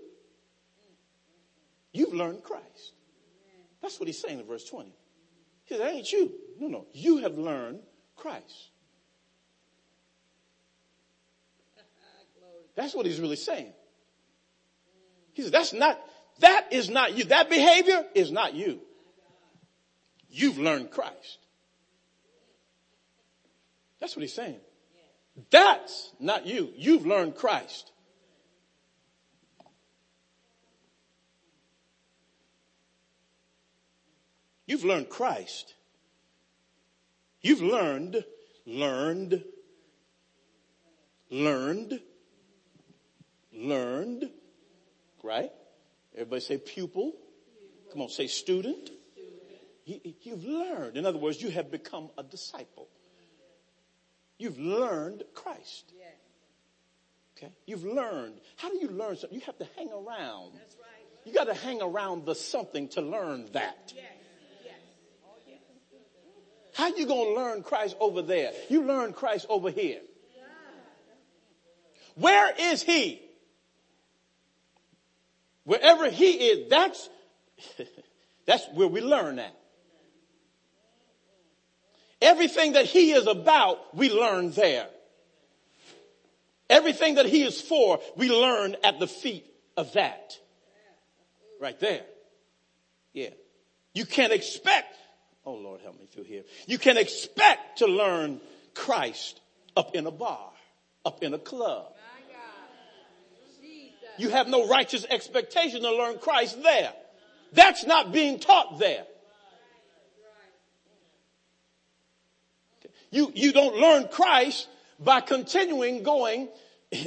You've 1.92 2.14
learned 2.14 2.44
Christ. 2.44 2.92
That's 3.80 3.98
what 3.98 4.06
he's 4.06 4.20
saying 4.20 4.38
in 4.38 4.46
verse 4.46 4.64
20. 4.64 4.92
He 5.64 5.76
said, 5.76 5.92
ain't 5.92 6.12
you. 6.12 6.30
No, 6.60 6.68
no. 6.68 6.86
You 6.92 7.16
have 7.18 7.36
learned 7.36 7.80
Christ. 8.14 8.70
That's 12.76 12.94
what 12.94 13.06
he's 13.06 13.18
really 13.18 13.34
saying. 13.34 13.72
He 15.32 15.42
said, 15.42 15.50
that's 15.50 15.72
not, 15.72 16.00
that 16.38 16.72
is 16.72 16.88
not 16.88 17.18
you. 17.18 17.24
That 17.24 17.50
behavior 17.50 18.04
is 18.14 18.30
not 18.30 18.54
you. 18.54 18.78
You've 20.32 20.58
learned 20.58 20.90
Christ. 20.90 21.38
That's 24.00 24.16
what 24.16 24.22
he's 24.22 24.32
saying. 24.32 24.58
That's 25.50 26.10
not 26.18 26.46
you. 26.46 26.70
You've 26.74 27.06
learned 27.06 27.36
Christ. 27.36 27.92
You've 34.66 34.84
learned 34.84 35.10
Christ. 35.10 35.74
You've 37.42 37.60
learned, 37.60 38.24
learned, 38.64 39.44
learned, 41.30 42.00
learned, 43.52 44.30
right? 45.22 45.50
Everybody 46.14 46.40
say 46.40 46.56
pupil. 46.56 47.12
Come 47.92 48.00
on, 48.00 48.08
say 48.08 48.28
student. 48.28 48.90
You've 49.84 50.44
learned. 50.44 50.96
In 50.96 51.06
other 51.06 51.18
words, 51.18 51.42
you 51.42 51.50
have 51.50 51.70
become 51.70 52.10
a 52.16 52.22
disciple. 52.22 52.88
You've 54.38 54.58
learned 54.58 55.24
Christ. 55.34 55.92
Okay? 57.36 57.52
You've 57.66 57.84
learned. 57.84 58.34
How 58.56 58.70
do 58.70 58.76
you 58.76 58.88
learn 58.88 59.16
something? 59.16 59.38
You 59.38 59.44
have 59.46 59.58
to 59.58 59.68
hang 59.76 59.90
around. 59.90 60.52
You 61.24 61.32
got 61.32 61.44
to 61.44 61.54
hang 61.54 61.80
around 61.80 62.26
the 62.26 62.34
something 62.34 62.88
to 62.88 63.00
learn 63.00 63.48
that. 63.52 63.92
How 66.74 66.88
you 66.88 67.06
going 67.06 67.34
to 67.34 67.40
learn 67.40 67.62
Christ 67.62 67.96
over 68.00 68.22
there? 68.22 68.52
You 68.68 68.84
learn 68.84 69.12
Christ 69.12 69.46
over 69.48 69.70
here. 69.70 70.00
Where 72.14 72.52
is 72.58 72.82
he? 72.82 73.22
Wherever 75.64 76.10
he 76.10 76.32
is, 76.32 76.68
that's, 76.68 77.08
that's 78.46 78.66
where 78.74 78.88
we 78.88 79.00
learn 79.00 79.36
that. 79.36 79.54
Everything 82.22 82.72
that 82.72 82.86
he 82.86 83.12
is 83.12 83.26
about, 83.26 83.94
we 83.94 84.10
learn 84.10 84.52
there. 84.52 84.86
Everything 86.70 87.16
that 87.16 87.26
he 87.26 87.42
is 87.42 87.60
for, 87.60 88.00
we 88.16 88.30
learn 88.30 88.76
at 88.82 88.98
the 88.98 89.06
feet 89.06 89.44
of 89.76 89.92
that. 89.92 90.38
Right 91.60 91.78
there. 91.78 92.04
Yeah. 93.12 93.30
You 93.92 94.06
can't 94.06 94.32
expect 94.32 94.96
Oh 95.44 95.54
Lord, 95.54 95.80
help 95.80 95.98
me 95.98 96.06
through 96.06 96.24
here. 96.24 96.44
You 96.66 96.78
can't 96.78 96.98
expect 96.98 97.78
to 97.78 97.86
learn 97.86 98.40
Christ 98.74 99.40
up 99.76 99.94
in 99.94 100.06
a 100.06 100.10
bar, 100.10 100.50
up 101.04 101.22
in 101.22 101.34
a 101.34 101.38
club. 101.38 101.92
You 104.18 104.28
have 104.28 104.46
no 104.46 104.68
righteous 104.68 105.06
expectation 105.08 105.82
to 105.82 105.90
learn 105.90 106.18
Christ 106.18 106.62
there. 106.62 106.92
That's 107.52 107.86
not 107.86 108.12
being 108.12 108.38
taught 108.38 108.78
there. 108.78 109.04
You, 113.12 113.30
you 113.34 113.52
don't 113.52 113.76
learn 113.76 114.08
Christ 114.08 114.66
by 114.98 115.20
continuing 115.20 116.02
going 116.02 116.48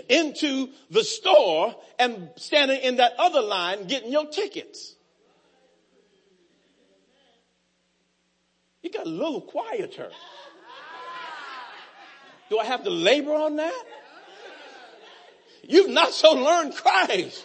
into 0.08 0.70
the 0.92 1.04
store 1.04 1.76
and 1.98 2.30
standing 2.38 2.80
in 2.82 2.98
that 2.98 3.14
other 3.18 3.42
line 3.42 3.88
getting 3.88 4.12
your 4.12 4.28
tickets. 4.28 4.96
You 8.84 8.92
got 8.92 9.08
a 9.08 9.10
little 9.10 9.42
quieter. 9.42 10.12
Do 12.52 12.60
I 12.60 12.66
have 12.66 12.84
to 12.84 12.92
labor 12.92 13.34
on 13.34 13.56
that? 13.56 13.84
You've 15.64 15.90
not 15.90 16.14
so 16.14 16.34
learned 16.34 16.76
Christ. 16.76 17.44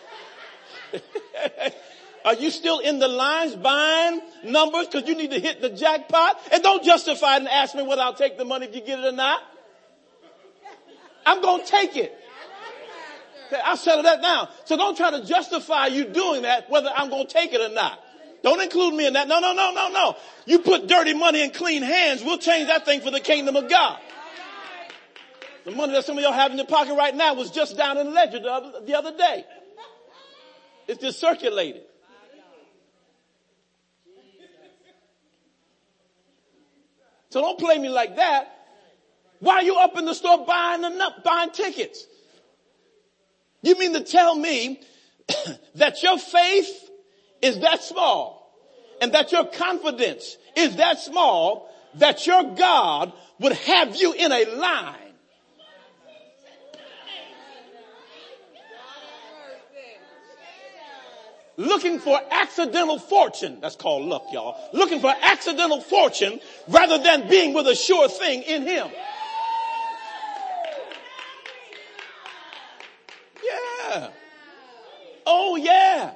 Are 2.24 2.34
you 2.34 2.50
still 2.50 2.80
in 2.80 2.98
the 2.98 3.08
lines 3.08 3.56
buying 3.56 4.20
numbers 4.44 4.86
because 4.86 5.08
you 5.08 5.16
need 5.16 5.30
to 5.30 5.40
hit 5.40 5.60
the 5.60 5.70
jackpot? 5.70 6.38
And 6.52 6.62
don't 6.62 6.84
justify 6.84 7.36
it 7.36 7.38
and 7.38 7.48
ask 7.48 7.74
me 7.74 7.82
whether 7.82 8.02
I'll 8.02 8.14
take 8.14 8.36
the 8.36 8.44
money 8.44 8.66
if 8.66 8.74
you 8.74 8.82
get 8.82 8.98
it 8.98 9.06
or 9.06 9.12
not. 9.12 9.42
I'm 11.24 11.40
going 11.40 11.64
to 11.64 11.66
take 11.66 11.96
it. 11.96 12.16
I'll 13.64 13.76
settle 13.76 14.04
that 14.04 14.22
down. 14.22 14.48
So 14.64 14.76
don't 14.76 14.96
try 14.96 15.10
to 15.10 15.24
justify 15.24 15.86
you 15.86 16.04
doing 16.04 16.42
that 16.42 16.70
whether 16.70 16.90
I'm 16.94 17.10
going 17.10 17.26
to 17.26 17.32
take 17.32 17.52
it 17.52 17.60
or 17.60 17.72
not. 17.74 17.98
Don't 18.42 18.60
include 18.60 18.94
me 18.94 19.06
in 19.06 19.14
that. 19.14 19.28
No, 19.28 19.38
no, 19.40 19.52
no, 19.52 19.72
no, 19.72 19.88
no. 19.88 20.16
You 20.46 20.60
put 20.60 20.86
dirty 20.86 21.14
money 21.14 21.42
in 21.42 21.50
clean 21.50 21.82
hands. 21.82 22.22
We'll 22.22 22.38
change 22.38 22.68
that 22.68 22.84
thing 22.84 23.00
for 23.00 23.10
the 23.10 23.20
kingdom 23.20 23.56
of 23.56 23.68
God. 23.68 23.98
The 25.64 25.72
money 25.72 25.92
that 25.92 26.04
some 26.04 26.16
of 26.16 26.22
y'all 26.22 26.32
have 26.32 26.50
in 26.52 26.56
your 26.56 26.66
pocket 26.66 26.94
right 26.94 27.14
now 27.14 27.34
was 27.34 27.50
just 27.50 27.76
down 27.76 27.98
in 27.98 28.06
the 28.06 28.12
ledger 28.12 28.40
the 28.40 28.50
other, 28.50 28.80
the 28.80 28.94
other 28.96 29.16
day. 29.16 29.44
It's 30.88 31.00
just 31.00 31.20
circulated. 31.20 31.82
So 37.30 37.40
don't 37.40 37.58
play 37.58 37.78
me 37.78 37.88
like 37.88 38.16
that. 38.16 38.56
Why 39.38 39.56
are 39.56 39.62
you 39.62 39.76
up 39.76 39.96
in 39.96 40.04
the 40.04 40.14
store 40.14 40.44
buying 40.44 40.82
the 40.82 41.14
buying 41.24 41.50
tickets? 41.50 42.06
You 43.62 43.78
mean 43.78 43.94
to 43.94 44.04
tell 44.04 44.34
me 44.34 44.80
that 45.76 46.02
your 46.02 46.18
faith 46.18 46.90
is 47.40 47.60
that 47.60 47.82
small 47.82 48.52
and 49.00 49.12
that 49.14 49.32
your 49.32 49.46
confidence 49.46 50.36
is 50.56 50.76
that 50.76 50.98
small 50.98 51.70
that 51.94 52.26
your 52.26 52.54
God 52.54 53.12
would 53.38 53.52
have 53.52 53.96
you 53.96 54.12
in 54.12 54.30
a 54.30 54.44
line 54.56 55.09
looking 61.56 61.98
for 61.98 62.20
accidental 62.30 62.98
fortune. 62.98 63.58
That's 63.60 63.76
called 63.76 64.06
luck, 64.06 64.26
y'all. 64.32 64.56
Looking 64.72 65.00
for 65.00 65.14
accidental 65.20 65.80
fortune 65.80 66.40
rather 66.68 66.98
than 66.98 67.28
being 67.28 67.54
with 67.54 67.66
a 67.66 67.74
sure 67.74 68.08
thing 68.08 68.42
in 68.42 68.62
Him. 68.62 68.88
Yeah. 73.44 74.10
Oh 75.26 75.56
yeah. 75.56 76.14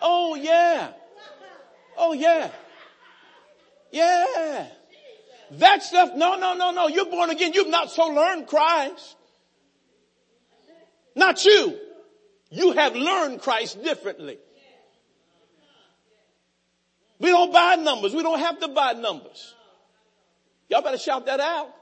Oh 0.00 0.34
yeah. 0.34 0.92
Oh 1.96 2.12
yeah. 2.12 2.50
Yeah. 3.90 4.66
That 5.52 5.82
stuff, 5.82 6.10
no, 6.16 6.36
no, 6.36 6.54
no, 6.54 6.72
no. 6.72 6.88
You're 6.88 7.06
born 7.06 7.30
again. 7.30 7.52
You've 7.54 7.68
not 7.68 7.90
so 7.90 8.06
learned 8.08 8.46
Christ. 8.46 9.16
Not 11.14 11.44
you. 11.44 11.78
You 12.50 12.72
have 12.72 12.94
learned 12.94 13.40
Christ 13.40 13.82
differently. 13.82 14.38
We 17.18 17.30
don't 17.30 17.52
buy 17.52 17.76
numbers. 17.76 18.14
We 18.14 18.22
don't 18.22 18.40
have 18.40 18.60
to 18.60 18.68
buy 18.68 18.92
numbers. 18.92 19.54
Y'all 20.68 20.82
better 20.82 20.98
shout 20.98 21.26
that 21.26 21.40
out. 21.40 21.74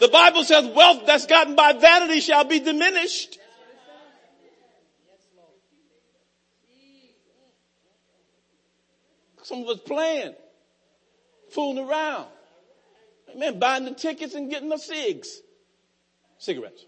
The 0.00 0.08
Bible 0.08 0.42
says 0.42 0.66
wealth 0.66 1.06
that's 1.06 1.26
gotten 1.26 1.54
by 1.54 1.74
vanity 1.74 2.18
shall 2.18 2.42
be 2.42 2.58
diminished. 2.58 3.38
Some 9.44 9.62
of 9.62 9.68
us 9.68 9.78
playing, 9.80 10.34
fooling 11.50 11.88
around. 11.88 12.26
Man, 13.36 13.58
buying 13.58 13.84
the 13.84 13.92
tickets 13.92 14.34
and 14.34 14.50
getting 14.50 14.68
the 14.68 14.78
cigs, 14.78 15.40
cigarettes. 16.38 16.84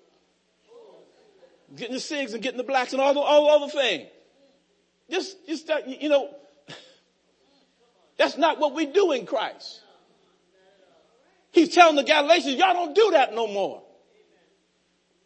Getting 1.77 1.95
the 1.95 2.01
cigs 2.01 2.35
and 2.35 2.43
getting 2.43 2.59
the 2.59 2.65
blacks 2.65 2.93
and 2.93 3.03
all 3.03 3.15
the 3.15 3.21
all 3.21 3.51
other 3.51 3.73
things. 3.73 4.09
Just, 5.11 5.47
just, 5.47 5.71
you 5.87 6.09
know, 6.09 6.35
that's 8.17 8.37
not 8.37 8.59
what 8.59 8.75
we 8.75 8.87
do 8.87 9.13
in 9.13 9.27
Christ. 9.27 9.81
He's 11.53 11.75
telling 11.75 11.97
the 11.97 12.03
Galatians, 12.03 12.57
y'all 12.57 12.75
don't 12.75 12.95
do 12.95 13.11
that 13.13 13.35
no 13.35 13.47
more. 13.47 13.83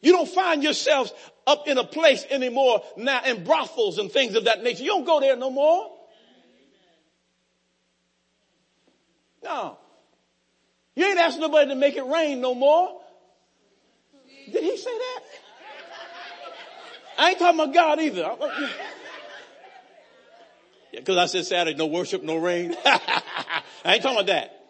You 0.00 0.12
don't 0.12 0.28
find 0.28 0.62
yourselves 0.62 1.12
up 1.46 1.66
in 1.66 1.78
a 1.78 1.84
place 1.84 2.24
anymore 2.30 2.82
now 2.96 3.24
in 3.24 3.44
brothels 3.44 3.98
and 3.98 4.12
things 4.12 4.34
of 4.34 4.44
that 4.44 4.62
nature. 4.62 4.82
You 4.82 4.90
don't 4.90 5.06
go 5.06 5.20
there 5.20 5.36
no 5.36 5.50
more. 5.50 5.90
No. 9.42 9.78
You 10.98 11.06
ain't 11.06 11.18
asking 11.20 11.42
nobody 11.42 11.68
to 11.68 11.76
make 11.76 11.94
it 11.94 12.04
rain 12.04 12.40
no 12.40 12.56
more. 12.56 13.00
Did 14.52 14.64
he 14.64 14.76
say 14.76 14.90
that? 14.90 15.20
I 17.18 17.28
ain't 17.30 17.38
talking 17.38 17.60
about 17.60 17.72
God 17.72 18.00
either. 18.00 18.36
Yeah, 20.92 21.00
cause 21.02 21.16
I 21.16 21.26
said 21.26 21.46
Saturday, 21.46 21.78
no 21.78 21.86
worship, 21.86 22.24
no 22.24 22.38
rain. 22.38 22.74
I 22.84 23.62
ain't 23.84 24.02
talking 24.02 24.18
about 24.18 24.26
that. 24.26 24.60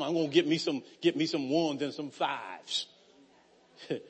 I'm 0.00 0.14
gonna 0.14 0.28
get 0.28 0.46
me 0.46 0.58
some, 0.58 0.84
get 1.00 1.16
me 1.16 1.26
some 1.26 1.50
ones 1.50 1.82
and 1.82 1.92
some 1.92 2.10
fives. 2.10 2.86
I'm 3.90 4.00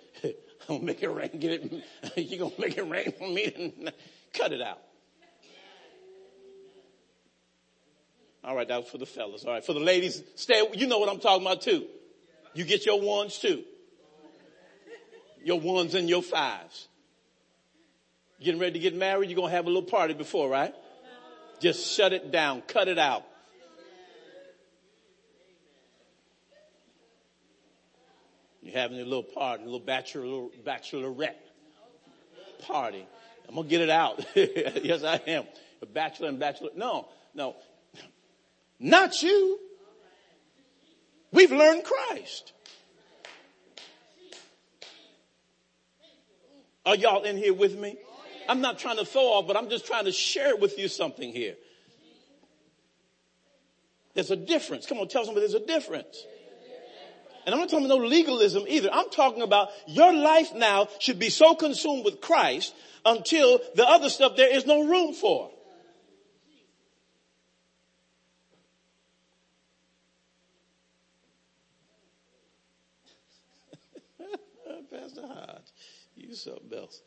gonna 0.68 0.84
make 0.84 1.02
it 1.02 1.08
rain, 1.08 1.30
get 1.38 1.50
it, 1.50 1.84
you 2.18 2.38
gonna 2.38 2.52
make 2.58 2.76
it 2.76 2.86
rain 2.86 3.10
for 3.18 3.28
me 3.30 3.50
and 3.56 3.92
cut 4.34 4.52
it 4.52 4.60
out. 4.60 4.80
All 8.44 8.54
right, 8.54 8.68
that 8.68 8.80
was 8.80 8.88
for 8.90 8.98
the 8.98 9.06
fellas. 9.06 9.44
All 9.44 9.52
right, 9.52 9.64
for 9.64 9.72
the 9.72 9.80
ladies, 9.80 10.22
stay, 10.34 10.62
you 10.74 10.86
know 10.86 10.98
what 10.98 11.08
I'm 11.08 11.18
talking 11.18 11.46
about 11.46 11.62
too. 11.62 11.86
You 12.52 12.64
get 12.64 12.84
your 12.84 13.00
ones 13.00 13.38
too. 13.38 13.64
Your 15.42 15.60
ones 15.60 15.94
and 15.94 16.08
your 16.08 16.22
fives. 16.22 16.88
Getting 18.40 18.60
ready 18.60 18.74
to 18.74 18.78
get 18.78 18.94
married, 18.94 19.30
you're 19.30 19.36
gonna 19.36 19.50
have 19.50 19.64
a 19.64 19.68
little 19.68 19.82
party 19.82 20.12
before, 20.12 20.48
right? 20.48 20.74
Just 21.60 21.96
shut 21.96 22.12
it 22.12 22.30
down, 22.30 22.62
cut 22.62 22.88
it 22.88 22.98
out. 22.98 23.24
You're 28.60 28.74
having 28.74 29.00
a 29.00 29.04
little 29.04 29.22
party, 29.22 29.62
a 29.62 29.66
little 29.66 29.80
bachelor, 29.80 30.48
bachelorette 30.64 31.34
party. 32.66 33.06
I'm 33.48 33.54
gonna 33.54 33.68
get 33.68 33.80
it 33.80 33.90
out. 33.90 34.24
yes, 34.34 35.02
I 35.02 35.16
am. 35.26 35.44
A 35.82 35.86
bachelor 35.86 36.28
and 36.28 36.38
bachelor. 36.38 36.70
No, 36.74 37.08
no. 37.34 37.56
Not 38.84 39.22
you. 39.22 39.58
We've 41.32 41.50
learned 41.50 41.84
Christ. 41.84 42.52
Are 46.84 46.94
y'all 46.94 47.22
in 47.22 47.38
here 47.38 47.54
with 47.54 47.78
me? 47.78 47.96
I'm 48.46 48.60
not 48.60 48.78
trying 48.78 48.98
to 48.98 49.06
throw 49.06 49.22
off, 49.22 49.46
but 49.46 49.56
I'm 49.56 49.70
just 49.70 49.86
trying 49.86 50.04
to 50.04 50.12
share 50.12 50.54
with 50.54 50.78
you 50.78 50.88
something 50.88 51.32
here. 51.32 51.54
There's 54.12 54.30
a 54.30 54.36
difference. 54.36 54.84
Come 54.84 54.98
on, 54.98 55.08
tell 55.08 55.24
somebody 55.24 55.46
there's 55.46 55.62
a 55.62 55.66
difference. 55.66 56.22
And 57.46 57.54
I'm 57.54 57.62
not 57.62 57.70
talking 57.70 57.86
about 57.86 58.00
no 58.00 58.06
legalism 58.06 58.64
either. 58.68 58.90
I'm 58.92 59.08
talking 59.08 59.40
about 59.40 59.70
your 59.86 60.12
life 60.12 60.52
now 60.54 60.88
should 60.98 61.18
be 61.18 61.30
so 61.30 61.54
consumed 61.54 62.04
with 62.04 62.20
Christ 62.20 62.74
until 63.06 63.60
the 63.76 63.88
other 63.88 64.10
stuff 64.10 64.36
there 64.36 64.54
is 64.54 64.66
no 64.66 64.86
room 64.86 65.14
for. 65.14 65.50
Pastor 74.94 75.26
Hodge, 75.26 75.72
you 76.34 76.52
something 76.52 76.78
else. 76.78 77.02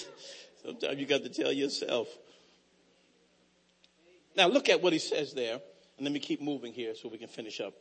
Sometimes 0.64 1.00
you 1.00 1.06
got 1.06 1.24
to 1.24 1.30
tell 1.30 1.52
yourself. 1.52 2.08
Now 4.36 4.48
look 4.48 4.70
at 4.70 4.82
what 4.82 4.94
he 4.94 5.00
says 5.00 5.34
there, 5.34 5.54
and 5.98 6.06
let 6.06 6.12
me 6.12 6.20
keep 6.20 6.42
moving 6.42 6.74
here 6.74 6.96
so 6.96 7.10
we 7.10 7.18
can 7.18 7.28
finish 7.28 7.60
up 7.60 7.74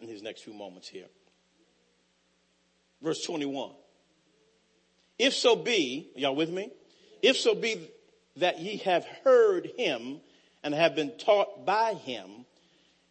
in 0.00 0.06
these 0.06 0.22
next 0.22 0.42
few 0.42 0.54
moments 0.54 0.88
here. 0.88 1.06
Verse 3.02 3.24
21. 3.24 3.70
If 5.18 5.34
so 5.34 5.56
be, 5.56 6.10
y'all 6.16 6.36
with 6.36 6.50
me? 6.50 6.70
If 7.22 7.36
so 7.36 7.54
be 7.54 7.90
that 8.36 8.60
ye 8.60 8.78
have 8.78 9.04
heard 9.24 9.70
him 9.76 10.20
and 10.62 10.74
have 10.74 10.94
been 10.94 11.16
taught 11.18 11.66
by 11.66 11.94
him 11.94 12.46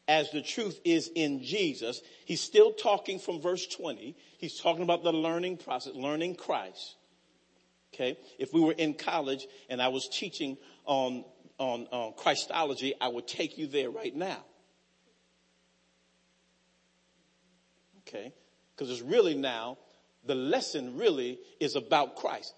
as 0.09 0.31
the 0.31 0.41
truth 0.41 0.81
is 0.83 1.11
in 1.13 1.43
Jesus. 1.43 2.01
He's 2.25 2.41
still 2.41 2.73
talking 2.73 3.19
from 3.19 3.39
verse 3.39 3.67
20. 3.67 4.17
He's 4.39 4.59
talking 4.59 4.81
about 4.81 5.03
the 5.03 5.13
learning 5.13 5.57
process, 5.57 5.93
learning 5.93 6.33
Christ. 6.33 6.95
Okay. 7.93 8.17
If 8.39 8.51
we 8.51 8.59
were 8.59 8.71
in 8.71 8.95
college 8.95 9.45
and 9.69 9.79
I 9.79 9.89
was 9.89 10.09
teaching 10.09 10.57
on, 10.85 11.23
on, 11.59 11.87
on 11.91 12.13
Christology, 12.13 12.95
I 12.99 13.07
would 13.07 13.27
take 13.27 13.59
you 13.59 13.67
there 13.67 13.91
right 13.91 14.15
now. 14.15 14.43
Okay. 18.07 18.33
Cause 18.77 18.89
it's 18.89 19.01
really 19.01 19.35
now, 19.35 19.77
the 20.25 20.33
lesson 20.33 20.97
really 20.97 21.37
is 21.59 21.75
about 21.75 22.15
Christ. 22.15 22.55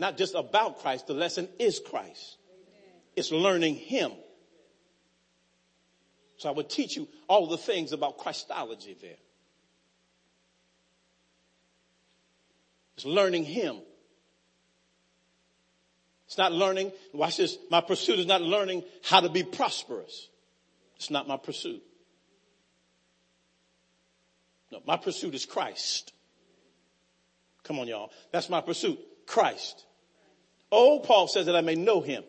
Not 0.00 0.16
just 0.18 0.34
about 0.34 0.80
Christ, 0.80 1.06
the 1.06 1.14
lesson 1.14 1.48
is 1.60 1.78
Christ. 1.78 2.36
It's 3.14 3.30
learning 3.30 3.76
Him. 3.76 4.10
So 6.40 6.48
I 6.48 6.52
would 6.52 6.70
teach 6.70 6.96
you 6.96 7.06
all 7.28 7.46
the 7.48 7.58
things 7.58 7.92
about 7.92 8.16
Christology 8.16 8.96
there. 8.98 9.18
It's 12.96 13.04
learning 13.04 13.44
Him. 13.44 13.76
It's 16.24 16.38
not 16.38 16.50
learning, 16.50 16.92
watch 17.12 17.36
this, 17.36 17.58
my 17.70 17.82
pursuit 17.82 18.20
is 18.20 18.24
not 18.24 18.40
learning 18.40 18.84
how 19.04 19.20
to 19.20 19.28
be 19.28 19.42
prosperous. 19.42 20.30
It's 20.96 21.10
not 21.10 21.28
my 21.28 21.36
pursuit. 21.36 21.82
No, 24.72 24.80
my 24.86 24.96
pursuit 24.96 25.34
is 25.34 25.44
Christ. 25.44 26.14
Come 27.64 27.78
on 27.80 27.86
y'all. 27.86 28.12
That's 28.32 28.48
my 28.48 28.62
pursuit. 28.62 28.98
Christ. 29.26 29.84
Oh, 30.72 31.00
Paul 31.00 31.28
says 31.28 31.44
that 31.46 31.56
I 31.56 31.60
may 31.60 31.74
know 31.74 32.00
him 32.00 32.24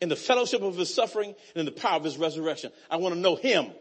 in 0.00 0.08
the 0.08 0.16
fellowship 0.16 0.62
of 0.62 0.76
his 0.76 0.94
suffering 0.94 1.34
and 1.54 1.60
in 1.60 1.66
the 1.66 1.72
power 1.72 1.96
of 1.96 2.04
his 2.04 2.16
resurrection. 2.16 2.72
I 2.90 2.96
want 2.96 3.14
to 3.14 3.20
know 3.20 3.36
him. 3.36 3.72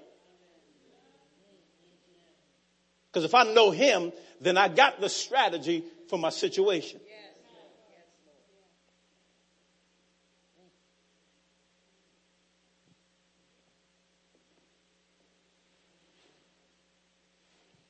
Because 3.11 3.23
if 3.23 3.33
I 3.33 3.51
know 3.53 3.71
him, 3.71 4.11
then 4.41 4.57
I 4.57 4.67
got 4.67 5.01
the 5.01 5.09
strategy 5.09 5.83
for 6.09 6.19
my 6.19 6.29
situation. 6.29 6.99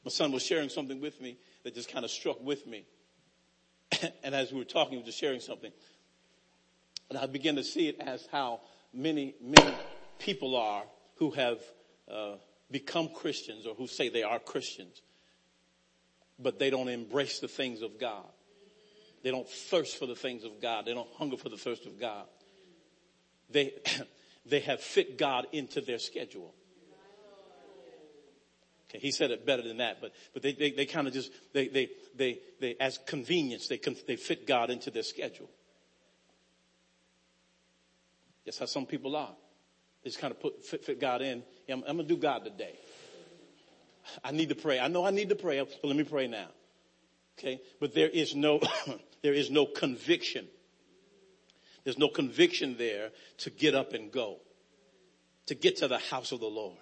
My 0.08 0.10
son 0.10 0.32
was 0.32 0.42
sharing 0.42 0.70
something 0.70 1.02
with 1.02 1.20
me 1.20 1.38
that 1.64 1.76
just 1.76 1.92
kind 1.92 2.06
of 2.06 2.12
struck 2.12 2.42
with 2.42 2.66
me. 2.66 2.86
and 4.24 4.34
as 4.34 4.54
we 4.54 4.60
were 4.60 4.64
talking, 4.64 4.92
he 4.92 4.98
was 5.00 5.06
just 5.06 5.20
sharing 5.20 5.42
something. 5.42 5.74
And 7.10 7.18
I 7.18 7.26
begin 7.26 7.55
to 7.55 7.64
see 7.64 7.88
it 7.88 7.97
as 7.99 8.28
how 8.32 8.62
many, 8.93 9.36
many 9.41 9.80
people 10.20 10.55
are 10.55 10.84
who 11.16 11.32
have 11.32 11.60
uh, 12.12 12.36
become 12.70 13.10
Christians 13.10 13.66
or 13.66 13.76
who 13.76 13.88
say 13.88 14.10
they 14.10 14.24
are 14.24 14.39
Christians, 14.39 15.01
but 16.38 16.60
they 16.60 16.70
don't 16.70 16.89
embrace 16.89 17.39
the 17.39 17.47
things 17.47 17.82
of 17.82 17.99
God. 17.99 18.26
They 19.24 19.32
don't 19.32 19.47
thirst 19.47 19.97
for 19.97 20.05
the 20.05 20.16
things 20.16 20.43
of 20.43 20.62
God. 20.62 20.86
They 20.86 20.93
don't 20.93 21.12
hunger 21.16 21.38
for 21.38 21.49
the 21.49 21.58
thirst 21.58 21.86
of 21.86 21.99
God. 21.99 22.26
They, 23.49 23.74
they 24.45 24.60
have 24.62 24.82
fit 24.82 25.18
God 25.18 25.47
into 25.51 25.82
their 25.82 25.99
schedule. 25.99 26.53
Okay, 28.89 28.99
he 28.99 29.12
said 29.12 29.32
it 29.32 29.45
better 29.45 29.64
than 29.64 29.78
that, 29.78 29.99
but, 29.99 30.14
but 30.34 30.41
they, 30.41 30.53
they, 30.53 30.72
they 30.72 30.86
kind 30.86 31.08
of 31.08 31.14
just, 31.14 31.32
they, 31.53 31.68
they, 31.68 31.89
they, 32.16 32.39
they, 32.62 32.76
as 32.80 32.97
convenience, 33.05 33.68
they, 33.68 33.82
they 34.08 34.16
fit 34.16 34.47
God 34.47 34.70
into 34.70 34.91
their 34.91 35.03
schedule. 35.03 35.49
That's 38.48 38.60
how 38.60 38.66
some 38.66 38.86
people 38.86 39.18
are. 39.18 39.36
They 40.04 40.10
just 40.10 40.20
kind 40.20 40.32
of 40.32 40.39
put, 40.39 40.64
fit, 40.64 40.86
fit 40.86 41.02
God 41.02 41.22
in. 41.22 41.43
Yeah, 41.68 41.76
I'm, 41.76 41.84
I'm 41.86 41.98
going 41.98 42.08
to 42.08 42.16
do 42.16 42.18
God 42.20 42.45
today. 42.45 42.76
I 44.24 44.32
need 44.32 44.48
to 44.50 44.56
pray. 44.56 44.80
I 44.80 44.88
know 44.88 45.06
I 45.06 45.12
need 45.12 45.28
to 45.30 45.36
pray, 45.36 45.58
so 45.60 45.86
let 45.86 45.98
me 45.98 46.06
pray 46.06 46.28
now. 46.28 46.48
Okay. 47.38 47.60
But 47.82 47.93
there 47.93 48.08
is 48.08 48.36
no, 48.36 48.62
there 49.22 49.34
is 49.34 49.52
no 49.52 49.66
conviction. 49.66 50.48
There's 51.84 51.98
no 51.98 52.08
conviction 52.08 52.78
there 52.78 53.10
to 53.39 53.50
get 53.50 53.76
up 53.76 53.91
and 53.93 54.10
go, 54.14 54.38
to 55.48 55.56
get 55.56 55.76
to 55.78 55.89
the 55.89 56.00
house 56.00 56.32
of 56.32 56.39
the 56.39 56.48
Lord. 56.48 56.78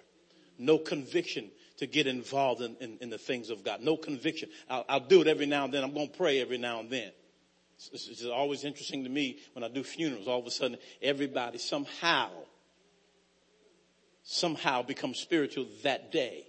No 0.60 0.78
conviction 0.78 1.50
to 1.78 1.88
get 1.88 2.06
involved 2.06 2.62
in, 2.62 2.76
in, 2.80 2.98
in 3.02 3.10
the 3.10 3.18
things 3.18 3.50
of 3.50 3.64
God. 3.64 3.82
No 3.82 3.98
conviction. 3.98 4.50
I'll, 4.70 4.86
I'll, 4.88 5.00
do 5.00 5.22
it 5.22 5.28
every 5.28 5.48
now 5.48 5.66
and 5.66 5.74
then. 5.74 5.84
I'm 5.84 5.96
going 5.96 6.10
to 6.10 6.18
pray 6.18 6.40
every 6.42 6.60
now 6.60 6.80
and 6.80 6.92
then. 6.92 7.12
It's, 7.92 8.08
it's 8.08 8.26
always 8.26 8.64
interesting 8.64 9.04
to 9.04 9.10
me 9.10 9.38
when 9.54 9.64
I 9.64 9.70
do 9.70 9.84
funerals. 9.84 10.28
All 10.28 10.40
of 10.40 10.46
a 10.46 10.52
sudden, 10.52 10.78
everybody 11.02 11.58
somehow, 11.58 12.30
somehow 14.24 14.82
becomes 14.82 15.20
spiritual 15.20 15.68
that 15.84 16.12
day. 16.12 16.46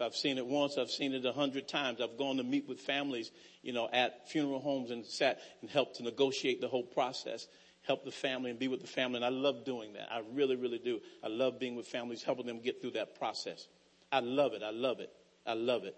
I've 0.00 0.16
seen 0.16 0.38
it 0.38 0.46
once. 0.46 0.76
I've 0.76 0.90
seen 0.90 1.14
it 1.14 1.24
a 1.24 1.32
hundred 1.32 1.68
times. 1.68 2.00
I've 2.00 2.18
gone 2.18 2.36
to 2.36 2.42
meet 2.42 2.68
with 2.68 2.80
families, 2.80 3.30
you 3.62 3.72
know, 3.72 3.88
at 3.90 4.28
funeral 4.28 4.60
homes 4.60 4.90
and 4.90 5.06
sat 5.06 5.40
and 5.62 5.70
helped 5.70 5.96
to 5.96 6.02
negotiate 6.02 6.60
the 6.60 6.68
whole 6.68 6.82
process 6.82 7.46
help 7.84 8.04
the 8.04 8.10
family 8.10 8.50
and 8.50 8.58
be 8.58 8.68
with 8.68 8.80
the 8.80 8.86
family. 8.86 9.16
And 9.16 9.24
I 9.24 9.28
love 9.28 9.64
doing 9.64 9.92
that. 9.92 10.10
I 10.10 10.22
really, 10.32 10.56
really 10.56 10.78
do. 10.78 11.00
I 11.22 11.28
love 11.28 11.58
being 11.58 11.76
with 11.76 11.86
families, 11.86 12.22
helping 12.22 12.46
them 12.46 12.60
get 12.60 12.80
through 12.80 12.92
that 12.92 13.18
process. 13.18 13.68
I 14.10 14.20
love 14.20 14.54
it. 14.54 14.62
I 14.62 14.70
love 14.70 15.00
it. 15.00 15.10
I 15.46 15.54
love 15.54 15.84
it 15.84 15.96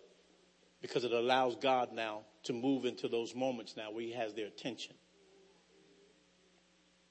because 0.82 1.04
it 1.04 1.12
allows 1.12 1.56
God 1.56 1.92
now 1.92 2.22
to 2.44 2.52
move 2.52 2.84
into 2.84 3.08
those 3.08 3.34
moments 3.34 3.76
now 3.76 3.90
where 3.92 4.02
he 4.02 4.12
has 4.12 4.34
their 4.34 4.46
attention. 4.46 4.94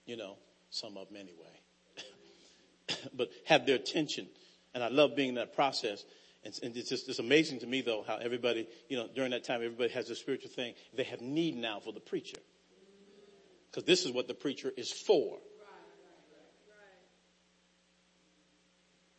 You 0.06 0.18
know, 0.18 0.38
some 0.70 0.98
of 0.98 1.08
them 1.08 1.18
anyway, 1.18 3.00
but 3.14 3.30
have 3.46 3.66
their 3.66 3.76
attention. 3.76 4.28
And 4.74 4.84
I 4.84 4.90
love 4.90 5.16
being 5.16 5.30
in 5.30 5.36
that 5.36 5.56
process. 5.56 6.04
And, 6.44 6.58
and 6.62 6.78
it's 6.78 6.90
just, 6.90 7.10
it's 7.10 7.20
amazing 7.20 7.60
to 7.60 7.68
me 7.68 7.82
though 7.82 8.04
how 8.06 8.18
everybody, 8.18 8.68
you 8.88 8.98
know, 8.98 9.08
during 9.14 9.32
that 9.32 9.44
time, 9.44 9.64
everybody 9.64 9.92
has 9.94 10.10
a 10.10 10.16
spiritual 10.16 10.52
thing. 10.52 10.76
They 10.94 11.04
have 11.06 11.22
need 11.22 11.56
now 11.56 11.80
for 11.80 11.92
the 11.92 12.00
preacher. 12.00 12.38
Cause 13.74 13.84
this 13.84 14.06
is 14.06 14.12
what 14.12 14.28
the 14.28 14.34
preacher 14.34 14.72
is 14.78 14.92
for. 14.92 15.38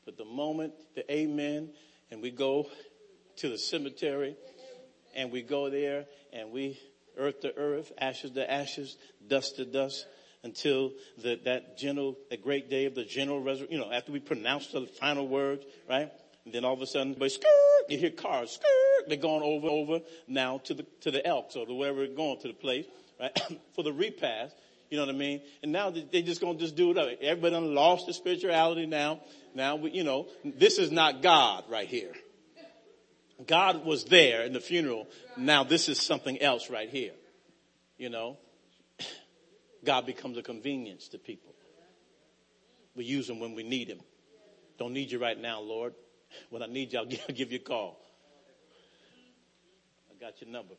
But 0.04 0.16
the 0.16 0.24
moment 0.24 0.72
the 0.94 1.12
amen 1.12 1.70
and 2.10 2.22
we 2.22 2.30
go 2.30 2.68
to 3.36 3.48
the 3.48 3.58
cemetery 3.58 4.36
and 5.14 5.32
we 5.32 5.42
go 5.42 5.70
there 5.70 6.06
and 6.32 6.52
we 6.52 6.78
earth 7.16 7.40
to 7.40 7.56
earth, 7.56 7.92
ashes 7.98 8.32
to 8.32 8.50
ashes, 8.50 8.96
dust 9.26 9.56
to 9.56 9.64
dust 9.64 10.06
until 10.44 10.92
the, 11.18 11.40
that 11.44 11.78
general, 11.78 12.16
that 12.30 12.42
great 12.42 12.70
day 12.70 12.84
of 12.84 12.94
the 12.94 13.04
general 13.04 13.40
resurrection, 13.40 13.78
you 13.78 13.84
know, 13.84 13.90
after 13.90 14.12
we 14.12 14.20
pronounce 14.20 14.68
the 14.68 14.86
final 14.86 15.26
words, 15.26 15.64
right? 15.88 16.12
And 16.44 16.54
then 16.54 16.64
all 16.64 16.74
of 16.74 16.82
a 16.82 16.86
sudden, 16.86 17.16
but 17.18 17.32
skirt, 17.32 17.48
you 17.88 17.98
hear 17.98 18.10
cars, 18.10 18.52
skirt, 18.52 19.08
they're 19.08 19.16
going 19.16 19.42
over, 19.42 19.66
over 19.68 20.00
now 20.28 20.58
to 20.58 20.74
the, 20.74 20.86
to 21.00 21.10
the 21.10 21.26
Elks 21.26 21.56
or 21.56 21.66
to 21.66 21.74
wherever 21.74 22.06
they're 22.06 22.14
going 22.14 22.38
to 22.40 22.48
the 22.48 22.54
place, 22.54 22.86
right? 23.20 23.36
For 23.74 23.82
the 23.82 23.92
repast. 23.92 24.54
You 24.90 24.98
know 24.98 25.06
what 25.06 25.14
I 25.16 25.18
mean? 25.18 25.40
And 25.64 25.72
now 25.72 25.90
they 25.90 26.22
just 26.22 26.40
gonna 26.40 26.58
just 26.58 26.76
do 26.76 26.92
it 26.92 26.98
up. 26.98 27.08
Everybody 27.20 27.54
done 27.54 27.74
lost 27.74 28.06
the 28.06 28.14
spirituality 28.14 28.86
now. 28.86 29.20
Now, 29.52 29.74
we, 29.74 29.90
you 29.90 30.04
know, 30.04 30.28
this 30.44 30.78
is 30.78 30.92
not 30.92 31.22
God 31.22 31.64
right 31.68 31.88
here. 31.88 32.12
God 33.44 33.84
was 33.84 34.04
there 34.04 34.44
in 34.44 34.52
the 34.52 34.60
funeral. 34.60 35.08
Now 35.36 35.64
this 35.64 35.88
is 35.88 36.00
something 36.00 36.40
else 36.40 36.70
right 36.70 36.88
here. 36.88 37.12
You 37.98 38.10
know, 38.10 38.38
God 39.84 40.06
becomes 40.06 40.38
a 40.38 40.42
convenience 40.42 41.08
to 41.08 41.18
people. 41.18 41.54
We 42.94 43.04
use 43.04 43.28
him 43.28 43.40
when 43.40 43.54
we 43.54 43.62
need 43.62 43.88
him. 43.88 44.00
Don't 44.78 44.92
need 44.92 45.10
you 45.10 45.18
right 45.18 45.38
now, 45.38 45.60
Lord. 45.60 45.94
When 46.50 46.62
I 46.62 46.66
need 46.66 46.92
you, 46.92 46.98
I'll 46.98 47.06
give 47.06 47.52
you 47.52 47.58
a 47.58 47.66
call. 47.66 47.98
I 50.10 50.20
got 50.22 50.40
your 50.40 50.50
number. 50.50 50.74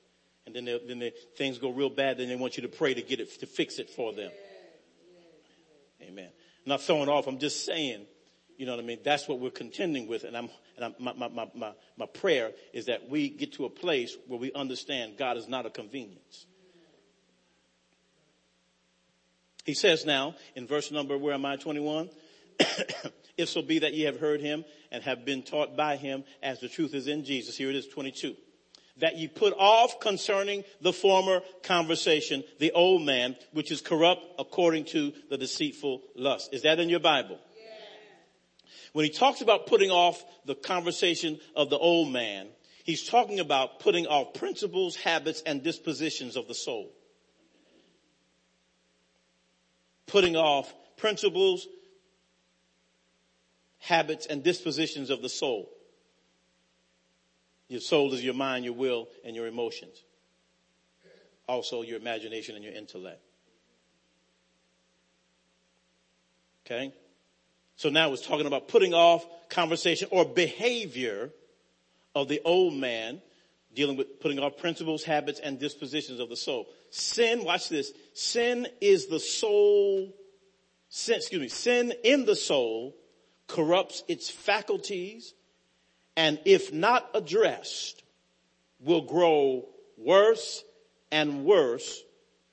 And 0.46 0.54
then, 0.54 0.66
then 0.66 1.00
the, 1.00 1.14
things 1.36 1.58
go 1.58 1.72
real 1.72 1.90
bad. 1.90 2.18
Then 2.18 2.28
they 2.28 2.36
want 2.36 2.58
you 2.58 2.64
to 2.64 2.70
pray 2.70 2.94
to 2.94 3.02
get 3.02 3.20
it, 3.20 3.40
to 3.40 3.46
fix 3.46 3.80
it 3.80 3.90
for 3.90 4.14
them. 4.14 4.32
Amen. 6.02 6.30
I'm 6.66 6.70
not 6.70 6.82
throwing 6.82 7.10
off. 7.10 7.28
I'm 7.28 7.40
just 7.40 7.66
saying, 7.66 8.06
you 8.58 8.66
know 8.66 8.76
what 8.76 8.84
I 8.84 8.88
mean? 8.88 9.00
That's 9.04 9.28
what 9.28 9.40
we're 9.40 9.52
contending 9.52 10.08
with. 10.08 10.24
And 10.24 10.36
I'm, 10.36 10.50
and 10.76 10.86
I'm, 10.86 10.96
my, 11.00 11.14
my, 11.14 11.48
my, 11.54 11.72
my 11.96 12.06
prayer 12.08 12.52
is 12.74 12.88
that 12.88 13.08
we 13.08 13.30
get 13.30 13.54
to 13.54 13.66
a 13.66 13.70
place 13.70 14.18
where 14.28 14.40
we 14.40 14.52
understand 14.54 15.18
God 15.18 15.38
is 15.38 15.48
not 15.48 15.66
a 15.66 15.70
convenience. 15.70 16.48
He 19.64 19.74
says 19.74 20.06
now 20.06 20.36
in 20.56 20.66
verse 20.66 20.92
number, 20.92 21.18
where 21.18 21.34
am 21.34 21.46
I? 21.46 21.58
21. 21.58 22.10
if 23.38 23.50
so 23.50 23.62
be 23.62 23.80
that 23.80 23.94
ye 23.94 24.04
have 24.04 24.20
heard 24.20 24.42
him 24.42 24.66
and 24.92 25.04
have 25.04 25.24
been 25.24 25.44
taught 25.44 25.78
by 25.78 25.98
him 25.98 26.24
as 26.42 26.60
the 26.60 26.70
truth 26.70 26.96
is 26.96 27.08
in 27.08 27.26
Jesus. 27.26 27.56
Here 27.56 27.70
it 27.70 27.76
is, 27.76 27.88
22 27.88 28.36
that 29.00 29.18
ye 29.18 29.28
put 29.28 29.54
off 29.58 30.00
concerning 30.00 30.64
the 30.82 30.92
former 30.92 31.42
conversation, 31.64 32.44
the 32.60 32.72
old 32.72 33.04
man, 33.04 33.36
which 33.54 33.72
is 33.72 33.80
corrupt 33.80 34.26
according 34.40 34.86
to 34.86 35.14
the 35.30 35.38
deceitful 35.38 36.02
lust. 36.16 36.52
Is 36.52 36.64
that 36.64 36.80
in 36.80 36.90
your 36.90 37.00
Bible? 37.00 37.40
When 38.94 39.06
he 39.06 39.12
talks 39.12 39.42
about 39.42 39.68
putting 39.68 39.92
off 39.92 40.24
the 40.46 40.56
conversation 40.56 41.40
of 41.56 41.70
the 41.70 41.78
old 41.78 42.12
man, 42.12 42.48
he's 42.84 43.08
talking 43.08 43.40
about 43.40 43.80
putting 43.80 44.08
off 44.08 44.34
principles, 44.34 44.96
habits, 44.96 45.42
and 45.46 45.64
dispositions 45.64 46.36
of 46.36 46.48
the 46.48 46.56
soul. 46.56 46.92
Putting 50.06 50.36
off 50.36 50.74
principles, 50.96 51.68
habits, 53.80 54.26
and 54.26 54.44
dispositions 54.44 55.10
of 55.10 55.22
the 55.22 55.30
soul. 55.30 55.70
Your 57.68 57.82
soul 57.82 58.14
is 58.14 58.24
your 58.24 58.34
mind, 58.34 58.64
your 58.64 58.74
will, 58.74 59.10
and 59.26 59.36
your 59.36 59.48
emotions. 59.48 60.04
Also 61.48 61.82
your 61.82 61.98
imagination 61.98 62.56
and 62.56 62.64
your 62.64 62.74
intellect. 62.74 63.22
Okay? 66.66 66.94
So 67.78 67.90
now 67.90 68.12
it's 68.12 68.26
talking 68.26 68.48
about 68.48 68.68
putting 68.68 68.94
off 68.94 69.26
conversation 69.50 70.10
or 70.12 70.26
behavior 70.26 71.30
of 72.16 72.28
the 72.28 72.42
old 72.44 72.74
man, 72.74 73.22
dealing 73.74 73.96
with 73.96 74.20
putting 74.20 74.40
off 74.40 74.58
principles, 74.58 75.04
habits, 75.04 75.40
and 75.40 75.60
dispositions 75.60 76.20
of 76.20 76.28
the 76.28 76.36
soul. 76.36 76.68
Sin, 76.90 77.44
watch 77.44 77.70
this. 77.70 77.94
Sin 78.14 78.68
is 78.82 79.06
the 79.06 79.20
soul, 79.20 80.12
sin, 80.90 81.18
excuse 81.18 81.40
me, 81.40 81.48
sin 81.48 81.94
in 82.04 82.26
the 82.26 82.36
soul 82.36 82.96
corrupts 83.46 84.04
its 84.08 84.30
faculties, 84.30 85.36
and 86.16 86.40
if 86.46 86.74
not 86.74 87.08
addressed, 87.14 88.04
will 88.80 89.02
grow 89.02 89.68
worse 89.98 90.64
and 91.12 91.46
worse, 91.46 92.04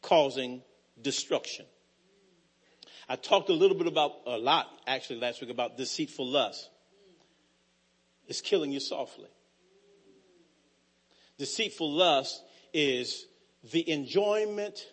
causing 0.02 0.62
destruction. 1.00 1.64
I 3.08 3.16
talked 3.16 3.50
a 3.50 3.52
little 3.52 3.76
bit 3.76 3.86
about, 3.86 4.12
a 4.26 4.38
lot 4.38 4.68
actually 4.86 5.20
last 5.20 5.40
week 5.40 5.50
about 5.50 5.76
deceitful 5.76 6.26
lust. 6.26 6.70
It's 8.26 8.40
killing 8.40 8.72
you 8.72 8.80
softly. 8.80 9.28
Deceitful 11.38 11.92
lust 11.92 12.42
is 12.72 13.26
the 13.72 13.88
enjoyment 13.90 14.86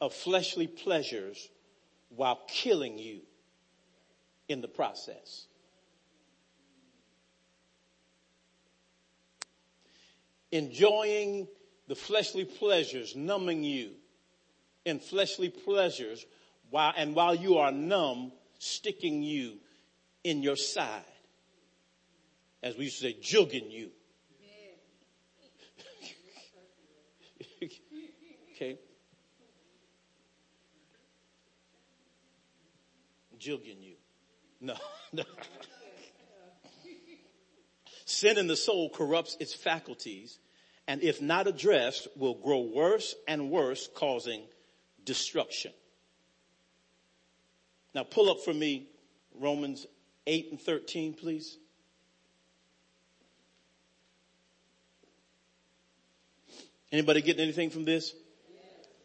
of 0.00 0.14
fleshly 0.14 0.66
pleasures 0.66 1.48
while 2.08 2.40
killing 2.48 2.98
you 2.98 3.20
in 4.48 4.60
the 4.60 4.68
process. 4.68 5.48
enjoying 10.52 11.48
the 11.88 11.94
fleshly 11.94 12.44
pleasures, 12.44 13.16
numbing 13.16 13.64
you 13.64 13.92
in 14.84 14.98
fleshly 14.98 15.48
pleasures 15.48 16.24
while, 16.70 16.92
and 16.96 17.14
while 17.14 17.34
you 17.34 17.58
are 17.58 17.72
numb, 17.72 18.32
sticking 18.58 19.22
you 19.22 19.58
in 20.24 20.42
your 20.42 20.56
side. 20.56 21.02
As 22.62 22.76
we 22.76 22.84
used 22.84 23.00
to 23.00 23.04
say, 23.04 23.16
jugging 23.20 23.70
you. 23.70 23.90
okay. 28.54 28.78
Jugging 33.38 33.80
you. 33.80 33.94
No, 34.60 34.74
no. 35.12 35.24
Sin 38.04 38.38
in 38.38 38.48
the 38.48 38.56
soul 38.56 38.90
corrupts 38.90 39.36
its 39.38 39.54
faculties 39.54 40.38
and 40.88 41.02
if 41.02 41.20
not 41.20 41.46
addressed 41.46 42.08
will 42.16 42.34
grow 42.34 42.60
worse 42.60 43.14
and 43.28 43.50
worse 43.50 43.88
causing 43.94 44.42
destruction. 45.04 45.72
Now 47.98 48.04
pull 48.04 48.30
up 48.30 48.38
for 48.44 48.54
me 48.54 48.86
Romans 49.34 49.84
8 50.28 50.52
and 50.52 50.60
13 50.60 51.14
please. 51.14 51.58
Anybody 56.92 57.22
getting 57.22 57.42
anything 57.42 57.70
from 57.70 57.84
this? 57.84 58.14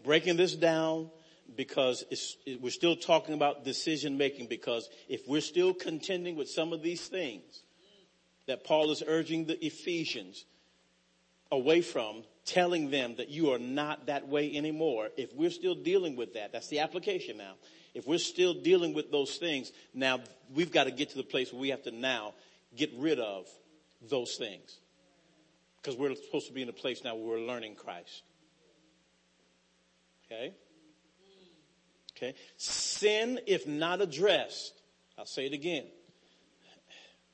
Breaking 0.03 0.37
this 0.37 0.53
down 0.53 1.09
because 1.55 2.03
it, 2.11 2.61
we're 2.61 2.69
still 2.69 2.95
talking 2.95 3.33
about 3.33 3.65
decision 3.65 4.15
making 4.15 4.45
because 4.45 4.87
if 5.09 5.27
we're 5.27 5.41
still 5.41 5.73
contending 5.73 6.35
with 6.35 6.47
some 6.47 6.71
of 6.71 6.83
these 6.83 7.07
things, 7.07 7.63
that 8.45 8.63
Paul 8.63 8.91
is 8.91 9.01
urging 9.07 9.45
the 9.45 9.65
Ephesians 9.65 10.45
away 11.51 11.81
from 11.81 12.25
telling 12.45 12.91
them 12.91 13.15
that 13.15 13.29
you 13.29 13.53
are 13.53 13.59
not 13.59 14.05
that 14.05 14.27
way 14.27 14.55
anymore. 14.55 15.09
If 15.17 15.33
we're 15.33 15.49
still 15.49 15.73
dealing 15.73 16.15
with 16.15 16.35
that, 16.35 16.51
that's 16.51 16.67
the 16.67 16.77
application 16.81 17.37
now. 17.37 17.55
If 17.93 18.07
we're 18.07 18.17
still 18.17 18.53
dealing 18.53 18.93
with 18.93 19.11
those 19.11 19.37
things, 19.37 19.71
now 19.93 20.19
we've 20.53 20.71
got 20.71 20.85
to 20.85 20.91
get 20.91 21.11
to 21.11 21.17
the 21.17 21.23
place 21.23 21.53
where 21.53 21.61
we 21.61 21.69
have 21.69 21.83
to 21.83 21.91
now 21.91 22.33
get 22.75 22.91
rid 22.97 23.19
of 23.19 23.47
those 24.09 24.35
things. 24.35 24.79
Because 25.81 25.97
we're 25.97 26.15
supposed 26.15 26.47
to 26.47 26.53
be 26.53 26.61
in 26.61 26.69
a 26.69 26.73
place 26.73 27.03
now 27.03 27.15
where 27.15 27.39
we're 27.39 27.45
learning 27.45 27.75
Christ. 27.75 28.23
Okay? 30.25 30.53
Okay. 32.15 32.33
Sin, 32.57 33.39
if 33.45 33.67
not 33.67 34.01
addressed, 34.01 34.73
I'll 35.17 35.25
say 35.25 35.45
it 35.45 35.53
again. 35.53 35.85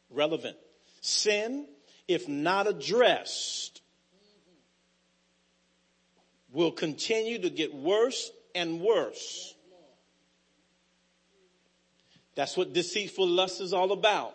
Relevant. 0.09 0.57
Sin, 1.01 1.67
if 2.07 2.27
not 2.27 2.67
addressed, 2.67 3.81
will 6.51 6.71
continue 6.71 7.39
to 7.39 7.49
get 7.49 7.73
worse 7.73 8.31
and 8.55 8.81
worse. 8.81 9.53
That's 12.39 12.55
what 12.55 12.71
deceitful 12.71 13.27
lust 13.27 13.59
is 13.59 13.73
all 13.73 13.91
about. 13.91 14.33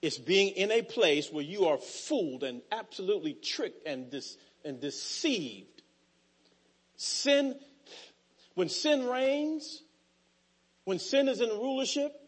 It's 0.00 0.16
being 0.16 0.54
in 0.54 0.70
a 0.70 0.80
place 0.80 1.30
where 1.30 1.44
you 1.44 1.66
are 1.66 1.76
fooled 1.76 2.42
and 2.42 2.62
absolutely 2.72 3.34
tricked 3.34 3.86
and, 3.86 4.10
dis- 4.10 4.38
and 4.64 4.80
deceived. 4.80 5.82
Sin, 6.96 7.54
when 8.54 8.70
sin 8.70 9.04
reigns, 9.04 9.82
when 10.84 10.98
sin 10.98 11.28
is 11.28 11.42
in 11.42 11.50
rulership, 11.50 12.18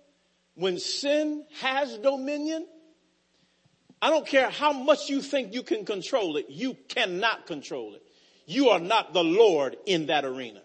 when 0.57 0.79
sin 0.79 1.47
has 1.63 1.97
dominion, 1.97 2.67
I 4.03 4.11
don't 4.11 4.27
care 4.27 4.51
how 4.51 4.75
much 4.75 5.09
you 5.09 5.23
think 5.23 5.55
you 5.55 5.63
can 5.63 5.87
control 5.87 6.37
it. 6.37 6.51
You 6.51 6.77
cannot 6.87 7.47
control 7.47 7.95
it. 7.95 8.03
You 8.45 8.69
are 8.69 8.81
not 8.81 9.15
the 9.15 9.25
Lord 9.25 9.75
in 9.87 10.09
that 10.09 10.27
arena. 10.27 10.61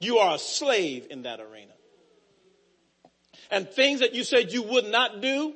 You 0.00 0.18
are 0.18 0.34
a 0.34 0.38
slave 0.38 1.06
in 1.08 1.22
that 1.22 1.40
arena. 1.40 1.72
And 3.50 3.68
things 3.68 4.00
that 4.00 4.14
you 4.14 4.24
said 4.24 4.52
you 4.52 4.62
would 4.62 4.86
not 4.86 5.20
do, 5.20 5.54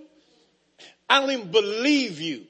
I 1.08 1.20
don't 1.20 1.30
even 1.30 1.50
believe 1.50 2.20
you. 2.20 2.44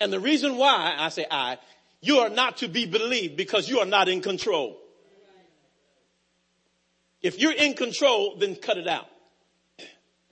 And 0.00 0.12
the 0.12 0.20
reason 0.20 0.56
why 0.56 0.94
I 0.98 1.08
say 1.08 1.26
I, 1.30 1.58
you 2.00 2.18
are 2.18 2.30
not 2.30 2.58
to 2.58 2.68
be 2.68 2.86
believed 2.86 3.36
because 3.36 3.68
you 3.68 3.80
are 3.80 3.86
not 3.86 4.08
in 4.08 4.20
control. 4.20 4.78
If 7.22 7.40
you're 7.40 7.52
in 7.52 7.74
control, 7.74 8.36
then 8.38 8.54
cut 8.56 8.78
it 8.78 8.86
out. 8.86 9.08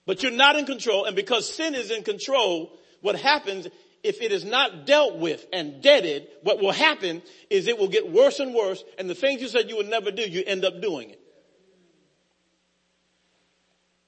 But 0.06 0.22
you're 0.22 0.32
not 0.32 0.56
in 0.56 0.66
control 0.66 1.06
and 1.06 1.16
because 1.16 1.52
sin 1.52 1.74
is 1.74 1.90
in 1.90 2.02
control, 2.02 2.78
what 3.00 3.16
happens 3.16 3.66
if 4.02 4.20
it 4.20 4.32
is 4.32 4.44
not 4.44 4.86
dealt 4.86 5.16
with 5.16 5.46
and 5.50 5.82
deaded, 5.82 6.28
what 6.42 6.60
will 6.60 6.72
happen 6.72 7.22
is 7.48 7.66
it 7.66 7.78
will 7.78 7.88
get 7.88 8.12
worse 8.12 8.38
and 8.38 8.54
worse 8.54 8.84
and 8.98 9.08
the 9.08 9.14
things 9.14 9.40
you 9.40 9.48
said 9.48 9.70
you 9.70 9.76
would 9.76 9.88
never 9.88 10.10
do, 10.10 10.22
you 10.22 10.44
end 10.46 10.64
up 10.64 10.80
doing 10.82 11.10
it. 11.10 11.20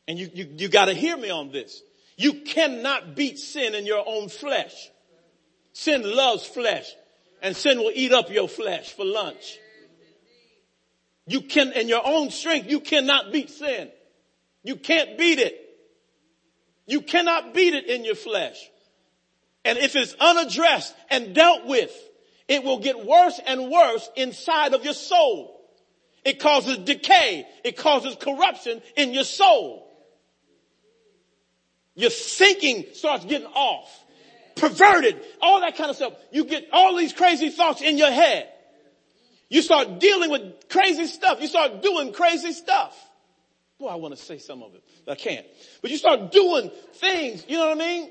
And 0.09 0.19
you, 0.19 0.31
you, 0.33 0.49
you 0.57 0.69
gotta 0.69 0.95
hear 0.95 1.17
me 1.17 1.31
on 1.31 1.51
this. 1.51 1.83
You 2.17 2.43
cannot 2.45 3.15
beat 3.15 3.39
sin 3.39 3.75
in 3.75 3.87
your 3.87 4.05
own 4.07 4.29
flesh. 4.29 4.91
Sin 5.73 6.03
loves 6.03 6.47
flesh 6.47 6.91
and 7.43 7.55
sin 7.55 7.79
will 7.79 7.93
eat 7.95 8.13
up 8.13 8.31
your 8.31 8.49
flesh 8.49 8.93
for 8.93 9.05
lunch. 9.05 9.59
You 11.27 11.43
can, 11.43 11.73
in 11.73 11.89
your 11.89 12.03
own 12.05 12.31
strength, 12.31 12.71
you 12.71 12.81
cannot 12.81 13.33
beat 13.33 13.51
sin. 13.51 13.91
You 14.63 14.77
can't 14.77 15.19
beat 15.19 15.39
it. 15.39 15.61
You 16.87 17.03
cannot 17.03 17.53
beat 17.53 17.75
it 17.75 17.87
in 17.87 18.05
your 18.05 18.15
flesh. 18.15 18.57
And 19.65 19.77
if 19.79 19.97
it's 19.97 20.15
unaddressed 20.21 20.95
and 21.11 21.35
dealt 21.35 21.67
with, 21.67 21.93
it 22.49 22.63
will 22.63 22.79
get 22.79 23.05
worse 23.05 23.41
and 23.45 23.71
worse 23.71 24.09
inside 24.15 24.73
of 24.73 24.85
your 24.85 24.95
soul. 24.95 25.61
It 26.25 26.41
causes 26.41 26.79
decay. 26.79 27.47
It 27.65 27.77
causes 27.77 28.17
corruption 28.17 28.81
in 28.97 29.13
your 29.13 29.25
soul. 29.25 29.86
Your 31.97 32.11
thinking 32.11 32.85
starts 32.93 33.25
getting 33.25 33.49
off, 33.49 34.05
perverted, 34.55 35.21
all 35.41 35.63
that 35.63 35.77
kind 35.77 35.91
of 35.91 35.97
stuff. 35.97 36.13
You 36.31 36.45
get 36.45 36.69
all 36.73 36.95
these 36.95 37.15
crazy 37.15 37.49
thoughts 37.49 37.81
in 37.81 37.97
your 37.99 38.11
head. 38.11 38.49
You 39.49 39.63
start 39.63 39.99
dealing 39.99 40.31
with 40.31 40.69
crazy 40.69 41.07
stuff. 41.07 41.41
You 41.41 41.49
start 41.49 41.83
doing 41.83 42.13
crazy 42.13 42.53
stuff. 42.53 42.95
Boy, 43.79 43.89
I 43.89 43.95
want 43.95 44.17
to 44.17 44.23
say 44.23 44.39
some 44.39 44.63
of 44.63 44.75
it. 44.75 44.83
but 45.05 45.13
I 45.13 45.15
can't. 45.17 45.47
But 45.81 45.91
you 45.91 45.97
start 45.97 46.31
doing 46.33 46.71
things, 46.95 47.45
you 47.49 47.57
know 47.57 47.69
what 47.69 47.77
I 47.77 47.81
mean? 47.81 48.11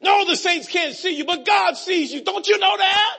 No, 0.00 0.24
the 0.26 0.36
saints 0.36 0.68
can't 0.68 0.94
see 0.94 1.16
you, 1.16 1.24
but 1.24 1.46
God 1.46 1.76
sees 1.76 2.12
you. 2.12 2.24
Don't 2.24 2.46
you 2.46 2.58
know 2.58 2.76
that? 2.76 3.16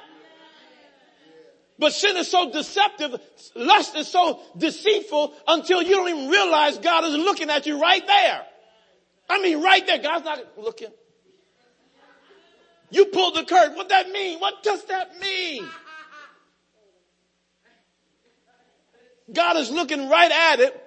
But 1.84 1.92
sin 1.92 2.16
is 2.16 2.32
so 2.32 2.50
deceptive, 2.50 3.20
lust 3.56 3.94
is 3.98 4.08
so 4.08 4.40
deceitful 4.58 5.34
until 5.46 5.82
you 5.82 5.96
don't 5.96 6.08
even 6.08 6.30
realize 6.30 6.78
God 6.78 7.04
is 7.04 7.14
looking 7.14 7.50
at 7.50 7.66
you 7.66 7.78
right 7.78 8.08
there. 8.08 8.42
I 9.30 9.42
mean, 9.42 9.62
right 9.62 9.86
there. 9.86 9.98
God's 9.98 10.24
not 10.24 10.40
looking. 10.58 10.88
You 12.90 13.08
pulled 13.08 13.36
the 13.36 13.44
curtain. 13.44 13.76
What 13.76 13.90
that 13.90 14.10
mean? 14.12 14.40
What 14.40 14.64
does 14.64 14.86
that 14.86 15.20
mean? 15.20 15.68
God 19.34 19.58
is 19.58 19.70
looking 19.70 20.08
right 20.08 20.32
at 20.32 20.62
it. 20.62 20.82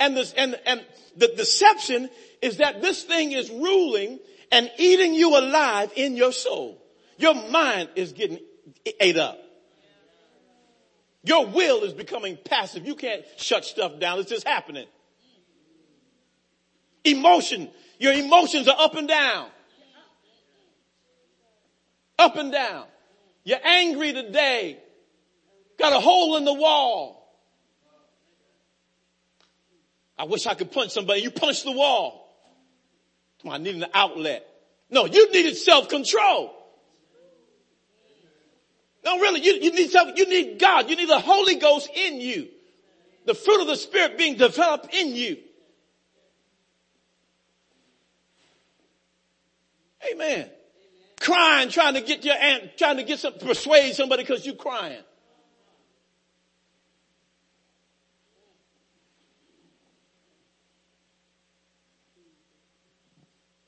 And 0.00 0.16
this, 0.16 0.32
and, 0.32 0.58
and 0.66 0.84
the 1.16 1.28
deception 1.36 2.10
is 2.42 2.56
that 2.56 2.82
this 2.82 3.04
thing 3.04 3.30
is 3.30 3.50
ruling 3.50 4.18
and 4.50 4.68
eating 4.78 5.14
you 5.14 5.38
alive 5.38 5.92
in 5.94 6.16
your 6.16 6.32
soul. 6.32 6.82
Your 7.18 7.34
mind 7.34 7.90
is 7.94 8.10
getting 8.14 8.40
ate 8.98 9.16
up. 9.16 9.44
Your 11.28 11.44
will 11.44 11.84
is 11.84 11.92
becoming 11.92 12.38
passive. 12.42 12.86
You 12.86 12.94
can't 12.94 13.22
shut 13.36 13.66
stuff 13.66 14.00
down. 14.00 14.18
It's 14.18 14.30
just 14.30 14.48
happening. 14.48 14.86
Emotion. 17.04 17.68
Your 17.98 18.14
emotions 18.14 18.66
are 18.66 18.76
up 18.78 18.94
and 18.94 19.06
down. 19.06 19.50
Up 22.18 22.36
and 22.36 22.50
down. 22.50 22.86
You're 23.44 23.62
angry 23.62 24.14
today. 24.14 24.78
Got 25.78 25.92
a 25.92 26.00
hole 26.00 26.38
in 26.38 26.46
the 26.46 26.54
wall. 26.54 27.30
I 30.16 30.24
wish 30.24 30.46
I 30.46 30.54
could 30.54 30.72
punch 30.72 30.92
somebody. 30.92 31.20
You 31.20 31.30
punch 31.30 31.62
the 31.62 31.72
wall. 31.72 32.26
I 33.46 33.58
need 33.58 33.76
an 33.76 33.84
outlet. 33.92 34.46
No, 34.88 35.04
you 35.04 35.30
needed 35.30 35.58
self-control. 35.58 36.57
No, 39.08 39.18
really, 39.20 39.40
you, 39.40 39.54
you 39.54 39.72
need 39.72 39.90
something. 39.90 40.18
you 40.18 40.28
need 40.28 40.58
God. 40.58 40.90
You 40.90 40.96
need 40.96 41.08
the 41.08 41.18
Holy 41.18 41.54
Ghost 41.54 41.88
in 41.94 42.20
you. 42.20 42.46
The 43.24 43.32
fruit 43.32 43.62
of 43.62 43.66
the 43.66 43.76
Spirit 43.76 44.18
being 44.18 44.36
developed 44.36 44.94
in 44.94 45.16
you. 45.16 45.38
Amen. 50.12 50.50
Crying, 51.18 51.70
trying 51.70 51.94
to 51.94 52.02
get 52.02 52.22
your 52.22 52.34
aunt, 52.34 52.76
trying 52.76 52.98
to 52.98 53.02
get 53.02 53.18
some, 53.18 53.32
persuade 53.32 53.94
somebody 53.94 54.24
because 54.24 54.44
you're 54.44 54.54
crying. 54.54 55.02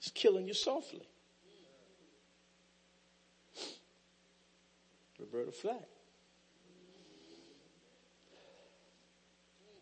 It's 0.01 0.11
killing 0.11 0.47
you 0.47 0.53
softly. 0.53 1.10
Roberta 5.33 5.53
Flack. 5.53 5.89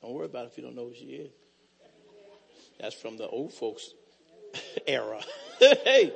Don't 0.02 0.12
worry 0.12 0.26
about 0.26 0.44
it 0.44 0.52
if 0.52 0.58
you 0.58 0.64
don't 0.64 0.76
know 0.76 0.86
who 0.88 0.94
she 0.94 1.06
is. 1.06 1.30
That's 2.80 2.94
from 2.94 3.16
the 3.16 3.26
old 3.26 3.52
folks 3.52 3.92
era. 4.86 5.20
hey, 5.58 6.12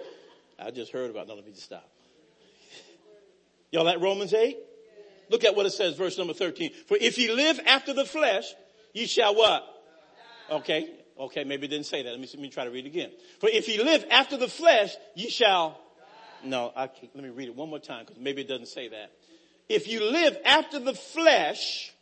I 0.59 0.71
just 0.71 0.93
heard 0.93 1.11
about. 1.11 1.27
No, 1.27 1.35
let 1.35 1.45
me 1.45 1.53
just 1.53 1.65
stop. 1.65 1.89
Y'all 3.71 3.89
at 3.89 4.01
Romans 4.01 4.35
8? 4.35 4.57
Look 5.31 5.45
at 5.45 5.57
what 5.57 5.67
it 5.67 5.71
says, 5.71 5.97
verse 5.97 6.19
number 6.19 6.35
13. 6.35 6.73
For 6.87 6.97
if 7.01 7.17
ye 7.17 7.33
live 7.33 7.59
after 7.67 7.95
the 7.95 8.05
flesh, 8.05 8.45
ye 8.93 9.07
shall 9.07 9.35
what? 9.35 9.65
Okay. 10.51 10.91
Okay, 11.19 11.45
maybe 11.45 11.67
it 11.67 11.71
didn't 11.71 11.87
say 11.87 12.03
that. 12.03 12.11
Let 12.11 12.21
me, 12.21 12.29
let 12.33 12.43
me 12.43 12.51
try 12.51 12.65
to 12.65 12.71
read 12.71 12.85
it 12.85 12.89
again. 12.89 13.11
For 13.41 13.49
if 13.49 13.69
ye 13.69 13.83
live 13.83 14.05
after 14.11 14.37
the 14.37 14.49
flesh, 14.49 14.95
ye 15.15 15.31
shall. 15.31 15.79
No, 16.45 16.73
I 16.75 16.87
can't. 16.89 17.15
let 17.15 17.25
me 17.25 17.31
read 17.31 17.49
it 17.49 17.57
one 17.57 17.71
more 17.71 17.79
time 17.79 18.05
because 18.05 18.21
maybe 18.21 18.43
it 18.43 18.49
doesn't 18.49 18.69
say 18.69 18.89
that. 18.89 19.13
If 19.73 19.89
you 19.89 20.05
live 20.05 20.37
after 20.45 20.79
the 20.79 20.93
flesh, 20.93 21.95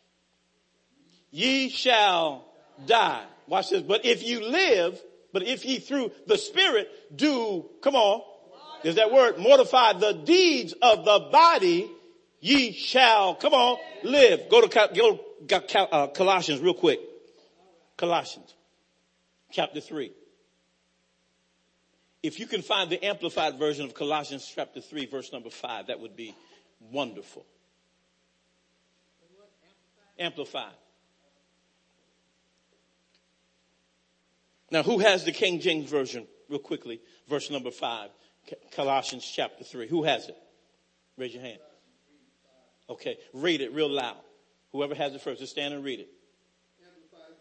ye 1.31 1.69
shall 1.69 2.45
die. 2.85 3.25
Watch 3.47 3.71
this. 3.71 3.83
But 3.83 4.05
if 4.05 4.25
you 4.25 4.45
live, 4.45 5.01
but 5.33 5.45
if 5.45 5.65
ye 5.65 5.79
through 5.79 6.11
the 6.27 6.37
spirit 6.37 6.91
do, 7.17 7.71
come 7.81 7.95
on, 7.95 8.23
is 8.83 8.97
that 8.97 9.13
word, 9.13 9.39
mortify 9.39 9.93
the 9.93 10.15
deeds 10.15 10.75
of 10.83 11.05
the 11.05 11.29
body, 11.31 11.89
ye 12.41 12.73
shall, 12.73 13.37
come 13.37 13.55
on, 13.55 13.79
live. 14.03 14.49
Go 14.51 14.67
to, 14.67 15.79
uh, 15.79 16.09
Colossians 16.09 16.61
real 16.61 16.75
quick. 16.75 16.99
Colossians 17.97 18.53
chapter 19.53 19.81
3. 19.81 20.13
If 22.25 22.41
you 22.41 22.49
can 22.49 22.63
find 22.63 22.91
the 22.91 23.05
amplified 23.05 23.61
version 23.61 23.85
of 23.85 23.95
Colossians 23.95 24.51
chapter 24.53 24.81
3 24.81 25.07
verse 25.07 25.33
number 25.33 25.51
5, 25.51 25.87
that 25.87 26.01
would 26.01 26.17
be 26.17 26.35
wonderful. 26.81 27.47
Amplified. 30.21 30.75
Now 34.71 34.85
who 34.85 34.99
has 35.01 35.25
the 35.25 35.33
King 35.33 35.59
James 35.59 35.91
version 35.91 36.29
real 36.49 36.61
quickly? 36.61 37.01
Verse 37.29 37.51
number 37.51 37.73
5, 37.73 38.11
Colossians 38.73 39.29
chapter 39.35 39.65
3. 39.65 39.89
Who 39.89 40.05
has 40.05 40.29
it? 40.29 40.37
Raise 41.17 41.35
your 41.35 41.43
hand. 41.43 41.59
Okay, 42.89 43.19
read 43.33 43.61
it 43.61 43.73
real 43.73 43.91
loud. 43.91 44.17
Whoever 44.73 44.95
has 44.95 45.15
it 45.15 45.21
first, 45.21 45.41
just 45.41 45.53
stand 45.53 45.75
and 45.75 45.85
read 45.85 46.01
it. 46.01 46.09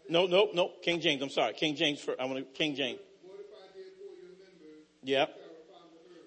No, 0.08 0.26
no, 0.26 0.48
no. 0.52 0.72
King 0.82 1.00
James. 1.00 1.22
I'm 1.22 1.30
sorry. 1.30 1.52
King 1.52 1.76
James. 1.76 2.00
For, 2.00 2.20
I 2.20 2.24
want 2.24 2.38
to, 2.38 2.44
King 2.58 2.74
James. 2.74 2.98
Yeah. 5.02 5.26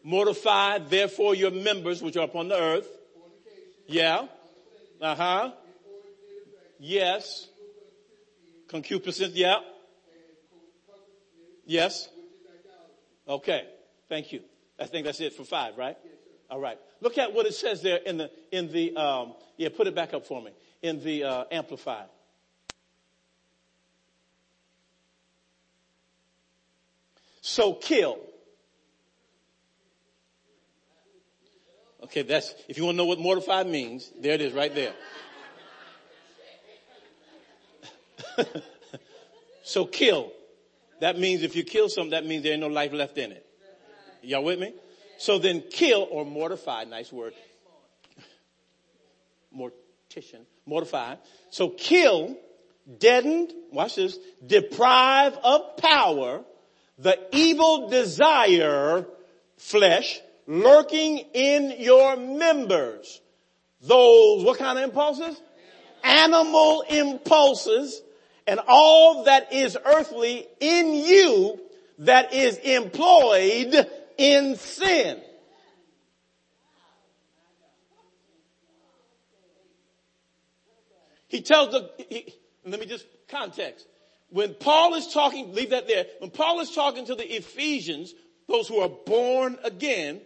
Mortify 0.03 0.79
therefore 0.79 1.35
your 1.35 1.51
members 1.51 2.01
which 2.01 2.17
are 2.17 2.25
upon 2.25 2.47
the 2.47 2.59
earth. 2.59 2.87
Yeah. 3.87 4.27
Uh 5.01 5.15
huh. 5.15 5.51
Yes. 6.85 7.47
Concupiscence. 8.67 9.35
Yeah. 9.35 9.59
Yes. 11.65 12.09
Okay. 13.25 13.65
Thank 14.09 14.33
you. 14.33 14.41
I 14.77 14.85
think 14.85 15.05
that's 15.05 15.21
it 15.21 15.31
for 15.31 15.45
five, 15.45 15.77
right? 15.77 15.95
All 16.49 16.59
right. 16.59 16.77
Look 16.99 17.17
at 17.17 17.33
what 17.33 17.45
it 17.45 17.53
says 17.53 17.81
there 17.81 17.99
in 18.05 18.17
the 18.17 18.29
in 18.51 18.69
the 18.73 18.93
um, 18.97 19.33
yeah. 19.55 19.69
Put 19.69 19.87
it 19.87 19.95
back 19.95 20.13
up 20.13 20.27
for 20.27 20.41
me 20.41 20.51
in 20.81 21.01
the 21.01 21.23
uh, 21.23 21.45
amplified. 21.51 22.07
So 27.39 27.75
kill. 27.75 28.19
Okay, 32.03 32.23
that's, 32.23 32.53
if 32.67 32.77
you 32.77 32.83
want 32.83 32.95
to 32.95 32.97
know 32.97 33.05
what 33.05 33.19
mortify 33.19 33.63
means, 33.63 34.11
there 34.19 34.33
it 34.33 34.41
is 34.41 34.51
right 34.51 34.75
there. 34.75 34.93
so 39.63 39.85
kill. 39.85 40.31
That 40.99 41.17
means 41.17 41.43
if 41.43 41.55
you 41.55 41.63
kill 41.63 41.89
something, 41.89 42.11
that 42.11 42.25
means 42.25 42.43
there 42.43 42.53
ain't 42.53 42.61
no 42.61 42.67
life 42.67 42.93
left 42.93 43.17
in 43.17 43.31
it. 43.31 43.45
Y'all 44.21 44.43
with 44.43 44.59
me? 44.59 44.73
So 45.17 45.37
then 45.37 45.63
kill 45.69 46.07
or 46.09 46.25
mortify, 46.25 46.85
nice 46.85 47.11
word. 47.11 47.33
Mortician, 49.57 50.45
mortify. 50.65 51.15
So 51.49 51.69
kill, 51.69 52.37
deadened, 52.99 53.51
watch 53.71 53.95
this, 53.95 54.17
deprive 54.45 55.37
of 55.43 55.77
power 55.77 56.43
the 56.97 57.19
evil 57.31 57.89
desire, 57.89 59.05
flesh, 59.57 60.19
lurking 60.45 61.19
in 61.33 61.75
your 61.79 62.15
members. 62.15 63.21
Those, 63.81 64.43
what 64.43 64.57
kind 64.57 64.77
of 64.77 64.85
impulses? 64.85 65.41
Animal 66.03 66.83
impulses 66.89 68.01
and 68.47 68.59
all 68.67 69.25
that 69.25 69.53
is 69.53 69.77
earthly 69.85 70.47
in 70.59 70.93
you 70.93 71.59
that 71.99 72.33
is 72.33 72.57
employed 72.57 73.87
in 74.17 74.55
sin. 74.57 75.21
He 81.27 81.41
tells 81.41 81.71
the, 81.71 81.89
he, 82.09 82.33
let 82.63 82.79
me 82.79 82.85
just 82.85 83.05
context. 83.27 83.87
When 84.29 84.53
Paul 84.53 84.93
is 84.95 85.11
talking, 85.13 85.53
leave 85.53 85.71
that 85.71 85.87
there. 85.87 86.05
When 86.19 86.29
Paul 86.29 86.59
is 86.59 86.71
talking 86.71 87.05
to 87.05 87.15
the 87.15 87.35
Ephesians, 87.35 88.13
those 88.47 88.67
who 88.67 88.79
are 88.79 88.89
born 88.89 89.57
again, 89.63 90.21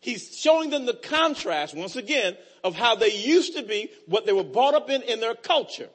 he's 0.00 0.36
showing 0.36 0.70
them 0.70 0.86
the 0.86 0.94
contrast 0.94 1.76
once 1.76 1.96
again 1.96 2.36
of 2.64 2.74
how 2.74 2.96
they 2.96 3.14
used 3.14 3.56
to 3.56 3.62
be, 3.62 3.90
what 4.06 4.26
they 4.26 4.32
were 4.32 4.44
brought 4.44 4.74
up 4.74 4.90
in 4.90 5.02
in 5.02 5.20
their 5.20 5.34
culture. 5.34 5.88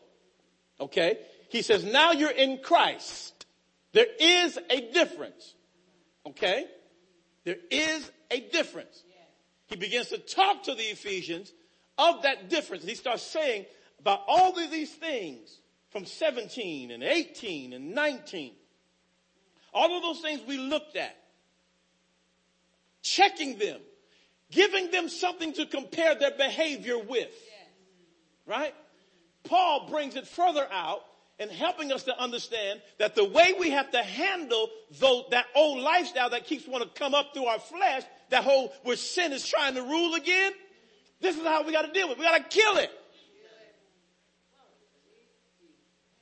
Okay? 0.79 1.17
He 1.53 1.61
says, 1.61 1.83
now 1.83 2.13
you're 2.13 2.31
in 2.31 2.57
Christ. 2.63 3.45
There 3.91 4.07
is 4.19 4.57
a 4.71 4.91
difference. 4.91 5.53
Okay? 6.25 6.65
There 7.43 7.57
is 7.69 8.11
a 8.31 8.39
difference. 8.39 9.03
He 9.67 9.75
begins 9.75 10.07
to 10.07 10.17
talk 10.17 10.63
to 10.63 10.73
the 10.73 10.81
Ephesians 10.81 11.53
of 11.99 12.23
that 12.23 12.49
difference. 12.49 12.83
He 12.83 12.95
starts 12.95 13.21
saying 13.21 13.67
about 13.99 14.21
all 14.27 14.57
of 14.57 14.71
these 14.71 14.91
things 14.95 15.59
from 15.91 16.05
17 16.05 16.89
and 16.89 17.03
18 17.03 17.73
and 17.73 17.93
19. 17.93 18.53
All 19.75 19.95
of 19.95 20.01
those 20.01 20.21
things 20.21 20.41
we 20.47 20.57
looked 20.57 20.95
at. 20.95 21.15
Checking 23.03 23.59
them. 23.59 23.79
Giving 24.49 24.89
them 24.89 25.07
something 25.07 25.53
to 25.53 25.67
compare 25.67 26.15
their 26.15 26.35
behavior 26.35 26.97
with. 26.97 27.29
Right? 28.47 28.73
Paul 29.43 29.87
brings 29.91 30.15
it 30.15 30.27
further 30.27 30.67
out 30.71 31.03
and 31.43 31.51
helping 31.51 31.91
us 31.91 32.03
to 32.03 32.17
understand 32.17 32.81
that 32.99 33.15
the 33.15 33.25
way 33.25 33.53
we 33.59 33.69
have 33.69 33.91
to 33.91 34.01
handle 34.01 34.69
though 34.99 35.25
that 35.29 35.45
old 35.55 35.79
lifestyle 35.79 36.29
that 36.29 36.45
keeps 36.45 36.65
wanting 36.65 36.87
to 36.87 36.93
come 36.93 37.13
up 37.13 37.33
through 37.33 37.45
our 37.45 37.59
flesh, 37.59 38.03
that 38.29 38.45
whole 38.45 38.73
where 38.83 38.95
sin 38.95 39.33
is 39.33 39.45
trying 39.45 39.75
to 39.75 39.81
rule 39.81 40.15
again, 40.15 40.53
this 41.19 41.37
is 41.37 41.43
how 41.43 41.63
we 41.63 41.73
got 41.73 41.83
to 41.83 41.91
deal 41.91 42.07
with 42.07 42.17
it. 42.17 42.21
We 42.21 42.25
got 42.25 42.49
to 42.49 42.57
kill 42.57 42.77
it. 42.77 42.91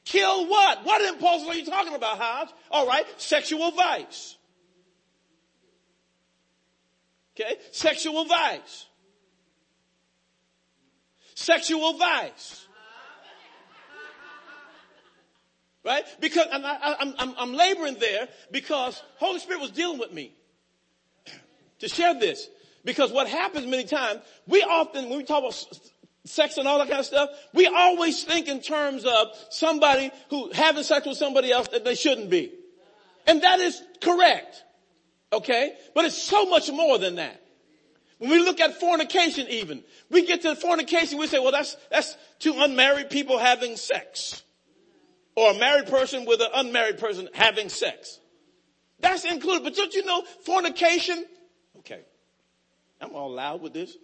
Kill 0.05 0.47
what? 0.47 0.83
What 0.83 1.01
impulses 1.13 1.47
are 1.47 1.55
you 1.55 1.65
talking 1.65 1.93
about, 1.93 2.17
Hodge? 2.17 2.49
All 2.71 2.87
right, 2.87 3.05
sexual 3.17 3.71
vice. 3.71 4.35
Okay, 7.39 7.55
sexual 7.71 8.25
vice. 8.25 8.87
Sexual 11.35 11.93
vice. 11.93 12.60
Right? 15.83 16.03
Because 16.19 16.45
I'm, 16.51 16.63
I'm, 16.63 17.15
I'm, 17.17 17.35
I'm 17.37 17.53
laboring 17.53 17.95
there 17.99 18.27
because 18.51 19.01
Holy 19.17 19.39
Spirit 19.39 19.61
was 19.61 19.71
dealing 19.71 19.97
with 19.97 20.13
me 20.13 20.31
to 21.79 21.87
share 21.87 22.19
this. 22.19 22.47
Because 22.85 23.11
what 23.11 23.27
happens 23.27 23.65
many 23.65 23.85
times, 23.85 24.21
we 24.47 24.61
often, 24.63 25.09
when 25.09 25.17
we 25.17 25.23
talk 25.23 25.39
about 25.39 25.67
sex 26.25 26.57
and 26.57 26.67
all 26.67 26.77
that 26.79 26.87
kind 26.87 26.99
of 26.99 27.05
stuff, 27.05 27.29
we 27.53 27.67
always 27.67 28.23
think 28.23 28.47
in 28.47 28.61
terms 28.61 29.05
of 29.05 29.27
somebody 29.49 30.11
who 30.29 30.51
having 30.51 30.83
sex 30.83 31.05
with 31.05 31.17
somebody 31.17 31.51
else 31.51 31.67
that 31.69 31.83
they 31.83 31.95
shouldn't 31.95 32.29
be. 32.29 32.51
And 33.25 33.41
that 33.43 33.59
is 33.59 33.81
correct. 34.01 34.63
Okay? 35.33 35.73
But 35.95 36.05
it's 36.05 36.21
so 36.21 36.45
much 36.45 36.71
more 36.71 36.97
than 36.97 37.15
that. 37.15 37.39
When 38.19 38.29
we 38.29 38.39
look 38.39 38.59
at 38.59 38.79
fornication 38.79 39.47
even, 39.47 39.83
we 40.11 40.27
get 40.27 40.43
to 40.43 40.55
fornication, 40.55 41.17
we 41.17 41.25
say, 41.25 41.39
well 41.39 41.51
that's, 41.51 41.75
that's 41.89 42.15
two 42.37 42.53
unmarried 42.55 43.09
people 43.09 43.39
having 43.39 43.77
sex 43.77 44.43
or 45.35 45.51
a 45.51 45.53
married 45.55 45.87
person 45.87 46.25
with 46.25 46.41
an 46.41 46.49
unmarried 46.53 46.99
person 46.99 47.29
having 47.33 47.69
sex. 47.69 48.19
That's 48.99 49.25
included. 49.25 49.63
But 49.63 49.75
don't 49.75 49.93
you 49.93 50.05
know 50.05 50.23
fornication? 50.45 51.25
Okay. 51.79 52.01
I'm 52.99 53.15
all 53.15 53.31
loud 53.31 53.61
with 53.61 53.73
this. 53.73 53.97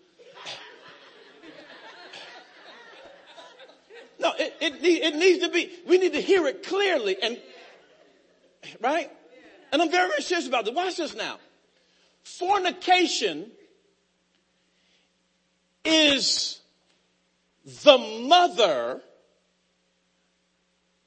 No, 4.20 4.34
it, 4.40 4.56
it, 4.60 4.74
it 4.84 5.16
needs 5.16 5.44
to 5.46 5.50
be, 5.50 5.72
we 5.86 6.00
need 6.00 6.14
to 6.14 6.22
hear 6.22 6.48
it 6.48 6.64
clearly 6.64 7.18
and, 7.22 7.40
right? 8.82 9.12
And 9.72 9.82
I'm 9.82 9.92
very, 9.92 10.10
very 10.10 10.22
serious 10.22 10.48
about 10.48 10.66
this. 10.66 10.74
Watch 10.74 10.98
this 10.98 11.16
now. 11.16 11.38
Fornication 12.24 13.52
is 15.86 16.60
the 17.84 17.98
mother 18.28 19.02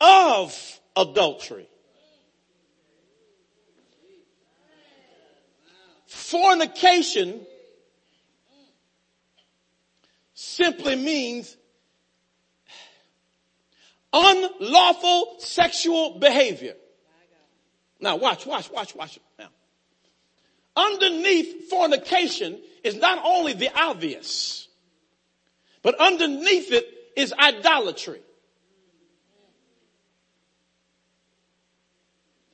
of 0.01 0.80
adultery. 0.96 1.68
Fornication 6.07 7.40
simply 10.34 10.96
means 10.96 11.57
unlawful 14.12 15.36
sexual 15.38 16.18
behavior. 16.18 16.74
Now 18.01 18.16
watch, 18.16 18.46
watch, 18.46 18.70
watch, 18.70 18.94
watch 18.94 19.16
it 19.16 19.22
now. 19.38 19.48
Underneath 20.76 21.68
fornication 21.68 22.59
is 22.82 22.96
not 22.96 23.20
only 23.24 23.53
the 23.53 23.70
obvious, 23.78 24.68
but 25.82 26.01
underneath 26.01 26.72
it 26.72 26.86
is 27.16 27.32
idolatry. 27.32 28.20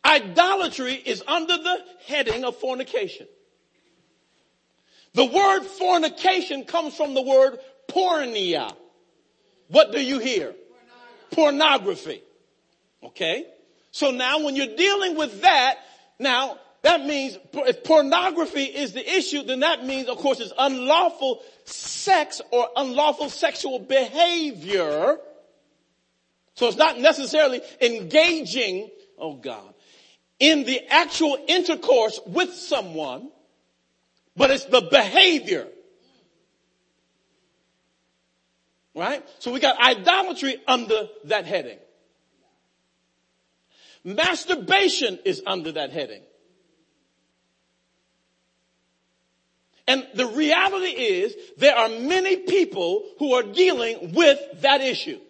Idolatry 0.06 0.94
is 0.94 1.22
under 1.26 1.56
the 1.56 1.84
heading 2.06 2.44
of 2.44 2.56
fornication. 2.56 3.26
The 5.14 5.24
word 5.24 5.64
fornication 5.64 6.64
comes 6.64 6.94
from 6.94 7.14
the 7.14 7.22
word 7.22 7.58
porneia. 7.88 8.72
What 9.68 9.90
do 9.90 10.00
you 10.00 10.20
hear? 10.20 10.54
Pornography. 11.32 12.22
Okay? 13.02 13.46
So 13.90 14.12
now 14.12 14.44
when 14.44 14.54
you're 14.54 14.76
dealing 14.76 15.16
with 15.16 15.42
that, 15.42 15.78
now 16.20 16.58
that 16.82 17.04
means 17.04 17.36
if 17.52 17.82
pornography 17.82 18.64
is 18.64 18.92
the 18.92 19.16
issue, 19.16 19.42
then 19.42 19.60
that 19.60 19.84
means 19.84 20.08
of 20.08 20.18
course 20.18 20.38
it's 20.38 20.52
unlawful 20.56 21.42
sex 21.64 22.40
or 22.52 22.68
unlawful 22.76 23.28
sexual 23.28 23.80
behavior. 23.80 25.18
So 26.54 26.68
it's 26.68 26.76
not 26.76 27.00
necessarily 27.00 27.60
engaging, 27.80 28.88
oh 29.18 29.34
God, 29.34 29.74
in 30.38 30.64
the 30.64 30.80
actual 30.88 31.38
intercourse 31.48 32.20
with 32.26 32.52
someone, 32.54 33.30
but 34.36 34.50
it's 34.50 34.64
the 34.64 34.82
behavior. 34.82 35.66
Right? 38.94 39.24
So 39.38 39.52
we 39.52 39.60
got 39.60 39.78
idolatry 39.78 40.60
under 40.66 41.08
that 41.24 41.44
heading. 41.44 41.78
Masturbation 44.04 45.18
is 45.24 45.42
under 45.46 45.72
that 45.72 45.90
heading. 45.90 46.22
And 49.88 50.06
the 50.14 50.26
reality 50.26 50.86
is 50.86 51.34
there 51.58 51.76
are 51.76 51.88
many 51.88 52.36
people 52.36 53.04
who 53.18 53.34
are 53.34 53.42
dealing 53.42 54.12
with 54.12 54.38
that 54.62 54.80
issue. 54.80 55.20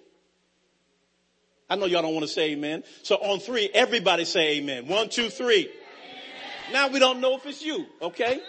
I 1.68 1.76
know 1.76 1.86
y'all 1.86 2.02
don't 2.02 2.14
want 2.14 2.26
to 2.26 2.32
say 2.32 2.52
amen. 2.52 2.84
So 3.02 3.16
on 3.16 3.40
three, 3.40 3.68
everybody 3.74 4.24
say 4.24 4.58
amen. 4.58 4.86
One, 4.86 5.08
two, 5.08 5.28
three. 5.30 5.68
Amen. 5.68 6.72
Now 6.72 6.88
we 6.88 7.00
don't 7.00 7.20
know 7.20 7.36
if 7.36 7.44
it's 7.46 7.62
you, 7.62 7.86
okay? 8.00 8.40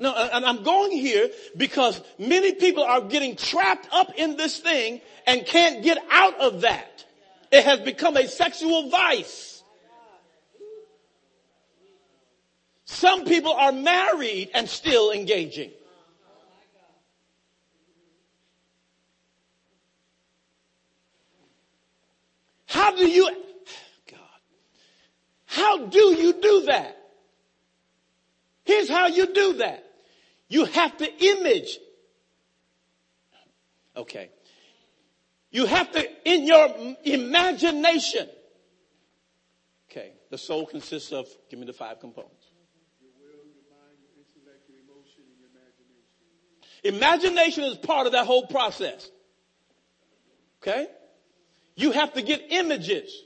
No, 0.00 0.14
and 0.14 0.44
I'm 0.44 0.62
going 0.62 0.92
here 0.92 1.28
because 1.56 2.00
many 2.18 2.54
people 2.54 2.84
are 2.84 3.00
getting 3.00 3.34
trapped 3.34 3.88
up 3.90 4.12
in 4.16 4.36
this 4.36 4.58
thing 4.58 5.00
and 5.26 5.44
can't 5.44 5.82
get 5.82 5.98
out 6.10 6.40
of 6.40 6.60
that. 6.60 7.04
It 7.50 7.64
has 7.64 7.80
become 7.80 8.16
a 8.16 8.28
sexual 8.28 8.90
vice. 8.90 9.62
Some 12.84 13.24
people 13.24 13.52
are 13.52 13.72
married 13.72 14.50
and 14.54 14.68
still 14.68 15.10
engaging. 15.10 15.70
How 22.68 22.94
do 22.94 23.06
you, 23.06 23.24
God, 24.10 24.40
how 25.46 25.86
do 25.86 25.98
you 25.98 26.34
do 26.34 26.66
that? 26.66 26.96
Here's 28.64 28.90
how 28.90 29.06
you 29.06 29.32
do 29.32 29.54
that. 29.54 29.84
You 30.48 30.66
have 30.66 30.94
to 30.98 31.24
image. 31.24 31.78
Okay. 33.96 34.28
You 35.50 35.64
have 35.64 35.90
to, 35.92 36.30
in 36.30 36.46
your 36.46 36.96
imagination. 37.04 38.28
Okay. 39.90 40.12
The 40.30 40.36
soul 40.36 40.66
consists 40.66 41.10
of, 41.10 41.26
give 41.48 41.58
me 41.58 41.64
the 41.64 41.72
five 41.72 42.00
components. 42.00 42.48
Your 43.00 43.12
will, 43.18 43.46
your 43.46 43.64
mind, 43.70 43.96
your 43.98 44.12
intellect, 44.18 44.68
your 44.68 44.78
emotion, 44.84 45.22
and 45.32 45.40
imagination. 46.84 47.64
Imagination 47.64 47.64
is 47.64 47.78
part 47.78 48.06
of 48.06 48.12
that 48.12 48.26
whole 48.26 48.46
process. 48.46 49.10
Okay? 50.60 50.88
You 51.78 51.92
have 51.92 52.14
to 52.14 52.22
get 52.22 52.46
images. 52.50 53.22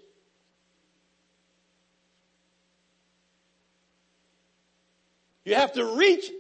You 5.46 5.54
have 5.54 5.72
to 5.72 5.96
reach 5.96 6.30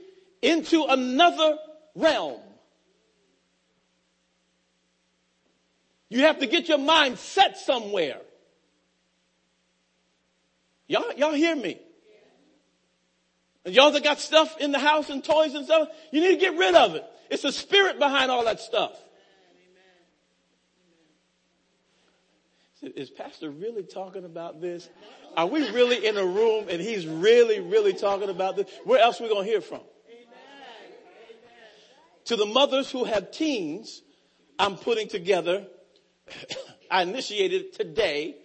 into 0.42 0.84
another 0.84 1.56
realm. 1.94 2.38
You 6.10 6.20
have 6.20 6.40
to 6.40 6.46
get 6.46 6.68
your 6.68 6.76
mind 6.76 7.18
set 7.18 7.56
somewhere. 7.56 8.20
Y'all, 10.88 11.14
y'all 11.16 11.32
hear 11.32 11.56
me? 11.56 11.80
And 13.64 13.74
y'all 13.74 13.90
that 13.90 14.04
got 14.04 14.20
stuff 14.20 14.58
in 14.60 14.70
the 14.70 14.78
house 14.78 15.08
and 15.08 15.24
toys 15.24 15.54
and 15.54 15.64
stuff, 15.64 15.88
you 16.10 16.20
need 16.20 16.34
to 16.34 16.40
get 16.40 16.58
rid 16.58 16.74
of 16.74 16.94
it. 16.94 17.06
It's 17.30 17.42
the 17.42 17.52
spirit 17.52 17.98
behind 17.98 18.30
all 18.30 18.44
that 18.44 18.60
stuff. 18.60 18.92
Is 22.82 23.10
Pastor 23.10 23.50
really 23.50 23.84
talking 23.84 24.24
about 24.24 24.60
this? 24.60 24.88
Are 25.36 25.46
we 25.46 25.70
really 25.70 26.04
in 26.04 26.16
a 26.16 26.24
room 26.24 26.66
and 26.68 26.80
he's 26.80 27.06
really, 27.06 27.60
really 27.60 27.92
talking 27.92 28.28
about 28.28 28.56
this? 28.56 28.66
Where 28.84 29.00
else 29.00 29.20
are 29.20 29.24
we 29.24 29.30
going 29.30 29.44
to 29.44 29.50
hear 29.50 29.60
from? 29.60 29.82
To 32.26 32.36
the 32.36 32.46
mothers 32.46 32.90
who 32.90 33.04
have 33.04 33.30
teens, 33.30 34.02
I'm 34.58 34.76
putting 34.76 35.08
together, 35.08 35.64
I 36.90 37.02
initiated 37.02 37.72
today, 37.72 38.36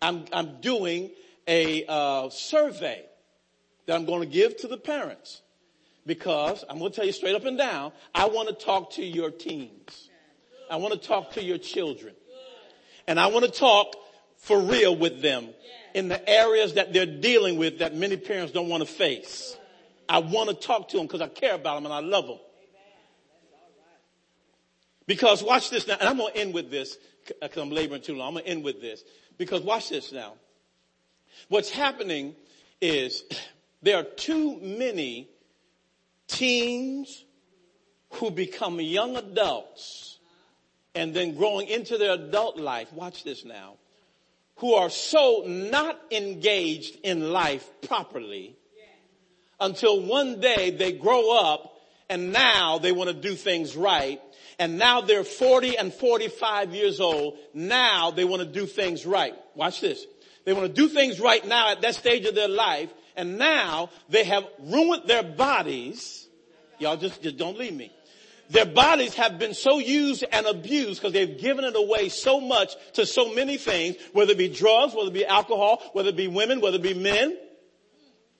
I'm, 0.00 0.24
I'm 0.32 0.60
doing 0.60 1.10
a 1.48 1.84
uh, 1.88 2.30
survey 2.30 3.04
that 3.86 3.96
I'm 3.96 4.04
going 4.04 4.20
to 4.20 4.26
give 4.26 4.56
to 4.58 4.68
the 4.68 4.78
parents 4.78 5.42
because 6.06 6.64
I'm 6.68 6.78
going 6.78 6.92
to 6.92 6.96
tell 6.96 7.06
you 7.06 7.12
straight 7.12 7.34
up 7.34 7.44
and 7.44 7.58
down, 7.58 7.92
I 8.14 8.28
want 8.28 8.48
to 8.48 8.54
talk 8.54 8.92
to 8.92 9.04
your 9.04 9.30
teens. 9.30 10.10
I 10.70 10.76
want 10.76 10.94
to 10.94 11.08
talk 11.08 11.32
to 11.32 11.42
your 11.42 11.58
children. 11.58 12.14
And 13.10 13.18
I 13.18 13.26
want 13.26 13.44
to 13.44 13.50
talk 13.50 13.96
for 14.36 14.60
real 14.60 14.94
with 14.94 15.20
them 15.20 15.48
in 15.94 16.06
the 16.06 16.30
areas 16.30 16.74
that 16.74 16.92
they're 16.92 17.04
dealing 17.06 17.58
with 17.58 17.80
that 17.80 17.92
many 17.92 18.16
parents 18.16 18.52
don't 18.52 18.68
want 18.68 18.86
to 18.86 18.88
face. 18.88 19.56
I 20.08 20.20
want 20.20 20.48
to 20.48 20.54
talk 20.54 20.90
to 20.90 20.96
them 20.96 21.06
because 21.06 21.20
I 21.20 21.26
care 21.26 21.56
about 21.56 21.74
them 21.74 21.86
and 21.86 21.92
I 21.92 21.98
love 21.98 22.28
them. 22.28 22.38
Because 25.08 25.42
watch 25.42 25.70
this 25.70 25.88
now, 25.88 25.96
and 25.98 26.08
I'm 26.08 26.18
going 26.18 26.32
to 26.32 26.38
end 26.38 26.54
with 26.54 26.70
this 26.70 26.98
because 27.28 27.58
uh, 27.58 27.62
I'm 27.62 27.70
laboring 27.70 28.00
too 28.00 28.14
long. 28.14 28.28
I'm 28.28 28.34
going 28.34 28.44
to 28.44 28.50
end 28.52 28.62
with 28.62 28.80
this 28.80 29.02
because 29.38 29.60
watch 29.62 29.88
this 29.88 30.12
now. 30.12 30.34
What's 31.48 31.70
happening 31.70 32.36
is 32.80 33.24
there 33.82 33.96
are 33.96 34.04
too 34.04 34.56
many 34.60 35.28
teens 36.28 37.24
who 38.10 38.30
become 38.30 38.80
young 38.80 39.16
adults 39.16 40.19
and 40.94 41.14
then 41.14 41.36
growing 41.36 41.68
into 41.68 41.98
their 41.98 42.12
adult 42.12 42.58
life, 42.58 42.92
watch 42.92 43.24
this 43.24 43.44
now, 43.44 43.74
who 44.56 44.74
are 44.74 44.90
so 44.90 45.44
not 45.46 46.00
engaged 46.10 46.98
in 47.02 47.32
life 47.32 47.68
properly 47.86 48.56
until 49.58 50.02
one 50.02 50.40
day 50.40 50.70
they 50.70 50.92
grow 50.92 51.36
up 51.38 51.76
and 52.08 52.32
now 52.32 52.78
they 52.78 52.92
want 52.92 53.08
to 53.08 53.14
do 53.14 53.34
things 53.34 53.76
right. 53.76 54.20
And 54.58 54.78
now 54.78 55.00
they're 55.00 55.24
40 55.24 55.78
and 55.78 55.94
45 55.94 56.74
years 56.74 57.00
old. 57.00 57.38
Now 57.54 58.10
they 58.10 58.24
want 58.24 58.42
to 58.42 58.48
do 58.48 58.66
things 58.66 59.06
right. 59.06 59.34
Watch 59.54 59.80
this. 59.80 60.04
They 60.44 60.52
want 60.52 60.66
to 60.66 60.72
do 60.72 60.88
things 60.88 61.20
right 61.20 61.46
now 61.46 61.70
at 61.70 61.82
that 61.82 61.94
stage 61.94 62.26
of 62.26 62.34
their 62.34 62.48
life. 62.48 62.92
And 63.16 63.38
now 63.38 63.90
they 64.08 64.24
have 64.24 64.44
ruined 64.58 65.04
their 65.06 65.22
bodies. 65.22 66.28
Y'all 66.78 66.96
just, 66.96 67.22
just 67.22 67.36
don't 67.36 67.58
leave 67.58 67.74
me. 67.74 67.92
Their 68.50 68.66
bodies 68.66 69.14
have 69.14 69.38
been 69.38 69.54
so 69.54 69.78
used 69.78 70.24
and 70.30 70.46
abused 70.46 71.00
because 71.00 71.12
they've 71.12 71.38
given 71.40 71.64
it 71.64 71.76
away 71.76 72.08
so 72.08 72.40
much 72.40 72.74
to 72.94 73.06
so 73.06 73.32
many 73.32 73.56
things, 73.56 73.96
whether 74.12 74.32
it 74.32 74.38
be 74.38 74.48
drugs, 74.48 74.92
whether 74.92 75.08
it 75.08 75.14
be 75.14 75.24
alcohol, 75.24 75.80
whether 75.92 76.08
it 76.08 76.16
be 76.16 76.26
women, 76.26 76.60
whether 76.60 76.76
it 76.76 76.82
be 76.82 76.94
men. 76.94 77.36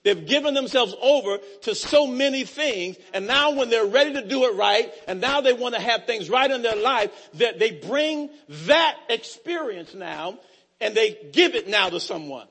They've 0.02 0.26
given 0.26 0.54
themselves 0.54 0.94
over 1.00 1.38
to 1.62 1.74
so 1.74 2.06
many 2.06 2.44
things, 2.44 2.96
and 3.12 3.26
now 3.26 3.52
when 3.52 3.68
they're 3.70 3.86
ready 3.86 4.14
to 4.14 4.26
do 4.26 4.44
it 4.46 4.56
right, 4.56 4.90
and 5.06 5.20
now 5.20 5.42
they 5.42 5.52
want 5.52 5.74
to 5.74 5.80
have 5.80 6.06
things 6.06 6.30
right 6.30 6.50
in 6.50 6.62
their 6.62 6.76
life, 6.76 7.11
that 7.34 7.58
they 7.58 7.70
bring 7.70 8.30
that 8.66 8.96
experience 9.11 9.94
now, 9.94 10.38
and 10.80 10.94
they 10.94 11.18
give 11.32 11.54
it 11.54 11.68
now 11.68 11.90
to 11.90 12.00
someone. 12.00 12.46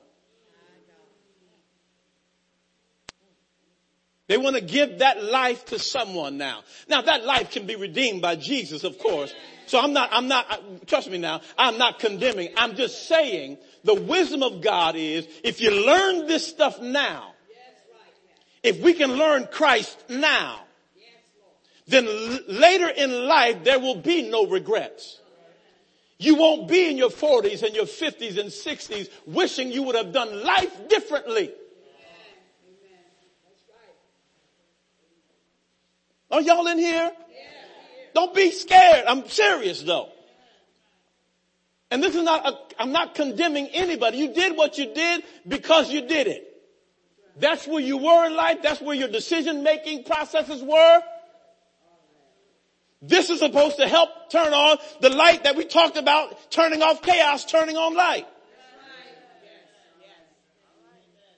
They 4.30 4.38
want 4.38 4.54
to 4.54 4.62
give 4.62 5.00
that 5.00 5.24
life 5.24 5.64
to 5.66 5.80
someone 5.80 6.38
now. 6.38 6.62
Now 6.86 7.02
that 7.02 7.24
life 7.24 7.50
can 7.50 7.66
be 7.66 7.74
redeemed 7.74 8.22
by 8.22 8.36
Jesus, 8.36 8.84
of 8.84 8.96
course. 8.96 9.34
So 9.66 9.80
I'm 9.80 9.92
not, 9.92 10.10
I'm 10.12 10.28
not, 10.28 10.86
trust 10.86 11.10
me 11.10 11.18
now, 11.18 11.40
I'm 11.58 11.78
not 11.78 11.98
condemning. 11.98 12.50
I'm 12.56 12.76
just 12.76 13.08
saying 13.08 13.58
the 13.82 13.96
wisdom 13.96 14.44
of 14.44 14.60
God 14.60 14.94
is 14.94 15.26
if 15.42 15.60
you 15.60 15.72
learn 15.72 16.28
this 16.28 16.46
stuff 16.46 16.80
now, 16.80 17.32
if 18.62 18.78
we 18.80 18.92
can 18.92 19.14
learn 19.14 19.48
Christ 19.50 19.98
now, 20.08 20.60
then 21.88 22.06
later 22.46 22.88
in 22.88 23.26
life 23.26 23.64
there 23.64 23.80
will 23.80 23.96
be 23.96 24.30
no 24.30 24.46
regrets. 24.46 25.18
You 26.18 26.36
won't 26.36 26.68
be 26.68 26.88
in 26.88 26.96
your 26.96 27.10
40s 27.10 27.64
and 27.64 27.74
your 27.74 27.86
50s 27.86 28.38
and 28.38 28.50
60s 28.50 29.10
wishing 29.26 29.72
you 29.72 29.82
would 29.82 29.96
have 29.96 30.12
done 30.12 30.44
life 30.44 30.88
differently. 30.88 31.50
Are 36.30 36.40
y'all 36.40 36.66
in 36.68 36.78
here? 36.78 37.10
Don't 38.14 38.34
be 38.34 38.50
scared. 38.50 39.04
I'm 39.06 39.28
serious 39.28 39.82
though. 39.82 40.10
And 41.90 42.02
this 42.02 42.14
is 42.14 42.22
not, 42.22 42.46
a, 42.46 42.82
I'm 42.82 42.92
not 42.92 43.14
condemning 43.14 43.68
anybody. 43.68 44.18
You 44.18 44.32
did 44.32 44.56
what 44.56 44.78
you 44.78 44.94
did 44.94 45.24
because 45.46 45.90
you 45.90 46.06
did 46.06 46.28
it. 46.28 46.46
That's 47.36 47.66
where 47.66 47.80
you 47.80 47.96
were 47.96 48.26
in 48.26 48.36
life. 48.36 48.58
That's 48.62 48.80
where 48.80 48.94
your 48.94 49.08
decision 49.08 49.62
making 49.62 50.04
processes 50.04 50.62
were. 50.62 51.02
This 53.02 53.30
is 53.30 53.38
supposed 53.38 53.78
to 53.78 53.88
help 53.88 54.10
turn 54.30 54.52
on 54.52 54.76
the 55.00 55.08
light 55.08 55.44
that 55.44 55.56
we 55.56 55.64
talked 55.64 55.96
about, 55.96 56.50
turning 56.50 56.82
off 56.82 57.02
chaos, 57.02 57.44
turning 57.44 57.76
on 57.76 57.94
light. 57.96 58.26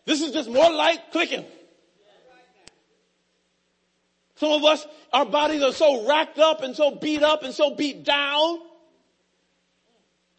This 0.05 0.20
is 0.20 0.32
just 0.32 0.51
more 0.51 0.70
light 0.70 0.98
clicking. 1.12 1.44
Some 4.43 4.51
of 4.51 4.64
us, 4.64 4.85
our 5.12 5.24
bodies 5.24 5.62
are 5.62 5.73
so 5.73 6.05
racked 6.05 6.40
up 6.40 6.62
and 6.62 6.74
so 6.74 6.97
beat 6.97 7.23
up 7.23 7.44
and 7.44 7.55
so 7.55 7.77
beat 7.77 8.02
down. 8.02 8.59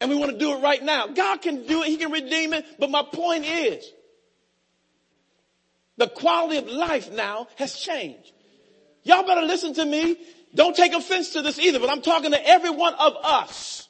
And 0.02 0.10
we 0.10 0.18
want 0.18 0.34
to 0.34 0.38
do 0.38 0.58
it 0.58 0.62
right 0.62 0.84
now. 0.84 1.08
God 1.08 1.42
can 1.42 1.66
do 1.66 1.84
it. 1.84 1.88
He 1.88 1.96
can 1.96 2.12
redeem 2.12 2.52
it. 2.52 2.66
But 2.78 2.90
my 2.90 3.04
point 3.04 3.46
is, 3.46 3.90
the 5.96 6.08
quality 6.08 6.58
of 6.58 6.68
life 6.68 7.14
now 7.14 7.48
has 7.56 7.80
changed. 7.80 8.34
Y'all 9.04 9.26
better 9.26 9.44
listen 9.44 9.74
to 9.76 9.86
me. 9.86 10.18
Don't 10.54 10.76
take 10.76 10.92
offense 10.92 11.30
to 11.30 11.42
this 11.42 11.58
either, 11.58 11.80
but 11.80 11.90
I'm 11.90 12.02
talking 12.02 12.32
to 12.32 12.46
every 12.46 12.72
one 12.72 12.96
of 12.96 13.16
us. 13.24 13.88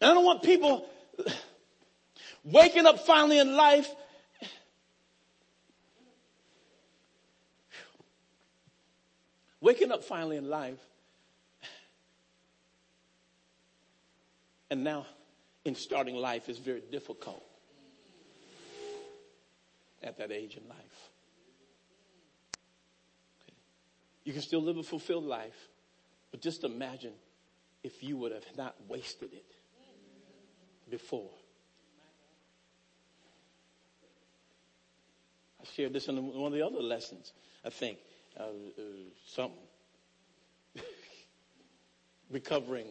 And 0.00 0.08
I 0.08 0.14
don't 0.14 0.24
want 0.24 0.44
people 0.44 0.88
waking 2.44 2.86
up 2.86 3.00
finally 3.00 3.40
in 3.40 3.56
life 3.56 3.92
Waking 9.60 9.90
up 9.90 10.04
finally 10.04 10.36
in 10.36 10.48
life. 10.48 10.78
And 14.70 14.84
now 14.84 15.06
in 15.64 15.74
starting 15.74 16.14
life 16.14 16.48
is 16.48 16.58
very 16.58 16.82
difficult 16.90 17.42
at 20.02 20.18
that 20.18 20.30
age 20.30 20.56
in 20.56 20.68
life. 20.68 21.10
You 24.24 24.32
can 24.32 24.42
still 24.42 24.62
live 24.62 24.76
a 24.76 24.82
fulfilled 24.82 25.24
life, 25.24 25.68
But 26.30 26.42
just 26.42 26.64
imagine 26.64 27.14
if 27.82 28.02
you 28.02 28.16
would 28.18 28.32
have 28.32 28.44
not 28.56 28.74
wasted 28.88 29.32
it 29.32 29.46
before. 30.90 31.30
I 35.60 35.64
shared 35.74 35.92
this 35.92 36.08
in 36.08 36.16
one 36.34 36.52
of 36.52 36.58
the 36.58 36.64
other 36.64 36.82
lessons, 36.82 37.32
I 37.64 37.70
think. 37.70 37.98
Uh, 38.38 38.42
uh, 38.42 38.82
something. 39.26 39.58
Recovering, 42.30 42.86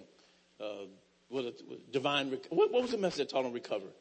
uh, 0.59 0.87
what, 1.29 1.45
it, 1.45 1.91
divine, 1.91 2.31
rec- 2.31 2.47
what, 2.49 2.71
what 2.71 2.81
was 2.81 2.91
the 2.91 2.97
message 2.97 3.19
that 3.19 3.29
taught 3.29 3.45
on 3.45 3.53
recovery? 3.53 3.91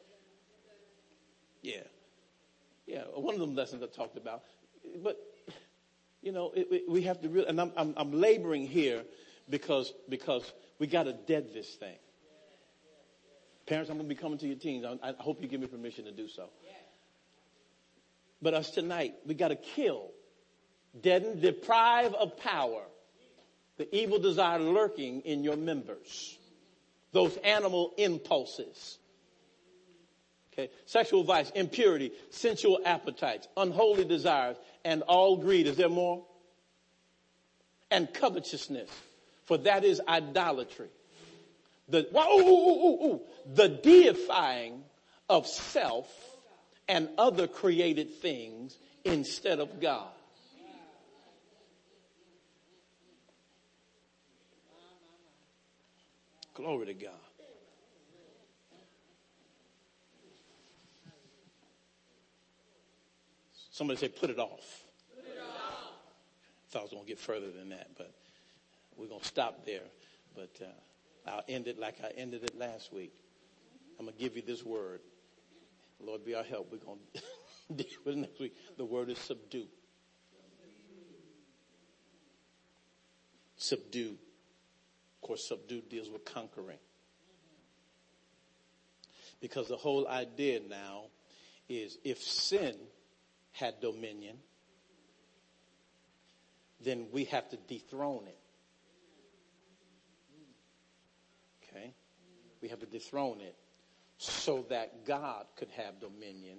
Yeah. 1.61 1.83
Yeah, 2.85 3.03
one 3.13 3.33
of 3.33 3.39
them 3.39 3.55
lessons 3.55 3.83
I 3.83 3.87
talked 3.87 4.17
about. 4.17 4.43
But, 5.03 5.17
you 6.21 6.31
know, 6.31 6.51
it, 6.55 6.67
it, 6.71 6.83
we 6.89 7.03
have 7.03 7.21
to 7.21 7.29
really, 7.29 7.47
and 7.47 7.59
I'm, 7.59 7.71
I'm, 7.75 7.93
I'm 7.97 8.11
laboring 8.13 8.65
here 8.65 9.03
because, 9.49 9.93
because 10.09 10.51
we 10.79 10.87
got 10.87 11.03
to 11.03 11.13
dead 11.13 11.53
this 11.53 11.69
thing. 11.75 11.97
Parents, 13.65 13.89
I'm 13.89 13.97
going 13.97 14.07
to 14.07 14.15
be 14.15 14.19
coming 14.19 14.37
to 14.37 14.47
your 14.47 14.55
teens. 14.55 14.85
I, 14.85 15.09
I 15.09 15.13
hope 15.19 15.41
you 15.41 15.47
give 15.49 15.59
me 15.59 15.67
permission 15.67 16.05
to 16.05 16.11
do 16.11 16.27
so. 16.29 16.49
But 18.41 18.53
us 18.53 18.71
tonight, 18.71 19.15
we 19.25 19.33
got 19.33 19.49
to 19.49 19.55
kill, 19.55 20.11
deaden, 21.01 21.39
deprive 21.39 22.13
of 22.13 22.37
power 22.37 22.83
the 23.77 23.95
evil 23.95 24.19
desire 24.19 24.59
lurking 24.59 25.21
in 25.21 25.43
your 25.43 25.55
members. 25.55 26.37
Those 27.11 27.37
animal 27.37 27.93
impulses. 27.97 28.97
Okay. 30.51 30.69
Sexual 30.85 31.23
vice, 31.23 31.51
impurity, 31.51 32.11
sensual 32.31 32.79
appetites, 32.83 33.47
unholy 33.55 34.03
desires, 34.03 34.57
and 34.83 35.03
all 35.03 35.37
greed. 35.37 35.67
Is 35.67 35.77
there 35.77 35.89
more? 35.89 36.25
And 37.91 38.11
covetousness, 38.13 38.89
for 39.45 39.57
that 39.59 39.85
is 39.85 40.01
idolatry. 40.07 40.89
The, 41.87 41.99
ooh, 41.99 42.47
ooh, 42.47 43.05
ooh, 43.05 43.21
the 43.53 43.69
deifying 43.69 44.83
of 45.29 45.47
self 45.47 46.11
and 46.89 47.07
other 47.17 47.47
created 47.47 48.15
things 48.15 48.77
instead 49.05 49.59
of 49.59 49.79
God. 49.79 50.09
Glory 56.57 56.87
to 56.87 56.93
God. 56.95 57.11
Somebody 63.69 63.99
say, 63.99 64.07
put 64.07 64.31
it 64.31 64.39
off. 64.39 64.49
Off. 64.49 64.81
Thought 66.71 66.79
I 66.79 66.81
was 66.81 66.91
going 66.91 67.03
to 67.03 67.07
get 67.07 67.19
further 67.19 67.51
than 67.51 67.69
that, 67.69 67.89
but 67.95 68.11
we're 68.97 69.05
going 69.05 69.21
to 69.21 69.27
stop 69.27 69.67
there. 69.67 69.83
But 70.33 70.49
uh, 70.59 71.29
I'll 71.29 71.43
end 71.47 71.67
it 71.67 71.77
like 71.77 71.97
I 72.03 72.09
ended 72.17 72.43
it 72.43 72.57
last 72.57 72.91
week. 72.91 73.13
I'm 73.99 74.05
going 74.05 74.17
to 74.17 74.19
give 74.19 74.35
you 74.35 74.41
this 74.41 74.65
word. 74.65 75.01
Lord, 75.99 76.25
be 76.25 76.33
our 76.33 76.43
help. 76.43 76.71
We're 76.71 76.79
going 76.79 76.97
to 77.67 77.73
deal 77.75 77.99
with 78.03 78.15
it 78.15 78.17
next 78.17 78.39
week. 78.39 78.55
The 78.77 78.85
word 78.85 79.11
is 79.11 79.19
subdue. 79.19 79.67
Subdue. 83.57 84.17
Of 85.21 85.27
course, 85.27 85.47
subdue 85.47 85.81
deals 85.81 86.09
with 86.09 86.25
conquering. 86.25 86.77
Because 89.39 89.67
the 89.67 89.77
whole 89.77 90.07
idea 90.07 90.59
now 90.67 91.05
is 91.69 91.97
if 92.03 92.21
sin 92.21 92.75
had 93.51 93.79
dominion, 93.81 94.37
then 96.83 97.07
we 97.11 97.25
have 97.25 97.49
to 97.49 97.57
dethrone 97.67 98.27
it. 98.27 98.39
Okay? 101.63 101.93
We 102.61 102.69
have 102.69 102.79
to 102.79 102.85
dethrone 102.85 103.41
it 103.41 103.55
so 104.17 104.65
that 104.69 105.05
God 105.05 105.45
could 105.55 105.69
have 105.69 105.99
dominion. 105.99 106.57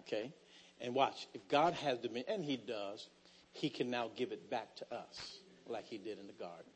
Okay? 0.00 0.32
And 0.80 0.94
watch, 0.94 1.26
if 1.34 1.46
God 1.48 1.74
has 1.74 1.98
dominion, 1.98 2.26
and 2.28 2.44
He 2.44 2.56
does, 2.56 3.08
He 3.52 3.70
can 3.70 3.90
now 3.90 4.10
give 4.16 4.32
it 4.32 4.50
back 4.50 4.74
to 4.76 4.94
us 4.94 5.38
like 5.66 5.86
He 5.86 5.98
did 5.98 6.18
in 6.18 6.26
the 6.26 6.32
garden. 6.32 6.70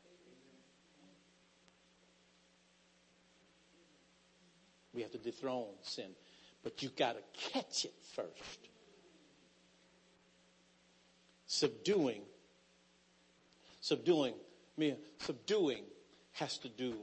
We 4.95 5.01
have 5.01 5.11
to 5.11 5.17
dethrone 5.17 5.67
sin. 5.81 6.09
But 6.63 6.81
you've 6.81 6.95
got 6.95 7.15
to 7.17 7.51
catch 7.51 7.85
it 7.85 7.93
first. 8.15 8.59
Subduing, 11.45 12.23
subduing, 13.81 14.33
I 14.79 14.95
subduing 15.19 15.83
has 16.33 16.57
to 16.59 16.69
do 16.69 16.95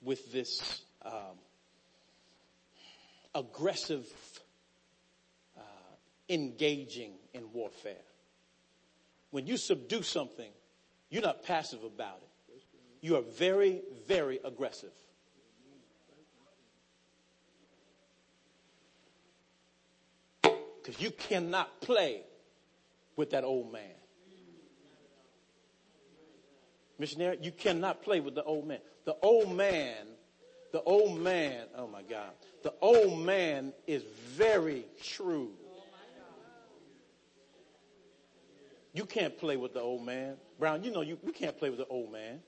with 0.00 0.32
this 0.32 0.82
um, 1.04 1.38
aggressive 3.34 4.06
uh, 5.56 5.60
engaging 6.28 7.12
in 7.34 7.52
warfare. 7.52 7.94
When 9.30 9.46
you 9.46 9.58
subdue 9.58 10.02
something, 10.02 10.50
you're 11.10 11.22
not 11.22 11.44
passive 11.44 11.84
about 11.84 12.20
it. 12.22 12.62
You 13.00 13.16
are 13.16 13.22
very, 13.22 13.82
very 14.06 14.40
aggressive. 14.44 14.92
Because 20.88 21.02
you 21.02 21.10
cannot 21.10 21.82
play 21.82 22.22
with 23.14 23.32
that 23.32 23.44
old 23.44 23.70
man. 23.70 23.82
Missionary, 26.98 27.36
you 27.42 27.52
cannot 27.52 28.02
play 28.02 28.20
with 28.20 28.34
the 28.34 28.42
old 28.42 28.66
man. 28.66 28.78
The 29.04 29.14
old 29.20 29.54
man 29.54 30.06
the 30.72 30.82
old 30.82 31.18
man, 31.20 31.66
oh 31.76 31.86
my 31.86 32.02
God, 32.02 32.30
the 32.62 32.74
old 32.80 33.20
man 33.20 33.72
is 33.86 34.02
very 34.02 34.84
shrewd. 35.02 35.50
You 38.92 39.04
can't 39.04 39.36
play 39.38 39.56
with 39.56 39.74
the 39.74 39.80
old 39.80 40.04
man. 40.04 40.36
Brown, 40.58 40.84
you 40.84 40.90
know 40.90 41.02
you, 41.02 41.18
you 41.24 41.32
can't 41.32 41.56
play 41.58 41.70
with 41.70 41.78
the 41.78 41.86
old 41.86 42.12
man. 42.12 42.40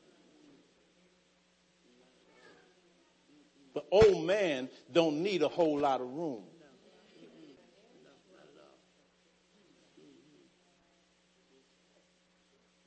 The 3.75 3.85
old 3.91 4.25
man 4.25 4.69
don't 4.93 5.23
need 5.23 5.43
a 5.43 5.49
whole 5.49 5.79
lot 5.79 6.01
of 6.01 6.09
room. 6.09 6.45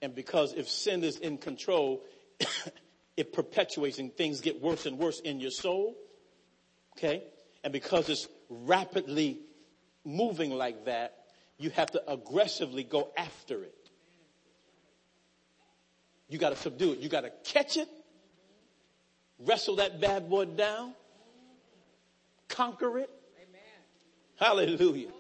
And 0.04 0.14
because 0.14 0.54
if 0.54 0.68
sin 0.68 1.02
is 1.02 1.18
in 1.18 1.38
control, 1.38 2.04
it 3.18 3.32
perpetuates 3.32 4.00
and 4.00 4.14
things 4.14 4.42
get 4.42 4.62
worse 4.62 4.86
and 4.86 5.00
worse 5.00 5.22
in 5.22 5.40
your 5.40 5.50
soul. 5.50 5.96
Okay? 6.98 7.24
And 7.64 7.72
because 7.72 8.10
it's 8.10 8.28
rapidly 8.50 9.40
moving 10.04 10.52
like 10.52 10.84
that, 10.86 11.20
you 11.58 11.70
have 11.70 11.90
to 11.92 12.04
aggressively 12.12 12.84
go 12.84 13.12
after 13.18 13.64
it. 13.64 13.90
You 16.28 16.38
got 16.38 16.50
to 16.50 16.58
subdue 16.58 16.92
it. 16.92 17.00
You 17.00 17.08
got 17.08 17.22
to 17.22 17.32
catch 17.46 17.78
it, 17.78 17.88
wrestle 19.40 19.78
that 19.78 20.02
bad 20.02 20.30
boy 20.30 20.46
down, 20.46 20.96
conquer 22.50 23.00
it. 23.00 23.10
Hallelujah. 24.36 25.12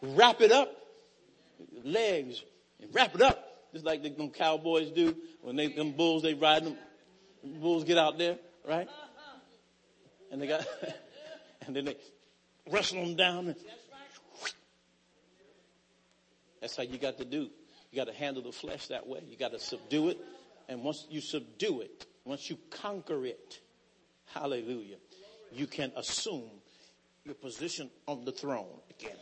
Wrap 0.00 0.40
it 0.40 0.52
up, 0.52 0.74
legs, 1.84 2.42
and 2.82 2.94
wrap 2.94 3.14
it 3.14 3.22
up 3.22 3.50
just 3.72 3.84
like 3.84 4.02
the, 4.02 4.10
them 4.10 4.30
cowboys 4.30 4.90
do 4.90 5.16
when 5.42 5.56
they 5.56 5.68
them 5.68 5.92
bulls 5.92 6.22
they 6.22 6.34
ride 6.34 6.64
them. 6.64 6.76
Bulls 7.42 7.84
get 7.84 7.96
out 7.96 8.18
there, 8.18 8.38
right? 8.68 8.88
And 10.30 10.40
they 10.42 10.46
got, 10.46 10.66
and 11.66 11.74
then 11.74 11.86
they 11.86 11.96
wrestle 12.70 13.04
them 13.04 13.16
down. 13.16 13.48
And, 13.48 13.56
that's 16.60 16.76
how 16.76 16.82
you 16.82 16.98
got 16.98 17.16
to 17.18 17.24
do. 17.24 17.48
You 17.90 17.96
got 17.96 18.06
to 18.06 18.12
handle 18.12 18.42
the 18.42 18.52
flesh 18.52 18.88
that 18.88 19.06
way. 19.06 19.20
You 19.26 19.36
got 19.36 19.52
to 19.52 19.58
subdue 19.58 20.10
it. 20.10 20.18
And 20.68 20.82
once 20.82 21.06
you 21.10 21.20
subdue 21.20 21.80
it, 21.80 22.06
once 22.24 22.50
you 22.50 22.58
conquer 22.68 23.24
it, 23.24 23.60
hallelujah, 24.26 24.96
you 25.50 25.66
can 25.66 25.90
assume 25.96 26.50
your 27.24 27.34
position 27.34 27.90
on 28.06 28.24
the 28.24 28.32
throne 28.32 28.78
again. 28.90 29.16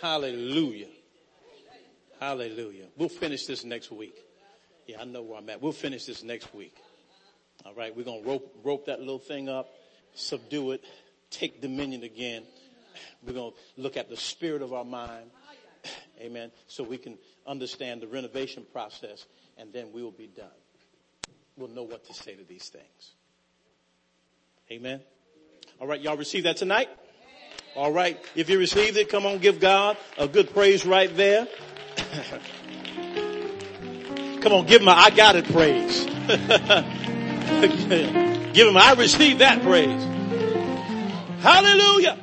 Hallelujah. 0.00 0.88
Hallelujah. 2.20 2.86
We'll 2.96 3.08
finish 3.08 3.46
this 3.46 3.64
next 3.64 3.90
week. 3.90 4.16
Yeah, 4.86 5.00
I 5.00 5.04
know 5.04 5.22
where 5.22 5.38
I'm 5.38 5.48
at. 5.50 5.60
We'll 5.60 5.72
finish 5.72 6.04
this 6.04 6.22
next 6.22 6.54
week. 6.54 6.76
All 7.64 7.74
right. 7.74 7.94
We're 7.94 8.04
going 8.04 8.22
to 8.22 8.28
rope, 8.28 8.58
rope 8.64 8.86
that 8.86 9.00
little 9.00 9.18
thing 9.18 9.48
up, 9.48 9.68
subdue 10.14 10.72
it, 10.72 10.84
take 11.30 11.60
dominion 11.60 12.02
again. 12.02 12.44
We're 13.24 13.34
going 13.34 13.52
to 13.52 13.82
look 13.82 13.96
at 13.96 14.08
the 14.08 14.16
spirit 14.16 14.62
of 14.62 14.72
our 14.72 14.84
mind. 14.84 15.30
Amen. 16.20 16.50
So 16.66 16.82
we 16.82 16.98
can 16.98 17.18
understand 17.46 18.00
the 18.00 18.08
renovation 18.08 18.66
process 18.72 19.26
and 19.56 19.72
then 19.72 19.92
we 19.92 20.02
will 20.02 20.10
be 20.10 20.26
done. 20.26 20.46
We'll 21.56 21.68
know 21.68 21.82
what 21.82 22.04
to 22.06 22.14
say 22.14 22.34
to 22.34 22.44
these 22.44 22.68
things. 22.68 23.12
Amen. 24.70 25.00
All 25.80 25.86
right, 25.86 26.00
y'all 26.00 26.16
receive 26.16 26.44
that 26.44 26.56
tonight? 26.56 26.88
All 27.78 27.92
right. 27.92 28.18
If 28.34 28.50
you 28.50 28.58
received 28.58 28.96
it, 28.96 29.08
come 29.08 29.24
on, 29.24 29.38
give 29.38 29.60
God 29.60 29.96
a 30.16 30.26
good 30.26 30.52
praise 30.52 30.84
right 30.84 31.16
there. 31.16 31.46
come 34.40 34.52
on, 34.52 34.66
give 34.66 34.82
him 34.82 34.88
a 34.88 34.90
I 34.90 35.10
got 35.10 35.36
it 35.36 35.44
praise. 35.44 36.04
give 38.52 38.66
him 38.66 38.76
I 38.76 38.96
received 38.98 39.42
that 39.42 39.62
praise. 39.62 40.02
Hallelujah. 41.40 42.18